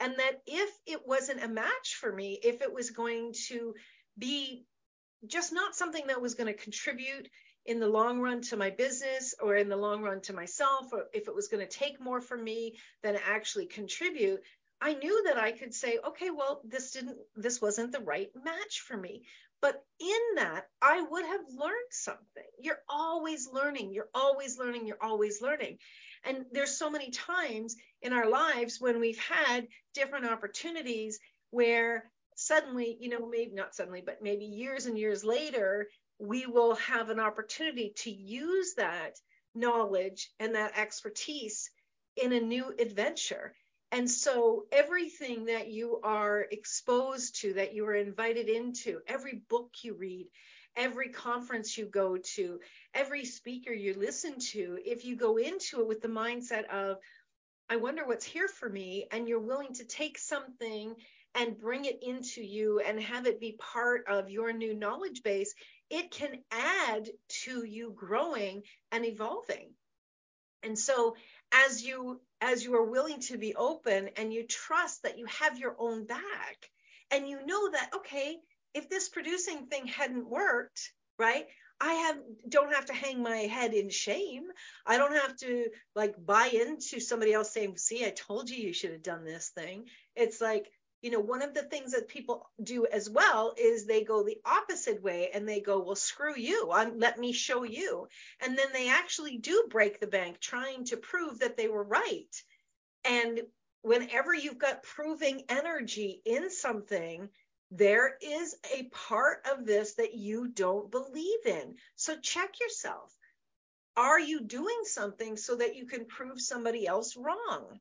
And 0.00 0.14
that 0.18 0.42
if 0.46 0.70
it 0.86 1.06
wasn't 1.06 1.44
a 1.44 1.48
match 1.48 1.96
for 2.00 2.12
me, 2.12 2.38
if 2.42 2.60
it 2.60 2.72
was 2.72 2.90
going 2.90 3.34
to 3.48 3.74
be 4.18 4.64
just 5.26 5.52
not 5.52 5.76
something 5.76 6.08
that 6.08 6.20
was 6.20 6.34
going 6.34 6.52
to 6.52 6.60
contribute 6.60 7.28
in 7.66 7.78
the 7.78 7.88
long 7.88 8.20
run 8.20 8.40
to 8.40 8.56
my 8.56 8.70
business 8.70 9.34
or 9.40 9.54
in 9.54 9.68
the 9.68 9.76
long 9.76 10.02
run 10.02 10.20
to 10.22 10.32
myself, 10.32 10.92
or 10.92 11.04
if 11.12 11.28
it 11.28 11.34
was 11.34 11.46
going 11.46 11.64
to 11.64 11.78
take 11.78 12.00
more 12.00 12.20
from 12.20 12.42
me 12.42 12.76
than 13.04 13.16
actually 13.24 13.66
contribute, 13.66 14.40
I 14.80 14.94
knew 14.94 15.22
that 15.26 15.38
I 15.38 15.52
could 15.52 15.72
say, 15.72 15.98
okay, 16.04 16.30
well, 16.30 16.60
this 16.64 16.90
didn't, 16.90 17.18
this 17.36 17.60
wasn't 17.62 17.92
the 17.92 18.00
right 18.00 18.30
match 18.34 18.80
for 18.80 18.96
me. 18.96 19.22
But 19.62 19.82
in 20.00 20.20
that, 20.36 20.66
I 20.82 21.00
would 21.00 21.24
have 21.24 21.40
learned 21.56 21.92
something. 21.92 22.50
You're 22.60 22.82
always 22.88 23.48
learning. 23.50 23.94
You're 23.94 24.10
always 24.12 24.58
learning. 24.58 24.86
You're 24.86 25.02
always 25.02 25.40
learning. 25.40 25.78
And 26.24 26.44
there's 26.52 26.76
so 26.76 26.90
many 26.90 27.10
times 27.10 27.76
in 28.02 28.12
our 28.12 28.28
lives 28.28 28.80
when 28.80 29.00
we've 29.00 29.18
had 29.18 29.68
different 29.94 30.26
opportunities 30.26 31.20
where 31.50 32.10
suddenly, 32.36 32.96
you 33.00 33.08
know, 33.08 33.28
maybe 33.28 33.52
not 33.54 33.74
suddenly, 33.74 34.02
but 34.04 34.22
maybe 34.22 34.44
years 34.44 34.86
and 34.86 34.98
years 34.98 35.24
later, 35.24 35.88
we 36.18 36.46
will 36.46 36.74
have 36.76 37.10
an 37.10 37.20
opportunity 37.20 37.92
to 37.96 38.10
use 38.10 38.74
that 38.74 39.16
knowledge 39.54 40.30
and 40.40 40.54
that 40.54 40.76
expertise 40.76 41.70
in 42.16 42.32
a 42.32 42.40
new 42.40 42.74
adventure. 42.78 43.54
And 43.92 44.10
so 44.10 44.64
everything 44.72 45.44
that 45.44 45.68
you 45.68 46.00
are 46.02 46.46
exposed 46.50 47.42
to, 47.42 47.52
that 47.52 47.74
you 47.74 47.84
are 47.86 47.94
invited 47.94 48.48
into, 48.48 49.00
every 49.06 49.42
book 49.50 49.70
you 49.82 49.92
read, 49.92 50.28
every 50.74 51.10
conference 51.10 51.76
you 51.76 51.84
go 51.84 52.16
to, 52.16 52.58
every 52.94 53.26
speaker 53.26 53.70
you 53.70 53.92
listen 53.92 54.38
to, 54.38 54.78
if 54.82 55.04
you 55.04 55.14
go 55.14 55.36
into 55.36 55.80
it 55.80 55.86
with 55.86 56.00
the 56.00 56.08
mindset 56.08 56.64
of, 56.70 56.96
I 57.68 57.76
wonder 57.76 58.06
what's 58.06 58.24
here 58.24 58.48
for 58.48 58.68
me, 58.68 59.08
and 59.12 59.28
you're 59.28 59.38
willing 59.40 59.74
to 59.74 59.84
take 59.84 60.16
something 60.16 60.94
and 61.34 61.58
bring 61.58 61.84
it 61.84 62.02
into 62.02 62.42
you 62.42 62.80
and 62.80 62.98
have 62.98 63.26
it 63.26 63.40
be 63.40 63.58
part 63.58 64.04
of 64.08 64.30
your 64.30 64.54
new 64.54 64.72
knowledge 64.72 65.22
base, 65.22 65.54
it 65.90 66.10
can 66.10 66.38
add 66.50 67.10
to 67.28 67.64
you 67.66 67.92
growing 67.94 68.62
and 68.90 69.04
evolving. 69.04 69.68
And 70.62 70.78
so 70.78 71.16
as 71.52 71.82
you 71.82 72.20
as 72.40 72.64
you 72.64 72.74
are 72.74 72.90
willing 72.90 73.20
to 73.20 73.38
be 73.38 73.54
open 73.54 74.08
and 74.16 74.32
you 74.32 74.46
trust 74.46 75.02
that 75.02 75.18
you 75.18 75.26
have 75.26 75.58
your 75.58 75.76
own 75.78 76.04
back 76.06 76.70
and 77.10 77.28
you 77.28 77.44
know 77.44 77.70
that 77.70 77.90
okay, 77.94 78.38
if 78.74 78.88
this 78.88 79.08
producing 79.08 79.66
thing 79.66 79.86
hadn't 79.86 80.28
worked, 80.28 80.92
right? 81.18 81.46
I 81.80 81.94
have 81.94 82.16
don't 82.48 82.74
have 82.74 82.86
to 82.86 82.94
hang 82.94 83.22
my 83.22 83.38
head 83.38 83.74
in 83.74 83.90
shame. 83.90 84.44
I 84.86 84.96
don't 84.98 85.14
have 85.14 85.36
to 85.38 85.66
like 85.96 86.14
buy 86.24 86.46
into 86.46 87.00
somebody 87.00 87.32
else 87.32 87.52
saying, 87.52 87.76
"See, 87.76 88.06
I 88.06 88.10
told 88.10 88.48
you 88.48 88.56
you 88.56 88.72
should 88.72 88.92
have 88.92 89.02
done 89.02 89.24
this 89.24 89.50
thing." 89.50 89.88
It's 90.14 90.40
like 90.40 90.70
you 91.02 91.10
know, 91.10 91.20
one 91.20 91.42
of 91.42 91.52
the 91.52 91.64
things 91.64 91.92
that 91.92 92.06
people 92.06 92.48
do 92.62 92.86
as 92.86 93.10
well 93.10 93.54
is 93.58 93.84
they 93.84 94.04
go 94.04 94.22
the 94.22 94.38
opposite 94.46 95.02
way 95.02 95.30
and 95.34 95.48
they 95.48 95.60
go, 95.60 95.80
well, 95.80 95.96
screw 95.96 96.36
you. 96.36 96.70
I'm, 96.72 97.00
let 97.00 97.18
me 97.18 97.32
show 97.32 97.64
you. 97.64 98.06
And 98.40 98.56
then 98.56 98.68
they 98.72 98.88
actually 98.88 99.38
do 99.38 99.66
break 99.68 99.98
the 99.98 100.06
bank 100.06 100.38
trying 100.38 100.84
to 100.86 100.96
prove 100.96 101.40
that 101.40 101.56
they 101.56 101.66
were 101.66 101.82
right. 101.82 102.32
And 103.04 103.40
whenever 103.82 104.32
you've 104.32 104.60
got 104.60 104.84
proving 104.84 105.42
energy 105.48 106.22
in 106.24 106.50
something, 106.50 107.28
there 107.72 108.16
is 108.22 108.54
a 108.76 108.84
part 109.08 109.44
of 109.52 109.66
this 109.66 109.94
that 109.94 110.14
you 110.14 110.46
don't 110.46 110.88
believe 110.88 111.46
in. 111.46 111.74
So 111.96 112.16
check 112.20 112.60
yourself. 112.60 113.12
Are 113.96 114.20
you 114.20 114.40
doing 114.40 114.82
something 114.84 115.36
so 115.36 115.56
that 115.56 115.74
you 115.74 115.86
can 115.86 116.04
prove 116.06 116.40
somebody 116.40 116.86
else 116.86 117.16
wrong? 117.16 117.80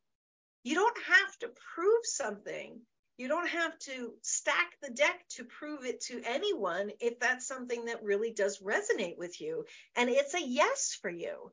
You 0.64 0.74
don't 0.74 0.98
have 1.04 1.38
to 1.40 1.52
prove 1.76 2.06
something 2.06 2.82
you 3.18 3.28
don't 3.28 3.50
have 3.50 3.78
to 3.80 4.14
stack 4.22 4.78
the 4.82 4.90
deck 4.90 5.24
to 5.30 5.44
prove 5.44 5.86
it 5.86 6.02
to 6.02 6.22
anyone 6.26 6.92
if 7.00 7.20
that's 7.20 7.48
something 7.48 7.86
that 7.86 8.04
really 8.04 8.32
does 8.32 8.60
resonate 8.60 9.18
with 9.18 9.40
you 9.42 9.66
and 9.96 10.10
it's 10.10 10.34
a 10.34 10.42
yes 10.42 10.98
for 11.02 11.10
you. 11.10 11.52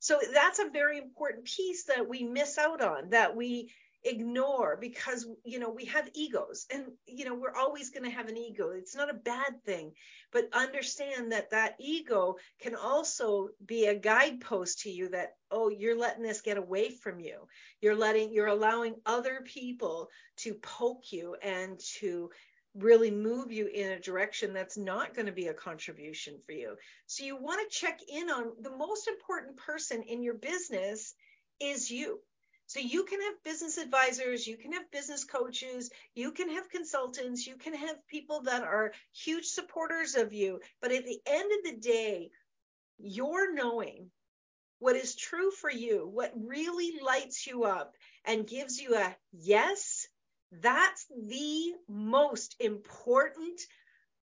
So 0.00 0.18
that's 0.34 0.58
a 0.58 0.70
very 0.70 0.98
important 0.98 1.44
piece 1.44 1.84
that 1.84 2.08
we 2.08 2.24
miss 2.24 2.58
out 2.58 2.80
on, 2.80 3.10
that 3.10 3.36
we 3.36 3.70
ignore 4.04 4.76
because 4.80 5.26
you 5.44 5.58
know 5.58 5.70
we 5.70 5.84
have 5.84 6.10
egos 6.14 6.66
and 6.72 6.84
you 7.06 7.24
know 7.24 7.34
we're 7.34 7.54
always 7.54 7.90
going 7.90 8.04
to 8.04 8.16
have 8.16 8.28
an 8.28 8.36
ego. 8.36 8.70
It's 8.70 8.96
not 8.96 9.10
a 9.10 9.14
bad 9.14 9.62
thing 9.64 9.92
but 10.32 10.48
understand 10.52 11.32
that 11.32 11.50
that 11.50 11.76
ego 11.78 12.36
can 12.60 12.74
also 12.74 13.50
be 13.64 13.86
a 13.86 13.94
guidepost 13.94 14.80
to 14.80 14.90
you 14.90 15.08
that 15.10 15.36
oh 15.50 15.68
you're 15.68 15.98
letting 15.98 16.22
this 16.22 16.40
get 16.40 16.56
away 16.56 16.90
from 16.90 17.20
you. 17.20 17.46
You're 17.80 17.96
letting 17.96 18.32
you're 18.32 18.46
allowing 18.46 18.96
other 19.06 19.42
people 19.44 20.08
to 20.38 20.54
poke 20.54 21.12
you 21.12 21.36
and 21.42 21.78
to 21.98 22.30
really 22.74 23.10
move 23.10 23.52
you 23.52 23.66
in 23.66 23.92
a 23.92 24.00
direction 24.00 24.54
that's 24.54 24.78
not 24.78 25.14
going 25.14 25.26
to 25.26 25.32
be 25.32 25.48
a 25.48 25.54
contribution 25.54 26.38
for 26.46 26.52
you. 26.52 26.74
So 27.06 27.24
you 27.24 27.36
want 27.36 27.60
to 27.60 27.76
check 27.76 28.00
in 28.08 28.30
on 28.30 28.52
the 28.60 28.74
most 28.74 29.08
important 29.08 29.58
person 29.58 30.02
in 30.02 30.22
your 30.22 30.34
business 30.34 31.14
is 31.60 31.90
you 31.90 32.20
so 32.72 32.80
you 32.80 33.04
can 33.04 33.20
have 33.20 33.44
business 33.44 33.76
advisors, 33.76 34.46
you 34.46 34.56
can 34.56 34.72
have 34.72 34.90
business 34.90 35.24
coaches, 35.24 35.90
you 36.14 36.32
can 36.32 36.48
have 36.48 36.70
consultants, 36.70 37.46
you 37.46 37.56
can 37.56 37.74
have 37.74 37.96
people 38.08 38.40
that 38.44 38.62
are 38.62 38.94
huge 39.12 39.44
supporters 39.44 40.14
of 40.14 40.32
you. 40.32 40.58
But 40.80 40.90
at 40.90 41.04
the 41.04 41.20
end 41.26 41.52
of 41.52 41.70
the 41.70 41.78
day, 41.78 42.30
you're 42.98 43.52
knowing 43.52 44.10
what 44.78 44.96
is 44.96 45.14
true 45.14 45.50
for 45.50 45.70
you, 45.70 46.08
what 46.10 46.32
really 46.34 46.98
lights 47.04 47.46
you 47.46 47.64
up 47.64 47.92
and 48.24 48.46
gives 48.46 48.80
you 48.80 48.96
a 48.96 49.14
yes, 49.32 50.08
that's 50.50 51.04
the 51.14 51.74
most 51.90 52.56
important 52.58 53.60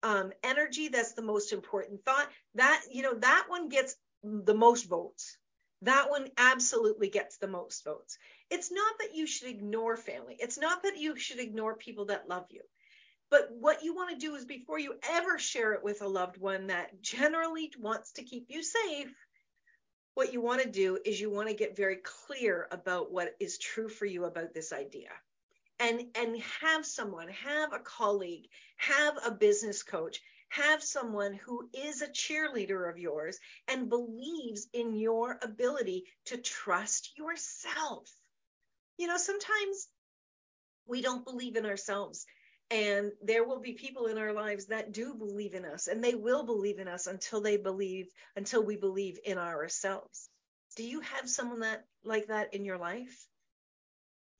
um, 0.01 0.31
energy. 0.43 0.87
That's 0.87 1.13
the 1.13 1.21
most 1.21 1.53
important 1.53 2.03
thought. 2.05 2.27
That, 2.55 2.81
you 2.89 3.03
know, 3.03 3.13
that 3.19 3.45
one 3.49 3.69
gets 3.69 3.95
the 4.23 4.55
most 4.55 4.89
votes 4.89 5.37
that 5.83 6.09
one 6.09 6.27
absolutely 6.37 7.09
gets 7.09 7.37
the 7.37 7.47
most 7.47 7.83
votes. 7.83 8.17
It's 8.49 8.71
not 8.71 8.93
that 8.99 9.15
you 9.15 9.25
should 9.25 9.49
ignore 9.49 9.97
family. 9.97 10.37
It's 10.39 10.59
not 10.59 10.83
that 10.83 10.97
you 10.97 11.17
should 11.17 11.39
ignore 11.39 11.75
people 11.75 12.05
that 12.05 12.29
love 12.29 12.45
you. 12.49 12.61
But 13.31 13.49
what 13.59 13.83
you 13.83 13.95
want 13.95 14.11
to 14.11 14.17
do 14.17 14.35
is 14.35 14.45
before 14.45 14.77
you 14.77 14.95
ever 15.09 15.39
share 15.39 15.73
it 15.73 15.83
with 15.83 16.01
a 16.01 16.07
loved 16.07 16.37
one 16.37 16.67
that 16.67 17.01
generally 17.01 17.71
wants 17.79 18.11
to 18.13 18.23
keep 18.23 18.47
you 18.49 18.61
safe, 18.61 19.15
what 20.13 20.33
you 20.33 20.41
want 20.41 20.61
to 20.61 20.69
do 20.69 20.99
is 21.05 21.19
you 21.19 21.31
want 21.31 21.47
to 21.47 21.55
get 21.55 21.77
very 21.77 21.97
clear 22.03 22.67
about 22.71 23.11
what 23.11 23.35
is 23.39 23.57
true 23.57 23.87
for 23.87 24.05
you 24.05 24.25
about 24.25 24.53
this 24.53 24.73
idea. 24.73 25.09
And, 25.79 26.03
and 26.15 26.39
have 26.61 26.85
someone, 26.85 27.29
have 27.29 27.73
a 27.73 27.79
colleague, 27.79 28.47
have 28.75 29.17
a 29.25 29.31
business 29.31 29.81
coach, 29.81 30.21
have 30.51 30.83
someone 30.83 31.33
who 31.33 31.69
is 31.73 32.01
a 32.01 32.07
cheerleader 32.07 32.89
of 32.89 32.97
yours 32.97 33.39
and 33.67 33.89
believes 33.89 34.67
in 34.73 34.95
your 34.95 35.39
ability 35.41 36.03
to 36.25 36.37
trust 36.37 37.17
yourself. 37.17 38.09
You 38.97 39.07
know, 39.07 39.17
sometimes 39.17 39.87
we 40.87 41.01
don't 41.01 41.23
believe 41.25 41.55
in 41.55 41.65
ourselves. 41.65 42.25
And 42.69 43.11
there 43.21 43.45
will 43.45 43.59
be 43.59 43.73
people 43.73 44.05
in 44.05 44.17
our 44.17 44.33
lives 44.33 44.67
that 44.67 44.93
do 44.93 45.13
believe 45.13 45.55
in 45.55 45.65
us, 45.65 45.87
and 45.87 46.01
they 46.01 46.15
will 46.15 46.45
believe 46.45 46.79
in 46.79 46.87
us 46.87 47.07
until 47.07 47.41
they 47.41 47.57
believe, 47.57 48.07
until 48.35 48.63
we 48.63 48.77
believe 48.77 49.19
in 49.25 49.37
ourselves. 49.37 50.29
Do 50.77 50.85
you 50.85 51.01
have 51.01 51.29
someone 51.29 51.61
that 51.61 51.83
like 52.03 52.27
that 52.27 52.53
in 52.53 52.63
your 52.63 52.77
life? 52.77 53.27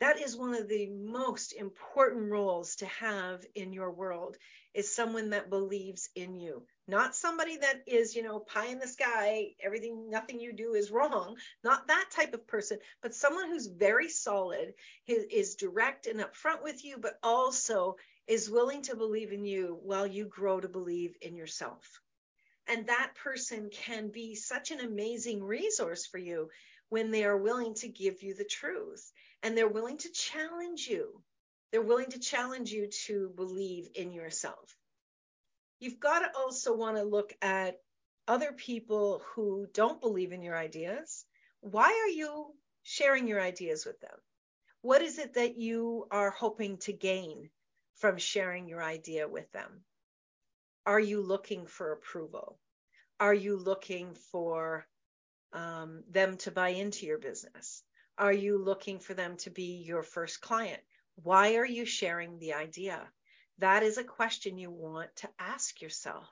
That 0.02 0.20
is 0.20 0.36
one 0.36 0.56
of 0.56 0.68
the 0.68 0.88
most 0.88 1.54
important 1.54 2.32
roles 2.32 2.76
to 2.78 2.88
have 2.88 3.45
in 3.54 3.72
your 3.72 3.91
world 3.91 4.36
is 4.74 4.93
someone 4.93 5.30
that 5.30 5.52
believes 5.52 6.10
in 6.16 6.36
you. 6.36 6.64
Not 6.88 7.16
somebody 7.16 7.58
that 7.58 7.84
is 7.86 8.16
you 8.16 8.24
know 8.24 8.39
pie 8.39 8.66
in 8.66 8.80
the 8.80 8.88
sky 8.88 9.52
everything 9.64 10.10
nothing 10.10 10.39
you 10.39 10.54
do 10.54 10.74
is 10.74 10.89
wrong. 10.89 11.38
Not 11.64 11.88
that 11.88 12.10
type 12.10 12.34
of 12.34 12.47
person 12.47 12.80
but 13.04 13.14
someone 13.14 13.47
who's 13.47 13.68
very 13.68 14.10
solid 14.10 14.74
is 15.08 15.56
direct 15.56 16.08
and 16.08 16.20
upfront 16.20 16.64
with 16.64 16.84
you 16.84 16.97
but 16.97 17.20
also 17.22 17.95
is 18.28 18.49
willing 18.49 18.82
to 18.84 18.95
believe 18.95 19.32
in 19.32 19.45
you 19.45 19.80
while 19.84 20.08
you 20.08 20.26
grow 20.26 20.60
to 20.60 20.68
believe 20.68 21.16
in 21.22 21.36
yourself. 21.36 22.02
And 22.68 22.88
that 22.88 23.14
person 23.24 23.70
can 23.72 24.10
be 24.10 24.34
such 24.34 24.72
an 24.72 24.80
amazing 24.80 25.43
resource 25.43 26.08
for 26.08 26.18
you 26.18 26.49
when 26.92 27.10
they 27.10 27.24
are 27.24 27.38
willing 27.38 27.74
to 27.74 27.88
give 27.88 28.22
you 28.22 28.34
the 28.34 28.44
truth 28.44 29.14
and 29.42 29.58
they're 29.58 29.66
willing 29.66 29.98
to 29.98 30.12
challenge 30.12 30.88
you. 30.89 31.24
They're 31.72 31.82
willing 31.82 32.10
to 32.10 32.20
challenge 32.20 32.70
you 32.70 32.89
to 33.06 33.32
believe 33.34 33.88
in 33.96 34.12
yourself. 34.12 34.76
You've 35.80 36.02
got 36.02 36.20
to 36.20 36.38
also 36.38 36.76
want 36.76 36.98
to 36.98 37.04
look 37.04 37.34
at 37.42 37.80
other 38.28 38.52
people 38.52 39.24
who 39.34 39.68
don't 39.74 40.02
believe 40.02 40.34
in 40.34 40.42
your 40.42 40.58
ideas. 40.58 41.24
Why 41.62 41.86
are 41.86 42.12
you 42.12 42.54
sharing 42.84 43.26
your 43.26 43.39
ideas 43.39 43.86
with 43.86 44.02
them? 44.02 44.18
What 44.82 45.02
is 45.02 45.18
it 45.18 45.36
that 45.36 45.56
you 45.56 46.08
are 46.12 46.30
hoping 46.30 46.78
to 46.80 46.92
gain 46.92 47.50
from 47.96 48.18
sharing 48.18 48.68
your 48.68 48.84
idea 48.84 49.30
with 49.30 49.50
them? 49.54 49.86
Are 50.86 51.00
you 51.00 51.22
looking 51.22 51.68
for 51.68 51.94
approval? 51.94 52.60
Are 53.18 53.34
you 53.34 53.56
looking 53.56 54.14
for 54.34 54.86
um, 55.54 56.04
them 56.10 56.38
to 56.38 56.52
buy 56.52 56.70
into 56.70 57.06
your 57.06 57.18
business? 57.18 57.84
Are 58.18 58.34
you 58.34 58.58
looking 58.58 58.99
for 58.99 59.14
them 59.14 59.38
to 59.38 59.49
be 59.49 59.84
your 59.86 60.04
first 60.04 60.41
client? 60.41 60.82
Why 61.16 61.56
are 61.56 61.66
you 61.66 61.86
sharing 61.86 62.39
the 62.39 62.54
idea? 62.54 63.10
That 63.60 63.84
is 63.84 63.97
a 63.97 64.04
question 64.04 64.58
you 64.58 64.72
want 64.72 65.16
to 65.18 65.30
ask 65.39 65.82
yourself. 65.82 66.30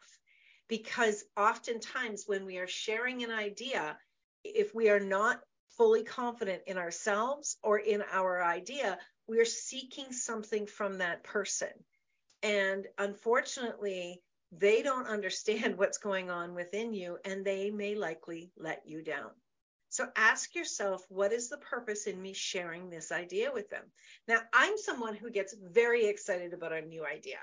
Because 0.68 1.24
oftentimes, 1.36 2.26
when 2.28 2.46
we 2.46 2.58
are 2.58 2.68
sharing 2.68 3.24
an 3.24 3.32
idea, 3.32 3.98
if 4.44 4.74
we 4.76 4.90
are 4.90 5.00
not 5.00 5.42
fully 5.78 6.04
confident 6.04 6.64
in 6.68 6.78
ourselves 6.78 7.58
or 7.64 7.80
in 7.80 8.04
our 8.12 8.44
idea, 8.44 8.98
we 9.28 9.40
are 9.40 9.46
seeking 9.46 10.12
something 10.12 10.68
from 10.68 11.00
that 11.00 11.24
person. 11.24 11.70
And 12.44 12.88
unfortunately, 12.98 14.22
they 14.52 14.82
don't 14.82 15.08
understand 15.08 15.78
what's 15.78 15.98
going 15.98 16.30
on 16.30 16.56
within 16.56 16.94
you 16.94 17.18
and 17.26 17.46
they 17.46 17.70
may 17.70 17.96
likely 17.96 18.52
let 18.58 18.82
you 18.86 19.02
down. 19.02 19.32
So 19.92 20.08
ask 20.16 20.54
yourself, 20.54 21.04
what 21.10 21.34
is 21.34 21.50
the 21.50 21.58
purpose 21.58 22.06
in 22.06 22.22
me 22.22 22.34
sharing 22.34 22.90
this 22.90 23.12
idea 23.12 23.52
with 23.52 23.70
them? 23.70 23.86
Now, 24.28 24.42
I'm 24.54 24.78
someone 24.78 25.16
who 25.16 25.32
gets 25.32 25.56
very 25.60 26.06
excited 26.06 26.54
about 26.54 26.74
a 26.74 26.82
new 26.82 27.06
idea. 27.06 27.40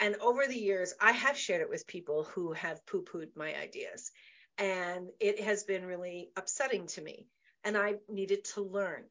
And 0.00 0.16
over 0.16 0.46
the 0.48 0.58
years, 0.58 0.92
I 1.00 1.12
have 1.12 1.38
shared 1.38 1.60
it 1.60 1.70
with 1.70 1.86
people 1.86 2.24
who 2.24 2.52
have 2.52 2.84
poo 2.86 3.04
pooed 3.04 3.36
my 3.36 3.54
ideas. 3.56 4.10
And 4.58 5.10
it 5.20 5.38
has 5.40 5.62
been 5.62 5.86
really 5.86 6.32
upsetting 6.36 6.88
to 6.88 7.00
me. 7.00 7.28
And 7.62 7.78
I 7.78 7.94
needed 8.08 8.44
to 8.54 8.62
learn 8.62 9.04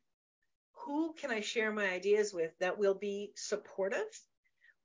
who 0.74 1.14
can 1.14 1.32
I 1.32 1.40
share 1.40 1.72
my 1.72 1.90
ideas 1.90 2.34
with 2.34 2.52
that 2.60 2.78
will 2.78 2.96
be 2.96 3.32
supportive, 3.36 4.22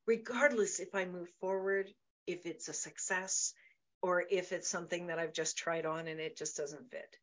regardless 0.07 0.79
if 0.79 0.95
I 0.95 1.05
move 1.05 1.29
forward, 1.41 1.93
if 2.29 2.47
it's 2.47 2.69
a 2.69 2.73
success, 2.73 3.55
or 4.03 4.25
if 4.31 4.53
it's 4.53 4.69
something 4.69 5.09
that 5.09 5.19
I've 5.19 5.33
just 5.33 5.59
tried 5.59 5.87
on 5.87 6.07
and 6.07 6.21
it 6.21 6.37
just 6.37 6.57
doesn't 6.57 6.91
fit 6.91 7.17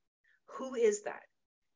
who 0.58 0.76
is 0.76 1.04
that? 1.04 1.24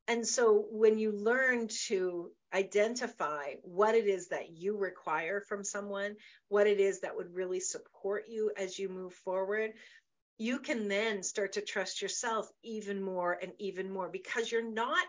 And 0.08 0.26
so 0.26 0.66
when 0.72 0.98
you 0.98 1.12
learn 1.12 1.68
to 1.88 2.32
identify 2.54 3.54
what 3.62 3.94
it 3.94 4.08
is 4.08 4.30
that 4.30 4.58
you 4.58 4.76
require 4.76 5.42
from 5.42 5.64
someone, 5.64 6.16
what 6.48 6.66
it 6.66 6.80
is 6.80 7.02
that 7.02 7.16
would 7.16 7.34
really 7.34 7.60
support 7.60 8.26
you 8.28 8.52
as 8.58 8.80
you 8.80 8.90
move 8.90 9.14
forward, 9.14 9.72
you 10.40 10.60
can 10.60 10.88
then 10.88 11.22
start 11.22 11.54
to 11.54 11.62
trust 11.62 12.02
yourself 12.02 12.50
even 12.64 13.04
more 13.04 13.38
and 13.40 13.52
even 13.60 13.92
more 13.92 14.10
because 14.10 14.52
you're 14.52 14.72
not 14.72 15.06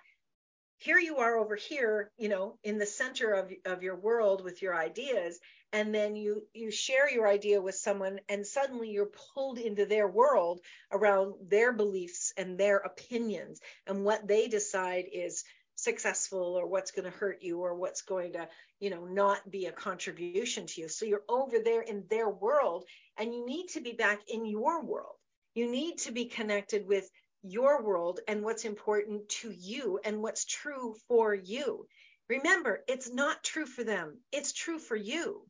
here 0.81 0.99
you 0.99 1.19
are 1.19 1.39
over 1.39 1.57
here 1.57 2.11
you 2.19 2.29
know 2.29 2.59
in 2.65 2.79
the 2.79 2.87
center 2.87 3.33
of, 3.33 3.53
of 3.65 3.83
your 3.83 3.97
world 3.97 4.43
with 4.43 4.61
your 4.63 4.75
ideas 4.75 5.39
and 5.73 5.95
then 5.95 6.17
you 6.17 6.43
you 6.53 6.71
share 6.71 7.09
your 7.11 7.29
idea 7.29 7.61
with 7.61 7.77
someone 7.77 8.19
and 8.29 8.47
suddenly 8.47 8.91
you're 8.91 9.13
pulled 9.35 9.59
into 9.59 9.87
their 9.87 10.09
world 10.09 10.61
around 10.91 11.35
their 11.49 11.73
beliefs 11.73 12.33
and 12.37 12.59
their 12.59 12.79
opinions 12.79 13.61
and 13.87 14.05
what 14.05 14.27
they 14.27 14.49
decide 14.49 15.05
is 15.13 15.45
successful 15.81 16.59
or 16.59 16.67
what's 16.67 16.91
going 16.91 17.11
to 17.11 17.19
hurt 17.19 17.39
you 17.41 17.61
or 17.61 17.75
what's 17.75 18.03
going 18.03 18.33
to 18.33 18.49
you 18.81 18.91
know 18.91 19.05
not 19.07 19.51
be 19.51 19.67
a 19.67 19.73
contribution 19.73 20.67
to 20.67 20.83
you. 20.83 20.89
So 20.89 21.07
you're 21.07 21.25
over 21.29 21.59
there 21.65 21.83
in 21.83 22.05
their 22.11 22.29
world 22.29 22.85
and 23.17 23.35
you 23.35 23.47
need 23.47 23.69
to 23.69 23.81
be 23.81 23.93
back 23.93 24.21
in 24.29 24.45
your 24.45 24.83
world. 24.83 25.17
You 25.55 25.71
need 25.71 25.99
to 25.99 26.13
be 26.13 26.27
connected 26.27 26.87
with 26.87 27.11
your 27.43 27.83
world 27.83 28.21
and 28.29 28.43
what's 28.43 28.65
important 28.65 29.29
to 29.29 29.51
you 29.51 30.01
and 30.05 30.23
what's 30.23 30.45
true 30.45 30.95
for 31.09 31.35
you. 31.35 31.87
Remember 32.29 32.85
it's 32.87 33.11
not 33.11 33.43
true 33.43 33.67
for 33.67 33.85
them. 33.85 34.19
It's 34.33 34.53
true 34.53 34.79
for 34.79 34.97
you. 34.97 35.47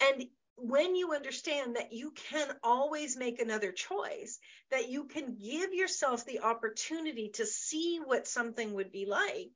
And 0.00 0.26
when 0.56 0.94
you 0.94 1.12
understand 1.12 1.76
that 1.76 1.92
you 1.92 2.12
can 2.12 2.48
always 2.62 3.16
make 3.16 3.40
another 3.40 3.72
choice, 3.72 4.38
that 4.70 4.88
you 4.88 5.04
can 5.04 5.36
give 5.36 5.74
yourself 5.74 6.24
the 6.24 6.40
opportunity 6.40 7.30
to 7.34 7.44
see 7.44 8.00
what 8.02 8.26
something 8.26 8.72
would 8.74 8.90
be 8.90 9.04
like, 9.06 9.50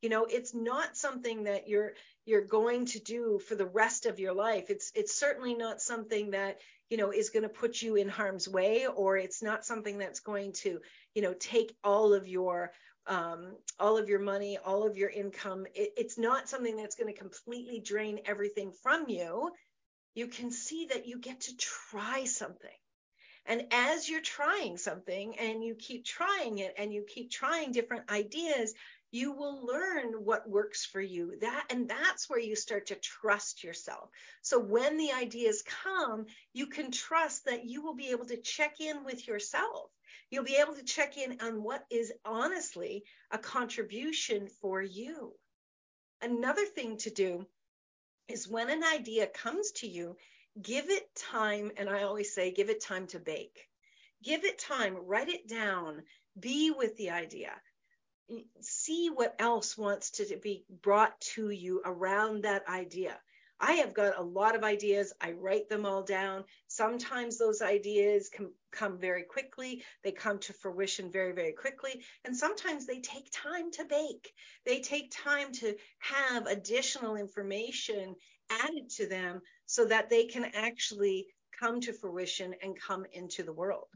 you 0.00 0.08
know, 0.08 0.24
it's 0.24 0.52
not 0.52 0.96
something 0.96 1.44
that 1.44 1.68
you're 1.68 1.92
you're 2.24 2.44
going 2.44 2.86
to 2.86 3.00
do 3.00 3.40
for 3.46 3.54
the 3.54 3.66
rest 3.66 4.06
of 4.06 4.20
your 4.20 4.34
life. 4.34 4.70
It's 4.70 4.92
it's 4.94 5.14
certainly 5.14 5.54
not 5.54 5.80
something 5.80 6.30
that, 6.30 6.60
you 6.88 6.96
know, 6.96 7.10
is 7.12 7.30
going 7.30 7.42
to 7.42 7.48
put 7.48 7.82
you 7.82 7.96
in 7.96 8.08
harm's 8.08 8.48
way 8.48 8.86
or 8.86 9.16
it's 9.16 9.42
not 9.42 9.64
something 9.64 9.98
that's 9.98 10.20
going 10.20 10.52
to, 10.52 10.80
you 11.14 11.22
know, 11.22 11.34
take 11.34 11.74
all 11.82 12.14
of 12.14 12.28
your 12.28 12.72
um, 13.06 13.56
all 13.80 13.98
of 13.98 14.08
your 14.08 14.20
money, 14.20 14.58
all 14.64 14.86
of 14.86 14.96
your 14.96 15.10
income. 15.10 15.66
It, 15.74 15.92
it's 15.96 16.18
not 16.18 16.48
something 16.48 16.76
that's 16.76 16.94
going 16.94 17.12
to 17.12 17.18
completely 17.18 17.80
drain 17.80 18.20
everything 18.26 18.72
from 18.82 19.08
you 19.08 19.50
you 20.14 20.26
can 20.26 20.50
see 20.50 20.86
that 20.86 21.06
you 21.06 21.18
get 21.18 21.42
to 21.42 21.56
try 21.56 22.24
something. 22.24 22.70
And 23.46 23.66
as 23.72 24.08
you're 24.08 24.20
trying 24.20 24.76
something 24.76 25.36
and 25.38 25.64
you 25.64 25.74
keep 25.74 26.04
trying 26.04 26.58
it 26.58 26.74
and 26.78 26.92
you 26.92 27.04
keep 27.08 27.30
trying 27.30 27.72
different 27.72 28.10
ideas, 28.10 28.74
you 29.12 29.30
will 29.32 29.66
learn 29.66 30.24
what 30.24 30.48
works 30.48 30.86
for 30.86 31.00
you. 31.00 31.36
That 31.40 31.66
and 31.70 31.88
that's 31.88 32.28
where 32.28 32.40
you 32.40 32.56
start 32.56 32.86
to 32.86 32.94
trust 32.96 33.62
yourself. 33.62 34.08
So 34.40 34.58
when 34.58 34.96
the 34.96 35.12
ideas 35.12 35.62
come, 35.84 36.26
you 36.54 36.66
can 36.66 36.90
trust 36.90 37.44
that 37.44 37.66
you 37.66 37.82
will 37.82 37.94
be 37.94 38.08
able 38.08 38.24
to 38.24 38.38
check 38.38 38.80
in 38.80 39.04
with 39.04 39.28
yourself. 39.28 39.90
You'll 40.30 40.44
be 40.44 40.56
able 40.56 40.74
to 40.74 40.82
check 40.82 41.18
in 41.18 41.38
on 41.42 41.62
what 41.62 41.84
is 41.90 42.10
honestly 42.24 43.04
a 43.30 43.36
contribution 43.36 44.48
for 44.62 44.80
you. 44.80 45.34
Another 46.22 46.64
thing 46.64 46.96
to 46.98 47.10
do 47.10 47.46
is 48.28 48.48
when 48.48 48.70
an 48.70 48.82
idea 48.82 49.26
comes 49.26 49.72
to 49.72 49.86
you, 49.86 50.16
give 50.60 50.88
it 50.88 51.14
time. 51.14 51.70
And 51.76 51.90
I 51.90 52.04
always 52.04 52.34
say, 52.34 52.50
give 52.50 52.70
it 52.70 52.82
time 52.82 53.06
to 53.08 53.18
bake. 53.18 53.68
Give 54.24 54.44
it 54.44 54.58
time, 54.58 54.96
write 54.96 55.28
it 55.28 55.48
down, 55.48 56.02
be 56.38 56.70
with 56.70 56.96
the 56.96 57.10
idea. 57.10 57.50
See 58.60 59.08
what 59.08 59.34
else 59.38 59.76
wants 59.76 60.10
to 60.12 60.38
be 60.42 60.64
brought 60.68 61.20
to 61.34 61.50
you 61.50 61.82
around 61.84 62.44
that 62.44 62.66
idea. 62.68 63.20
I 63.64 63.74
have 63.74 63.94
got 63.94 64.18
a 64.18 64.22
lot 64.22 64.56
of 64.56 64.64
ideas. 64.64 65.12
I 65.20 65.32
write 65.32 65.68
them 65.68 65.86
all 65.86 66.02
down. 66.02 66.44
Sometimes 66.66 67.38
those 67.38 67.62
ideas 67.62 68.28
can 68.28 68.52
come 68.72 68.98
very 68.98 69.22
quickly. 69.22 69.84
They 70.02 70.10
come 70.10 70.40
to 70.40 70.52
fruition 70.52 71.12
very, 71.12 71.32
very 71.32 71.52
quickly. 71.52 72.04
And 72.24 72.36
sometimes 72.36 72.86
they 72.86 73.00
take 73.00 73.30
time 73.30 73.70
to 73.72 73.84
bake. 73.84 74.32
They 74.66 74.80
take 74.80 75.12
time 75.12 75.52
to 75.52 75.76
have 76.00 76.46
additional 76.46 77.14
information 77.14 78.16
added 78.50 78.90
to 78.96 79.06
them 79.06 79.42
so 79.66 79.84
that 79.84 80.10
they 80.10 80.24
can 80.24 80.44
actually 80.54 81.28
come 81.58 81.80
to 81.82 81.92
fruition 81.92 82.54
and 82.62 82.78
come 82.80 83.06
into 83.12 83.44
the 83.44 83.52
world. 83.52 83.86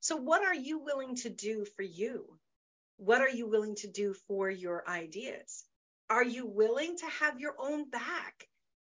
So, 0.00 0.16
what 0.16 0.44
are 0.44 0.54
you 0.54 0.78
willing 0.80 1.14
to 1.16 1.30
do 1.30 1.64
for 1.76 1.82
you? 1.82 2.38
What 2.96 3.20
are 3.20 3.28
you 3.28 3.46
willing 3.46 3.76
to 3.76 3.88
do 3.88 4.14
for 4.26 4.50
your 4.50 4.88
ideas? 4.88 5.64
Are 6.08 6.24
you 6.24 6.46
willing 6.46 6.96
to 6.98 7.06
have 7.06 7.40
your 7.40 7.54
own 7.58 7.90
back? 7.90 8.48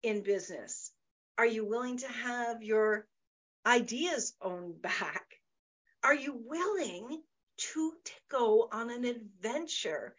in 0.03 0.21
business? 0.21 0.91
Are 1.37 1.45
you 1.45 1.65
willing 1.65 1.97
to 1.97 2.07
have 2.07 2.63
your 2.63 3.07
ideas 3.65 4.33
owned 4.41 4.81
back? 4.81 5.25
Are 6.03 6.15
you 6.15 6.41
willing 6.45 7.21
to 7.73 7.93
go 8.29 8.67
on 8.71 8.89
an 8.89 9.05
adventure 9.05 10.15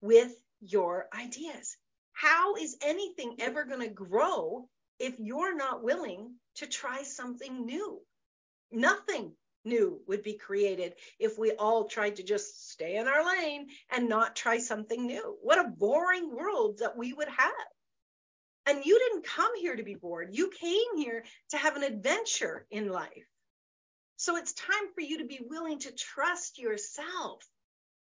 with 0.00 0.32
your 0.60 1.08
ideas? 1.14 1.76
How 2.12 2.56
is 2.56 2.76
anything 2.82 3.36
ever 3.38 3.64
going 3.64 3.80
to 3.80 3.88
grow 3.88 4.68
if 4.98 5.18
you're 5.18 5.56
not 5.56 5.82
willing 5.82 6.34
to 6.56 6.66
try 6.66 7.02
something 7.02 7.64
new? 7.64 8.00
Nothing 8.70 9.32
new 9.64 10.00
would 10.06 10.22
be 10.22 10.34
created 10.34 10.94
if 11.18 11.38
we 11.38 11.52
all 11.52 11.84
tried 11.84 12.16
to 12.16 12.22
just 12.22 12.70
stay 12.70 12.96
in 12.96 13.08
our 13.08 13.26
lane 13.26 13.68
and 13.90 14.08
not 14.08 14.36
try 14.36 14.58
something 14.58 15.06
new. 15.06 15.36
What 15.42 15.64
a 15.64 15.68
boring 15.68 16.34
world 16.34 16.78
that 16.78 16.96
we 16.96 17.12
would 17.12 17.28
have. 17.28 17.52
And 18.66 18.84
you 18.84 18.98
didn't 18.98 19.26
come 19.26 19.52
here 19.56 19.74
to 19.74 19.82
be 19.82 19.94
bored. 19.94 20.30
You 20.32 20.50
came 20.50 20.96
here 20.96 21.24
to 21.50 21.56
have 21.56 21.76
an 21.76 21.82
adventure 21.82 22.66
in 22.70 22.88
life. 22.88 23.26
So 24.16 24.36
it's 24.36 24.52
time 24.52 24.92
for 24.94 25.00
you 25.00 25.18
to 25.18 25.24
be 25.24 25.40
willing 25.44 25.80
to 25.80 25.92
trust 25.92 26.58
yourself, 26.58 27.42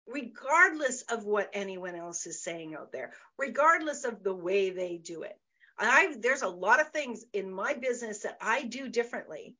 regardless 0.06 1.02
of 1.02 1.24
what 1.24 1.50
anyone 1.52 1.94
else 1.94 2.26
is 2.26 2.42
saying 2.42 2.74
out 2.74 2.90
there, 2.90 3.12
regardless 3.38 4.04
of 4.04 4.24
the 4.24 4.34
way 4.34 4.70
they 4.70 4.96
do 4.96 5.22
it. 5.22 5.38
I 5.78 6.14
there's 6.18 6.42
a 6.42 6.48
lot 6.48 6.80
of 6.80 6.90
things 6.90 7.24
in 7.32 7.52
my 7.52 7.74
business 7.74 8.20
that 8.20 8.38
I 8.40 8.62
do 8.62 8.88
differently 8.88 9.56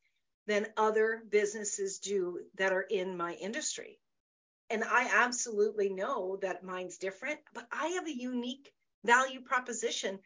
than 0.46 0.66
other 0.76 1.22
businesses 1.28 1.98
do 1.98 2.40
that 2.56 2.72
are 2.72 2.82
in 2.82 3.16
my 3.16 3.34
industry. 3.34 3.98
And 4.70 4.82
I 4.82 5.10
absolutely 5.12 5.90
know 5.90 6.38
that 6.42 6.64
mine's 6.64 6.98
different, 6.98 7.40
but 7.54 7.66
I 7.70 7.88
have 7.88 8.06
a 8.06 8.16
unique 8.16 8.72
value 9.04 9.40
proposition 9.40 10.18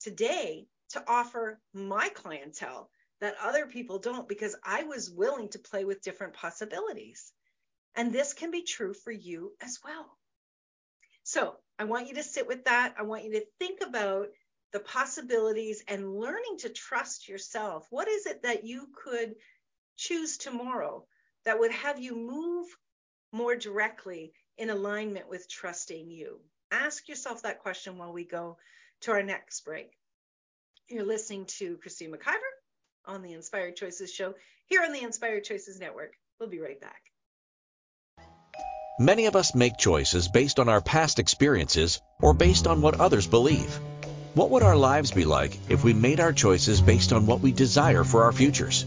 today 0.00 0.66
to 0.90 1.04
offer 1.06 1.60
my 1.74 2.08
clientele 2.10 2.90
that 3.20 3.34
other 3.42 3.66
people 3.66 3.98
don't 3.98 4.28
because 4.28 4.54
I 4.64 4.84
was 4.84 5.10
willing 5.10 5.48
to 5.50 5.58
play 5.58 5.84
with 5.84 6.02
different 6.02 6.34
possibilities. 6.34 7.32
And 7.96 8.12
this 8.12 8.32
can 8.32 8.50
be 8.50 8.62
true 8.62 8.94
for 8.94 9.10
you 9.10 9.52
as 9.60 9.78
well. 9.84 10.16
So 11.24 11.56
I 11.78 11.84
want 11.84 12.08
you 12.08 12.14
to 12.14 12.22
sit 12.22 12.46
with 12.46 12.64
that. 12.64 12.94
I 12.98 13.02
want 13.02 13.24
you 13.24 13.32
to 13.32 13.44
think 13.58 13.80
about 13.82 14.28
the 14.72 14.80
possibilities 14.80 15.82
and 15.88 16.14
learning 16.14 16.58
to 16.58 16.68
trust 16.68 17.28
yourself. 17.28 17.86
What 17.90 18.08
is 18.08 18.26
it 18.26 18.42
that 18.42 18.64
you 18.64 18.88
could 18.94 19.34
choose 19.98 20.38
tomorrow 20.38 21.04
that 21.44 21.58
would 21.58 21.72
have 21.72 21.98
you 21.98 22.16
move 22.16 22.66
more 23.32 23.56
directly 23.56 24.32
in 24.56 24.70
alignment 24.70 25.28
with 25.28 25.50
trusting 25.50 26.10
you? 26.10 26.40
Ask 26.70 27.08
yourself 27.08 27.42
that 27.42 27.60
question 27.60 27.98
while 27.98 28.12
we 28.12 28.24
go 28.24 28.56
to 29.02 29.12
our 29.12 29.22
next 29.22 29.64
break. 29.64 29.90
You're 30.88 31.04
listening 31.04 31.44
to 31.58 31.76
Christine 31.78 32.12
McIver 32.12 32.54
on 33.04 33.22
the 33.22 33.32
Inspired 33.32 33.76
Choices 33.76 34.12
show 34.12 34.34
here 34.66 34.82
on 34.82 34.92
the 34.92 35.02
Inspired 35.02 35.44
Choices 35.44 35.78
Network. 35.78 36.14
We'll 36.38 36.48
be 36.48 36.60
right 36.60 36.80
back. 36.80 37.02
Many 39.00 39.26
of 39.26 39.36
us 39.36 39.54
make 39.54 39.76
choices 39.78 40.28
based 40.28 40.58
on 40.58 40.68
our 40.68 40.80
past 40.80 41.18
experiences 41.18 42.00
or 42.20 42.34
based 42.34 42.66
on 42.66 42.82
what 42.82 43.00
others 43.00 43.26
believe. 43.26 43.78
What 44.34 44.50
would 44.50 44.62
our 44.62 44.76
lives 44.76 45.12
be 45.12 45.24
like 45.24 45.56
if 45.68 45.84
we 45.84 45.92
made 45.92 46.20
our 46.20 46.32
choices 46.32 46.80
based 46.80 47.12
on 47.12 47.26
what 47.26 47.40
we 47.40 47.52
desire 47.52 48.04
for 48.04 48.24
our 48.24 48.32
futures? 48.32 48.84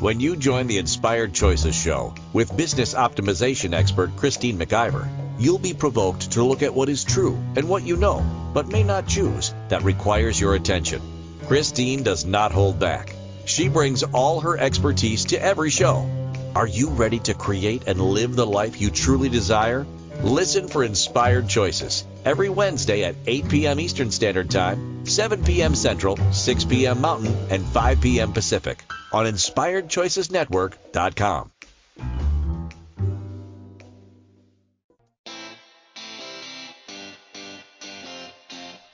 When 0.00 0.20
you 0.20 0.36
join 0.36 0.68
the 0.68 0.78
Inspired 0.78 1.34
Choices 1.34 1.74
show 1.74 2.14
with 2.32 2.56
business 2.56 2.94
optimization 2.94 3.72
expert 3.74 4.14
Christine 4.14 4.56
McIver, 4.56 5.08
you'll 5.40 5.58
be 5.58 5.74
provoked 5.74 6.30
to 6.32 6.44
look 6.44 6.62
at 6.62 6.72
what 6.72 6.88
is 6.88 7.02
true 7.02 7.36
and 7.56 7.68
what 7.68 7.82
you 7.82 7.96
know, 7.96 8.24
but 8.54 8.68
may 8.68 8.84
not 8.84 9.08
choose, 9.08 9.52
that 9.70 9.82
requires 9.82 10.40
your 10.40 10.54
attention. 10.54 11.02
Christine 11.48 12.04
does 12.04 12.24
not 12.24 12.52
hold 12.52 12.78
back. 12.78 13.12
She 13.44 13.68
brings 13.68 14.04
all 14.04 14.38
her 14.42 14.56
expertise 14.56 15.24
to 15.26 15.42
every 15.42 15.70
show. 15.70 16.08
Are 16.54 16.68
you 16.68 16.90
ready 16.90 17.18
to 17.20 17.34
create 17.34 17.88
and 17.88 18.00
live 18.00 18.36
the 18.36 18.46
life 18.46 18.80
you 18.80 18.90
truly 18.90 19.28
desire? 19.28 19.84
Listen 20.22 20.66
for 20.66 20.82
Inspired 20.82 21.48
Choices 21.48 22.04
every 22.24 22.48
Wednesday 22.48 23.04
at 23.04 23.14
8 23.26 23.48
p.m. 23.48 23.78
Eastern 23.78 24.10
Standard 24.10 24.50
Time, 24.50 25.06
7 25.06 25.44
p.m. 25.44 25.76
Central, 25.76 26.16
6 26.32 26.64
p.m. 26.64 27.00
Mountain, 27.00 27.32
and 27.50 27.64
5 27.64 28.00
p.m. 28.00 28.32
Pacific 28.32 28.82
on 29.12 29.26
InspiredChoicesNetwork.com. 29.26 31.52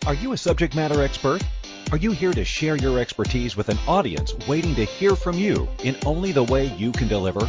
Are 0.06 0.14
you 0.14 0.32
a 0.32 0.36
subject 0.36 0.76
matter 0.76 1.02
expert? 1.02 1.42
Are 1.90 1.96
you 1.96 2.10
here 2.10 2.34
to 2.34 2.44
share 2.44 2.76
your 2.76 2.98
expertise 2.98 3.56
with 3.56 3.70
an 3.70 3.78
audience 3.88 4.34
waiting 4.46 4.74
to 4.74 4.84
hear 4.84 5.16
from 5.16 5.38
you 5.38 5.66
in 5.82 5.96
only 6.04 6.32
the 6.32 6.44
way 6.44 6.66
you 6.76 6.92
can 6.92 7.08
deliver? 7.08 7.48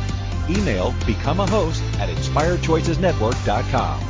Email 0.51 0.93
become 1.05 1.39
a 1.39 1.47
host 1.47 1.81
at 1.99 2.09
inspiredchoicesnetwork.com. 2.09 4.01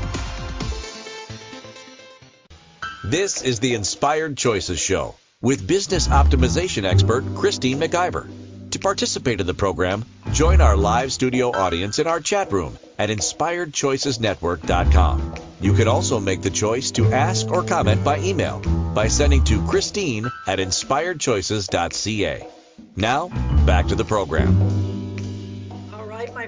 This 3.03 3.41
is 3.41 3.59
the 3.59 3.73
Inspired 3.73 4.37
Choices 4.37 4.79
Show 4.79 5.15
with 5.41 5.67
business 5.67 6.07
optimization 6.07 6.85
expert 6.85 7.25
Christine 7.35 7.79
McIver. 7.79 8.29
To 8.71 8.79
participate 8.79 9.39
in 9.41 9.47
the 9.47 9.53
program, 9.53 10.05
join 10.31 10.61
our 10.61 10.77
live 10.77 11.11
studio 11.11 11.51
audience 11.51 11.99
in 11.99 12.07
our 12.07 12.21
chat 12.21 12.53
room 12.53 12.77
at 12.97 13.09
inspiredchoicesnetwork.com. 13.09 15.35
You 15.59 15.73
can 15.73 15.87
also 15.87 16.19
make 16.19 16.41
the 16.41 16.49
choice 16.49 16.89
to 16.91 17.11
ask 17.11 17.47
or 17.49 17.63
comment 17.63 18.03
by 18.03 18.19
email 18.19 18.59
by 18.93 19.07
sending 19.07 19.43
to 19.45 19.65
Christine 19.67 20.29
at 20.47 20.59
inspiredchoices.ca. 20.59 22.47
Now, 22.95 23.29
back 23.65 23.87
to 23.87 23.95
the 23.95 24.05
program. 24.05 25.00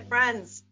Friends. 0.10 0.64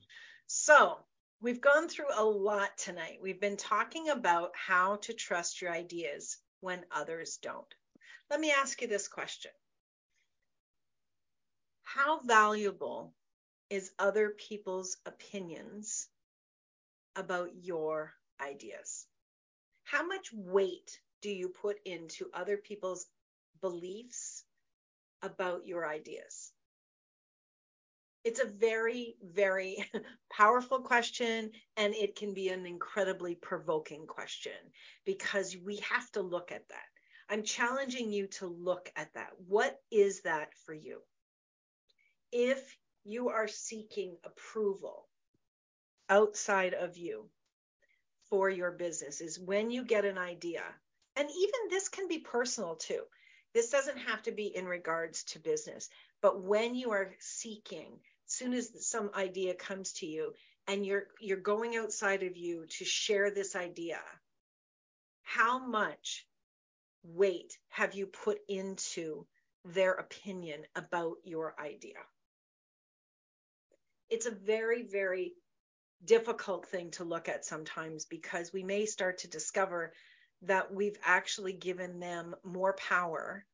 So, 0.48 1.00
we've 1.42 1.62
gone 1.62 1.88
through 1.88 2.14
a 2.14 2.24
lot 2.24 2.78
tonight. 2.78 3.20
We've 3.22 3.40
been 3.40 3.58
talking 3.58 4.10
about 4.10 4.52
how 4.56 4.98
to 4.98 5.14
trust 5.14 5.62
your 5.62 5.72
ideas 5.72 6.38
when 6.60 6.86
others 6.92 7.38
don't. 7.38 7.74
Let 8.30 8.40
me 8.40 8.52
ask 8.52 8.82
you 8.82 8.88
this 8.88 9.08
question 9.08 9.52
How 11.84 12.20
valuable 12.22 13.14
is 13.70 13.92
other 13.98 14.30
people's 14.30 14.98
opinions 15.06 16.08
about 17.16 17.50
your 17.56 18.14
ideas? 18.40 19.08
How 19.84 20.06
much 20.06 20.32
weight 20.34 21.00
do 21.22 21.30
you 21.30 21.50
put 21.50 21.78
into 21.86 22.30
other 22.34 22.58
people's 22.58 23.08
beliefs 23.62 24.44
about 25.22 25.66
your 25.66 25.88
ideas? 25.88 26.52
It's 28.24 28.40
a 28.40 28.46
very, 28.46 29.16
very 29.22 29.84
powerful 30.32 30.80
question, 30.80 31.52
and 31.78 31.94
it 31.96 32.16
can 32.16 32.34
be 32.34 32.50
an 32.50 32.66
incredibly 32.66 33.36
provoking 33.36 34.06
question 34.06 34.52
because 35.06 35.58
we 35.58 35.78
have 35.78 36.12
to 36.12 36.22
look 36.22 36.52
at 36.52 36.68
that. 36.70 36.86
I'm 37.30 37.44
challenging 37.44 38.12
you 38.12 38.28
to 38.28 38.48
look 38.48 38.92
at 38.96 39.14
that. 39.14 39.30
What 39.48 39.80
is 39.90 40.22
that 40.22 40.50
for 40.66 40.74
you? 40.74 41.02
If 42.32 42.78
you 43.04 43.30
are 43.30 43.48
seeking 43.48 44.18
approval 44.24 45.08
outside 46.10 46.74
of 46.74 46.98
you, 46.98 47.30
for 48.32 48.50
your 48.50 48.72
business 48.72 49.20
is 49.20 49.38
when 49.40 49.70
you 49.70 49.84
get 49.84 50.06
an 50.06 50.18
idea. 50.18 50.64
And 51.18 51.30
even 51.30 51.60
this 51.70 51.90
can 51.90 52.08
be 52.08 52.20
personal 52.20 52.76
too. 52.76 53.02
This 53.54 53.70
doesn't 53.70 53.98
have 53.98 54.24
to 54.24 54.32
be 54.32 54.56
in 54.56 54.66
regards 54.66 55.26
to 55.26 55.40
business, 55.40 55.90
but 56.22 56.42
when 56.42 56.74
you 56.74 56.92
are 56.92 57.14
seeking, 57.20 58.00
soon 58.32 58.54
as 58.54 58.88
some 58.88 59.12
idea 59.16 59.54
comes 59.54 59.94
to 59.94 60.06
you 60.06 60.34
and 60.68 60.86
you're 60.86 61.08
you're 61.20 61.38
going 61.38 61.76
outside 61.76 62.24
of 62.24 62.38
you 62.38 62.66
to 62.78 62.86
share 62.86 63.32
this 63.32 63.56
idea, 63.56 64.00
how 65.24 65.60
much 65.60 66.26
weight 67.04 67.58
have 67.70 67.94
you 67.94 68.06
put 68.06 68.40
into 68.48 69.26
their 69.66 69.94
opinion 69.94 70.64
about 70.76 71.18
your 71.24 71.56
idea? 71.60 72.00
It's 74.10 74.26
a 74.26 74.32
very, 74.32 74.84
very 74.84 75.34
difficult 76.04 76.68
thing 76.68 76.92
to 76.92 77.04
look 77.04 77.30
at 77.30 77.46
sometimes 77.46 78.06
because 78.06 78.52
we 78.52 78.64
may 78.64 78.86
start 78.86 79.20
to 79.20 79.28
discover 79.28 79.94
that 80.44 80.74
we've 80.74 80.98
actually 81.04 81.54
given 81.54 82.00
them 82.00 82.36
more 82.44 82.74
power 82.74 83.46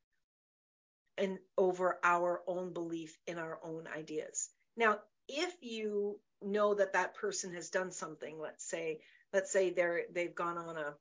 and 1.18 1.40
over 1.58 2.00
our 2.04 2.42
own 2.48 2.74
belief 2.74 3.18
in 3.28 3.38
our 3.38 3.60
own 3.64 3.88
ideas. 3.88 4.50
Now, 4.78 5.00
if 5.28 5.56
you 5.62 6.20
know 6.42 6.76
that 6.76 6.94
that 6.94 7.16
person 7.16 7.54
has 7.56 7.70
done 7.70 7.92
something, 7.92 8.40
let's 8.40 8.64
say, 8.64 9.02
let's 9.34 9.52
say 9.52 9.72
they're 9.72 10.04
they've 10.12 10.36
gone 10.36 10.58
on 10.58 10.78
a 10.78 10.96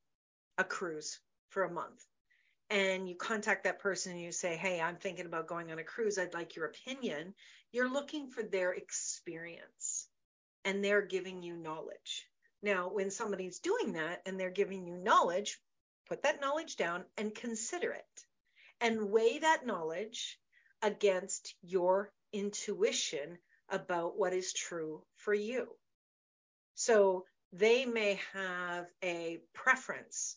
a 0.59 0.65
cruise 0.65 1.21
for 1.51 1.65
a 1.65 1.73
month 1.73 2.03
and 2.71 3.09
you 3.09 3.15
contact 3.15 3.65
that 3.65 3.79
person 3.79 4.13
and 4.13 4.21
you 4.23 4.33
say, 4.33 4.57
"Hey, 4.57 4.81
I'm 4.81 4.97
thinking 4.97 5.27
about 5.27 5.47
going 5.47 5.71
on 5.71 5.79
a 5.79 5.85
cruise. 5.85 6.19
I'd 6.19 6.35
like 6.35 6.57
your 6.57 6.67
opinion." 6.67 7.35
You're 7.73 7.93
looking 7.93 8.31
for 8.31 8.43
their 8.43 8.73
experience 8.73 10.09
and 10.65 10.83
they're 10.83 11.03
giving 11.03 11.43
you 11.43 11.57
knowledge. 11.57 12.27
Now, 12.63 12.89
when 12.89 13.11
somebody's 13.11 13.59
doing 13.61 13.93
that 13.93 14.23
and 14.25 14.41
they're 14.41 14.51
giving 14.51 14.87
you 14.87 14.97
knowledge, 14.97 15.61
put 16.09 16.23
that 16.23 16.41
knowledge 16.41 16.77
down 16.77 17.05
and 17.19 17.35
consider 17.35 17.93
it 17.93 18.27
and 18.81 19.11
weigh 19.11 19.39
that 19.41 19.67
knowledge 19.67 20.41
against 20.83 21.55
your 21.61 22.13
intuition 22.33 23.39
about 23.69 24.19
what 24.19 24.33
is 24.33 24.53
true 24.53 25.03
for 25.17 25.35
you. 25.35 25.69
So 26.75 27.25
they 27.53 27.87
may 27.87 28.21
have 28.33 28.87
a 29.03 29.39
preference 29.55 30.37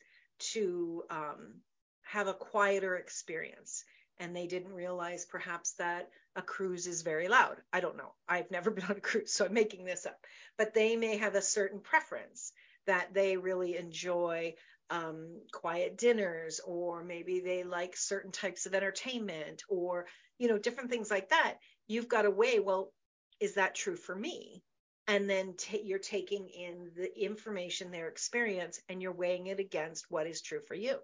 to 0.54 1.04
um, 1.10 1.62
have 2.04 2.28
a 2.28 2.34
quieter 2.34 2.96
experience. 2.96 3.84
And 4.22 4.36
they 4.36 4.48
didn't 4.48 4.74
realize 4.74 5.26
perhaps 5.26 5.74
that 5.74 6.10
a 6.36 6.42
cruise 6.42 6.88
is 6.88 7.04
very 7.04 7.28
loud. 7.28 7.58
I 7.72 7.80
don't 7.80 7.98
know. 7.98 8.14
I've 8.28 8.52
never 8.52 8.72
been 8.72 8.86
on 8.86 8.98
a 8.98 9.02
cruise, 9.02 9.34
so 9.34 9.46
I'm 9.46 9.54
making 9.54 9.86
this 9.86 10.06
up. 10.06 10.18
But 10.58 10.74
they 10.74 10.96
may 10.96 11.18
have 11.18 11.36
a 11.36 11.42
certain 11.42 11.80
preference 11.80 12.52
that 12.86 13.14
they 13.14 13.38
really 13.38 13.78
enjoy 13.78 14.56
um, 14.90 15.42
quiet 15.52 15.98
dinners, 15.98 16.60
or 16.66 17.04
maybe 17.04 17.40
they 17.40 17.64
like 17.64 17.96
certain 17.96 18.32
types 18.32 18.66
of 18.66 18.74
entertainment, 18.74 19.62
or 19.70 20.08
you 20.40 20.48
know 20.48 20.58
different 20.58 20.90
things 20.90 21.12
like 21.12 21.30
that. 21.30 21.58
You've 21.88 22.08
got 22.08 22.24
to 22.24 22.32
weigh. 22.32 22.60
Well, 22.60 22.92
is 23.40 23.56
that 23.56 23.76
true 23.76 23.96
for 23.96 24.16
me? 24.16 24.64
And 25.08 25.30
then 25.30 25.56
t- 25.56 25.82
you're 25.84 26.00
taking 26.00 26.50
in 26.50 26.92
the 26.96 27.12
information, 27.20 27.92
their 27.92 28.08
experience, 28.08 28.80
and 28.90 29.02
you're 29.02 29.12
weighing 29.12 29.48
it 29.48 29.60
against 29.60 30.10
what 30.10 30.28
is 30.28 30.42
true 30.42 30.62
for 30.62 30.76
you. 30.76 31.00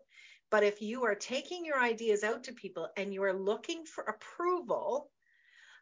But 0.52 0.64
if 0.64 0.82
you 0.82 1.06
are 1.06 1.16
taking 1.16 1.66
your 1.66 1.80
ideas 1.80 2.24
out 2.24 2.44
to 2.46 2.54
people 2.54 2.90
and 2.98 3.14
you 3.14 3.24
are 3.24 3.34
looking 3.34 3.86
for 3.86 4.04
approval 4.04 5.12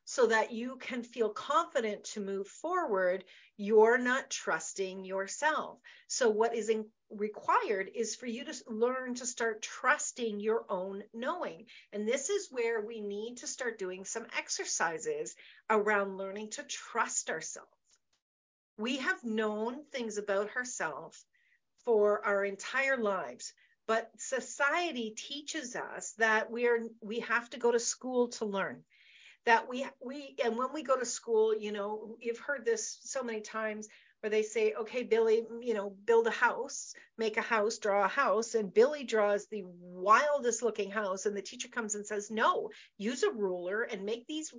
so 0.05 0.27
that 0.27 0.51
you 0.51 0.75
can 0.77 1.03
feel 1.03 1.29
confident 1.29 2.03
to 2.03 2.19
move 2.19 2.47
forward, 2.47 3.23
you're 3.57 3.97
not 3.97 4.29
trusting 4.29 5.05
yourself. 5.05 5.79
So, 6.07 6.29
what 6.29 6.55
is 6.55 6.69
in, 6.69 6.85
required 7.09 7.89
is 7.93 8.15
for 8.15 8.25
you 8.25 8.43
to 8.45 8.53
learn 8.67 9.15
to 9.15 9.25
start 9.25 9.61
trusting 9.61 10.39
your 10.39 10.65
own 10.69 11.03
knowing. 11.13 11.67
And 11.91 12.07
this 12.07 12.29
is 12.29 12.51
where 12.51 12.81
we 12.81 13.01
need 13.01 13.37
to 13.37 13.47
start 13.47 13.79
doing 13.79 14.03
some 14.03 14.27
exercises 14.37 15.35
around 15.69 16.17
learning 16.17 16.51
to 16.51 16.63
trust 16.63 17.29
ourselves. 17.29 17.69
We 18.77 18.97
have 18.97 19.23
known 19.23 19.85
things 19.91 20.17
about 20.17 20.55
ourselves 20.55 21.25
for 21.85 22.25
our 22.25 22.43
entire 22.43 22.97
lives 22.97 23.53
but 23.85 24.09
society 24.17 25.11
teaches 25.11 25.75
us 25.75 26.13
that 26.13 26.49
we 26.49 26.67
are 26.67 26.79
we 27.01 27.19
have 27.19 27.49
to 27.49 27.59
go 27.59 27.71
to 27.71 27.79
school 27.79 28.29
to 28.29 28.45
learn 28.45 28.83
that 29.45 29.67
we 29.69 29.85
we 30.03 30.35
and 30.43 30.57
when 30.57 30.73
we 30.73 30.83
go 30.83 30.97
to 30.97 31.05
school 31.05 31.55
you 31.55 31.71
know 31.71 32.15
you've 32.19 32.39
heard 32.39 32.65
this 32.65 32.99
so 33.03 33.23
many 33.23 33.41
times 33.41 33.87
where 34.21 34.29
they 34.29 34.43
say 34.43 34.73
okay 34.73 35.03
billy 35.03 35.43
you 35.61 35.73
know 35.73 35.89
build 36.05 36.27
a 36.27 36.31
house 36.31 36.93
make 37.17 37.37
a 37.37 37.41
house 37.41 37.77
draw 37.77 38.05
a 38.05 38.07
house. 38.07 38.55
And 38.55 38.73
billy 38.73 39.03
draws 39.03 39.45
the 39.47 39.63
wildest 39.65 40.63
looking 40.63 40.91
house. 40.91 41.25
And 41.25 41.35
the 41.35 41.41
teacher 41.41 41.67
comes 41.67 41.95
and 41.95 42.05
says 42.05 42.31
no 42.31 42.69
use 42.97 43.23
a 43.23 43.31
ruler 43.31 43.83
and 43.83 44.05
make 44.05 44.25
these 44.27 44.53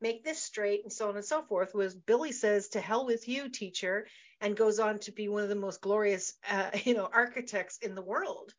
make 0.00 0.24
this 0.24 0.42
straight 0.42 0.82
and 0.82 0.92
so 0.92 1.08
on 1.08 1.16
and 1.16 1.24
so 1.24 1.42
forth. 1.42 1.74
Was 1.74 1.94
billy 1.94 2.32
says 2.32 2.68
to 2.70 2.80
hell 2.80 3.06
with 3.06 3.28
you 3.28 3.48
teacher 3.48 4.06
and 4.40 4.56
goes 4.56 4.78
on 4.80 4.98
to 5.00 5.12
be 5.12 5.28
one 5.28 5.42
of 5.42 5.48
the 5.48 5.54
most 5.54 5.80
glorious 5.80 6.34
uh, 6.50 6.70
you 6.84 6.94
know 6.94 7.08
architects 7.12 7.78
in 7.78 7.94
the 7.94 8.02
world. 8.02 8.52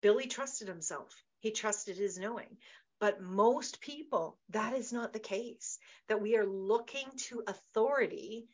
Billy 0.00 0.26
trusted 0.26 0.68
himself. 0.68 1.14
He 1.38 1.52
trusted 1.52 1.96
his 1.96 2.18
knowing 2.18 2.56
but 3.02 3.20
most 3.20 3.80
people, 3.80 4.38
that 4.50 4.74
is 4.74 4.92
not 4.92 5.12
the 5.12 5.18
case, 5.18 5.80
that 6.06 6.22
we 6.22 6.36
are 6.36 6.46
looking 6.46 7.08
to 7.16 7.42
authority 7.48 8.46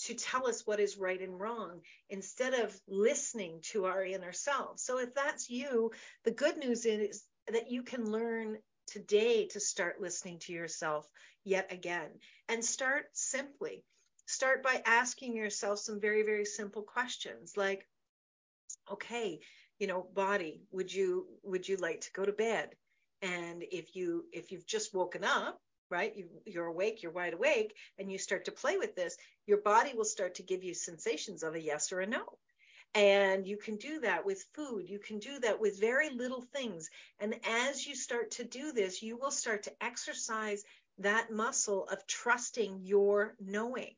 to 0.00 0.14
tell 0.14 0.48
us 0.48 0.66
what 0.66 0.80
is 0.80 0.98
right 0.98 1.20
and 1.20 1.38
wrong 1.38 1.80
instead 2.10 2.54
of 2.54 2.76
listening 2.88 3.60
to 3.62 3.84
our 3.84 4.04
inner 4.04 4.32
self. 4.32 4.80
So 4.80 4.98
if 4.98 5.14
that's 5.14 5.48
you, 5.48 5.92
the 6.24 6.32
good 6.32 6.56
news 6.56 6.84
is 6.86 7.22
that 7.46 7.70
you 7.70 7.84
can 7.84 8.10
learn 8.10 8.58
today 8.88 9.46
to 9.52 9.60
start 9.60 10.00
listening 10.00 10.40
to 10.40 10.52
yourself 10.52 11.08
yet 11.44 11.72
again 11.72 12.10
and 12.48 12.64
start 12.64 13.04
simply. 13.12 13.84
Start 14.26 14.64
by 14.64 14.82
asking 14.84 15.36
yourself 15.36 15.78
some 15.78 16.00
very, 16.00 16.24
very 16.24 16.46
simple 16.46 16.82
questions 16.82 17.56
like, 17.56 17.86
okay, 18.90 19.38
you 19.78 19.86
know, 19.86 20.04
body, 20.14 20.64
would 20.72 20.92
you 20.92 21.28
would 21.44 21.68
you 21.68 21.76
like 21.76 22.00
to 22.00 22.12
go 22.12 22.24
to 22.24 22.32
bed? 22.32 22.74
And 23.24 23.64
if 23.72 23.96
you 23.96 24.26
if 24.32 24.52
you've 24.52 24.66
just 24.66 24.94
woken 24.94 25.24
up 25.24 25.58
right 25.90 26.14
you, 26.16 26.28
you're 26.44 26.66
awake 26.66 27.02
you're 27.02 27.12
wide 27.12 27.34
awake 27.34 27.74
and 27.98 28.12
you 28.12 28.18
start 28.18 28.44
to 28.44 28.52
play 28.52 28.76
with 28.76 28.94
this 28.94 29.16
your 29.46 29.58
body 29.58 29.92
will 29.94 30.04
start 30.04 30.34
to 30.34 30.42
give 30.42 30.62
you 30.62 30.74
sensations 30.74 31.42
of 31.42 31.54
a 31.54 31.60
yes 31.60 31.92
or 31.92 32.00
a 32.00 32.06
no. 32.06 32.24
And 32.96 33.44
you 33.44 33.56
can 33.56 33.76
do 33.76 34.00
that 34.00 34.24
with 34.24 34.46
food. 34.54 34.88
You 34.88 35.00
can 35.00 35.18
do 35.18 35.40
that 35.40 35.60
with 35.60 35.80
very 35.80 36.10
little 36.10 36.46
things. 36.54 36.88
And 37.18 37.34
as 37.44 37.84
you 37.84 37.96
start 37.96 38.32
to 38.32 38.44
do 38.44 38.72
this 38.72 39.02
you 39.02 39.16
will 39.16 39.30
start 39.30 39.64
to 39.64 39.72
exercise 39.82 40.62
that 40.98 41.32
muscle 41.32 41.88
of 41.88 42.06
trusting 42.06 42.80
your 42.82 43.34
knowing. 43.40 43.94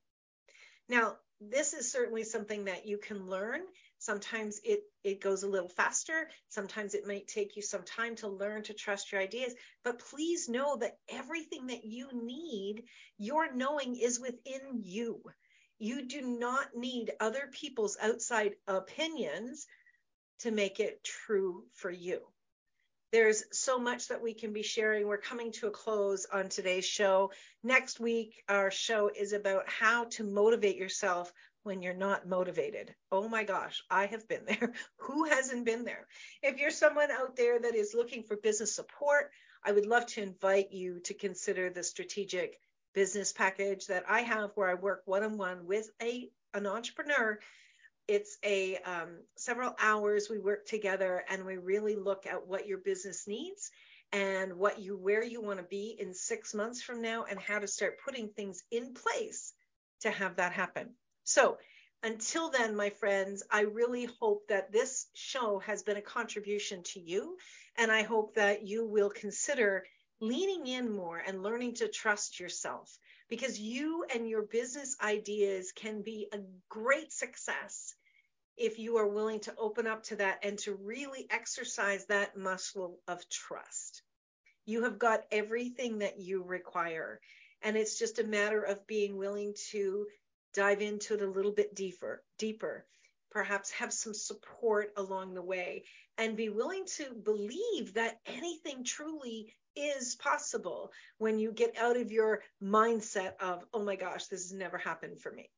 Now 0.89 1.17
this 1.41 1.75
is 1.75 1.93
certainly 1.93 2.25
something 2.25 2.65
that 2.65 2.87
you 2.87 2.99
can 2.99 3.27
learn 3.27 3.61
Sometimes 4.07 4.61
it, 4.63 4.85
it 5.03 5.21
goes 5.21 5.43
a 5.43 5.49
little 5.49 5.69
faster. 5.69 6.31
Sometimes 6.49 6.95
it 6.95 7.09
might 7.09 7.27
take 7.27 7.57
you 7.57 7.63
some 7.63 7.83
time 7.83 8.15
to 8.17 8.29
learn 8.29 8.63
to 8.63 8.73
trust 8.73 9.11
your 9.11 9.21
ideas. 9.21 9.53
But 9.83 9.99
please 9.99 10.49
know 10.49 10.77
that 10.77 10.99
everything 11.09 11.67
that 11.67 11.85
you 11.85 12.11
need, 12.13 12.85
your 13.19 13.53
knowing 13.53 13.97
is 13.97 14.21
within 14.21 14.81
you. 14.81 15.25
You 15.81 16.07
do 16.07 16.23
not 16.23 16.69
need 16.77 17.15
other 17.19 17.51
people's 17.51 17.97
outside 18.01 18.55
opinions 18.69 19.67
to 20.39 20.53
make 20.53 20.79
it 20.79 21.03
true 21.03 21.65
for 21.75 21.91
you. 21.91 22.21
There's 23.11 23.43
so 23.51 23.81
much 23.81 24.07
that 24.07 24.23
we 24.23 24.35
can 24.35 24.53
be 24.53 24.63
sharing. 24.63 25.09
We're 25.09 25.19
coming 25.19 25.51
to 25.53 25.67
a 25.67 25.73
close 25.73 26.27
on 26.33 26.49
today's 26.49 26.85
show. 26.85 27.33
Next 27.65 27.99
week, 27.99 28.45
our 28.49 28.71
show 28.71 29.11
is 29.13 29.33
about 29.33 29.69
how 29.69 30.05
to 30.11 30.23
motivate 30.23 30.77
yourself 30.77 31.33
when 31.67 31.83
you're 31.83 31.95
not 31.95 32.29
motivated. 32.29 32.95
Oh 33.11 33.29
my 33.29 33.45
gosh, 33.45 33.83
I 33.91 34.07
have 34.07 34.29
been 34.29 34.45
there. 34.47 34.73
Who 35.01 35.25
hasn't 35.25 35.67
been 35.67 35.85
there? 35.85 36.07
If 36.43 36.59
you're 36.59 36.71
someone 36.71 37.11
out 37.11 37.37
there 37.37 37.59
that 37.59 37.75
is 37.75 37.93
looking 37.93 38.23
for 38.23 38.37
business 38.37 38.75
support, 38.75 39.31
I 39.65 39.73
would 39.73 39.85
love 39.85 40.07
to 40.07 40.23
invite 40.23 40.73
you 40.73 41.01
to 41.01 41.15
consider 41.15 41.69
the 41.69 41.83
strategic 41.83 42.59
business 42.95 43.33
package 43.33 43.89
that 43.89 44.05
I 44.09 44.21
have 44.21 44.53
where 44.55 44.71
I 44.71 44.75
work 44.75 45.03
one-on-one 45.07 45.67
with 45.67 45.91
a 46.01 46.31
an 46.55 46.67
entrepreneur. 46.67 47.39
It's 48.07 48.39
a 48.45 48.77
um, 48.77 49.19
several 49.37 49.75
hours 49.81 50.31
we 50.31 50.39
work 50.39 50.67
together 50.67 51.25
and 51.29 51.45
we 51.45 51.57
really 51.57 51.97
look 51.97 52.27
at 52.27 52.47
what 52.47 52.69
your 52.69 52.79
business 52.79 53.27
needs 53.27 53.73
and 54.13 54.55
what 54.55 54.79
you 54.79 54.97
where 54.97 55.25
you 55.25 55.43
want 55.43 55.59
to 55.59 55.65
be 55.65 55.97
in 55.99 56.15
six 56.15 56.55
months 56.55 56.81
from 56.81 57.03
now 57.03 57.25
and 57.29 57.41
how 57.41 57.59
to 57.59 57.67
start 57.67 57.99
putting 58.05 58.29
things 58.29 58.63
in 58.71 58.95
place 58.95 59.53
to 60.03 60.11
have 60.11 60.37
that 60.37 60.53
happen. 60.53 60.95
So 61.27 61.59
until 62.05 62.51
then, 62.51 62.77
my 62.77 62.91
friends, 62.91 63.43
I 63.51 63.63
really 63.63 64.05
hope 64.21 64.47
that 64.47 64.71
this 64.71 65.09
show 65.13 65.59
has 65.59 65.83
been 65.83 65.97
a 65.97 66.03
contribution 66.03 66.85
to 66.85 67.01
you. 67.01 67.37
And 67.77 67.91
I 67.91 68.05
hope 68.05 68.37
that 68.37 68.63
you 68.65 68.87
will 68.87 69.11
consider 69.11 69.85
leaning 70.21 70.69
in 70.69 70.95
more 70.95 71.19
and 71.19 71.43
learning 71.43 71.75
to 71.75 71.89
trust 71.89 72.39
yourself 72.39 72.97
because 73.29 73.59
you 73.59 74.05
and 74.15 74.29
your 74.29 74.43
business 74.43 74.97
ideas 75.03 75.73
can 75.73 76.01
be 76.01 76.29
a 76.33 76.39
great 76.69 77.13
success 77.13 77.95
if 78.57 78.79
you 78.79 78.97
are 78.99 79.09
willing 79.09 79.41
to 79.41 79.55
open 79.59 79.89
up 79.89 80.05
to 80.05 80.17
that 80.17 80.39
and 80.45 80.61
to 80.61 80.75
really 80.75 81.27
exercise 81.29 82.07
that 82.07 82.37
muscle 82.37 83.01
of 83.09 83.29
trust. 83.29 84.03
You 84.65 84.85
have 84.85 85.01
got 85.01 85.25
everything 85.33 85.99
that 85.99 86.21
you 86.21 86.45
require. 86.45 87.21
And 87.63 87.77
it's 87.77 87.99
just 87.99 88.21
a 88.21 88.25
matter 88.25 88.63
of 88.63 88.87
being 88.87 89.17
willing 89.17 89.55
to 89.71 90.07
dive 90.57 90.81
into 90.81 91.15
it 91.15 91.23
a 91.23 91.27
little 91.27 91.53
bit 91.53 91.75
deeper, 91.75 92.25
deeper, 92.39 92.87
perhaps 93.31 93.71
have 93.71 93.93
some 93.93 94.15
support 94.15 94.91
along 94.97 95.35
the 95.35 95.43
way, 95.43 95.85
and 96.17 96.37
be 96.37 96.49
willing 96.49 96.87
to 96.87 97.15
believe 97.25 97.93
that 97.95 98.19
anything 98.25 98.83
truly 98.83 99.55
is 99.77 100.17
possible 100.17 100.91
when 101.19 101.39
you 101.39 101.53
get 101.53 101.77
out 101.77 101.99
of 101.99 102.11
your 102.11 102.43
mindset 102.63 103.35
of, 103.39 103.65
oh 103.75 103.85
my 103.85 103.97
gosh, 103.97 104.27
this 104.27 104.45
has 104.45 104.53
never 104.55 104.79
happened 104.79 105.21
for 105.21 105.31
me. 105.31 105.51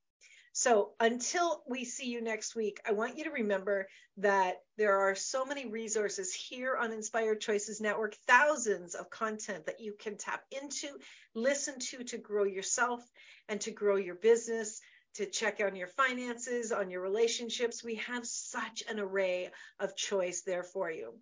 So 0.53 0.93
until 0.99 1.63
we 1.69 1.85
see 1.85 2.07
you 2.07 2.21
next 2.21 2.57
week, 2.57 2.81
I 2.87 2.93
want 2.93 3.17
you 3.17 3.25
to 3.25 3.31
remember 3.31 3.89
that 4.17 4.57
there 4.77 4.99
are 4.99 5.15
so 5.15 5.45
many 5.45 5.67
resources 5.67 6.35
here 6.35 6.77
on 6.77 6.93
Inspired 6.93 7.41
Choices 7.41 7.81
Network, 7.81 8.17
thousands 8.27 8.95
of 8.95 9.11
content 9.11 9.67
that 9.67 9.81
you 9.81 9.95
can 9.99 10.17
tap 10.17 10.43
into, 10.51 10.89
listen 11.35 11.79
to 11.79 12.05
to 12.05 12.19
grow 12.19 12.45
yourself 12.45 13.01
and 13.49 13.61
to 13.63 13.71
grow 13.71 13.97
your 13.97 14.17
business 14.17 14.81
to 15.15 15.27
check 15.27 15.61
on 15.61 15.75
your 15.75 15.89
finances, 15.89 16.71
on 16.71 16.91
your 16.91 17.01
relationships. 17.01 17.83
We 17.83 17.97
have 17.97 18.27
such 18.27 18.85
an 18.89 19.01
array 19.01 19.51
of 19.81 19.97
choice 19.97 20.43
there 20.43 20.63
for 20.63 20.91
you. 20.91 21.15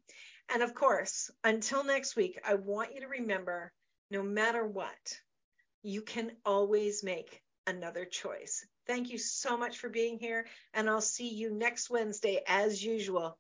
And 0.52 0.62
of 0.62 0.74
course, 0.74 1.30
until 1.44 1.82
next 1.82 2.14
week, 2.14 2.38
I 2.44 2.54
want 2.54 2.94
you 2.94 3.00
to 3.00 3.08
remember 3.08 3.72
no 4.10 4.22
matter 4.22 4.66
what, 4.66 5.20
you 5.82 6.02
can 6.02 6.32
always 6.44 7.02
make 7.02 7.42
another 7.66 8.04
choice. 8.04 8.64
Thank 8.86 9.10
you 9.10 9.18
so 9.18 9.56
much 9.56 9.78
for 9.78 9.88
being 9.88 10.18
here, 10.18 10.46
and 10.72 10.88
I'll 10.88 11.00
see 11.00 11.28
you 11.28 11.50
next 11.50 11.90
Wednesday 11.90 12.42
as 12.46 12.84
usual. 12.84 13.36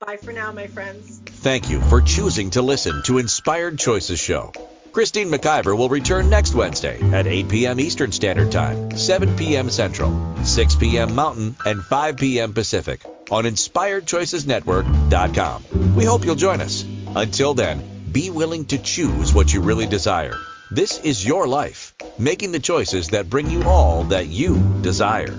Bye 0.00 0.16
for 0.18 0.32
now, 0.32 0.52
my 0.52 0.66
friends. 0.66 1.20
Thank 1.24 1.70
you 1.70 1.80
for 1.80 2.02
choosing 2.02 2.50
to 2.50 2.60
listen 2.62 3.02
to 3.04 3.18
Inspired 3.18 3.78
Choices 3.78 4.18
Show. 4.18 4.52
Christine 4.92 5.30
McIver 5.30 5.76
will 5.76 5.90
return 5.90 6.30
next 6.30 6.54
Wednesday 6.54 6.98
at 7.12 7.26
8 7.26 7.50
p.m. 7.50 7.78
Eastern 7.78 8.12
Standard 8.12 8.50
Time, 8.50 8.96
7 8.96 9.36
p.m. 9.36 9.68
Central, 9.68 10.42
6 10.42 10.76
p.m. 10.76 11.14
Mountain, 11.14 11.54
and 11.66 11.84
5 11.84 12.16
p.m. 12.16 12.54
Pacific 12.54 13.02
on 13.30 13.44
InspiredChoicesNetwork.com. 13.44 15.94
We 15.94 16.04
hope 16.04 16.24
you'll 16.24 16.34
join 16.34 16.62
us. 16.62 16.82
Until 17.14 17.52
then, 17.52 17.84
be 18.10 18.30
willing 18.30 18.64
to 18.66 18.78
choose 18.78 19.34
what 19.34 19.52
you 19.52 19.60
really 19.60 19.86
desire. 19.86 20.38
This 20.70 20.98
is 21.04 21.24
your 21.24 21.46
life, 21.46 21.94
making 22.18 22.50
the 22.50 22.58
choices 22.58 23.10
that 23.10 23.30
bring 23.30 23.48
you 23.48 23.62
all 23.62 24.02
that 24.04 24.26
you 24.26 24.58
desire. 24.82 25.32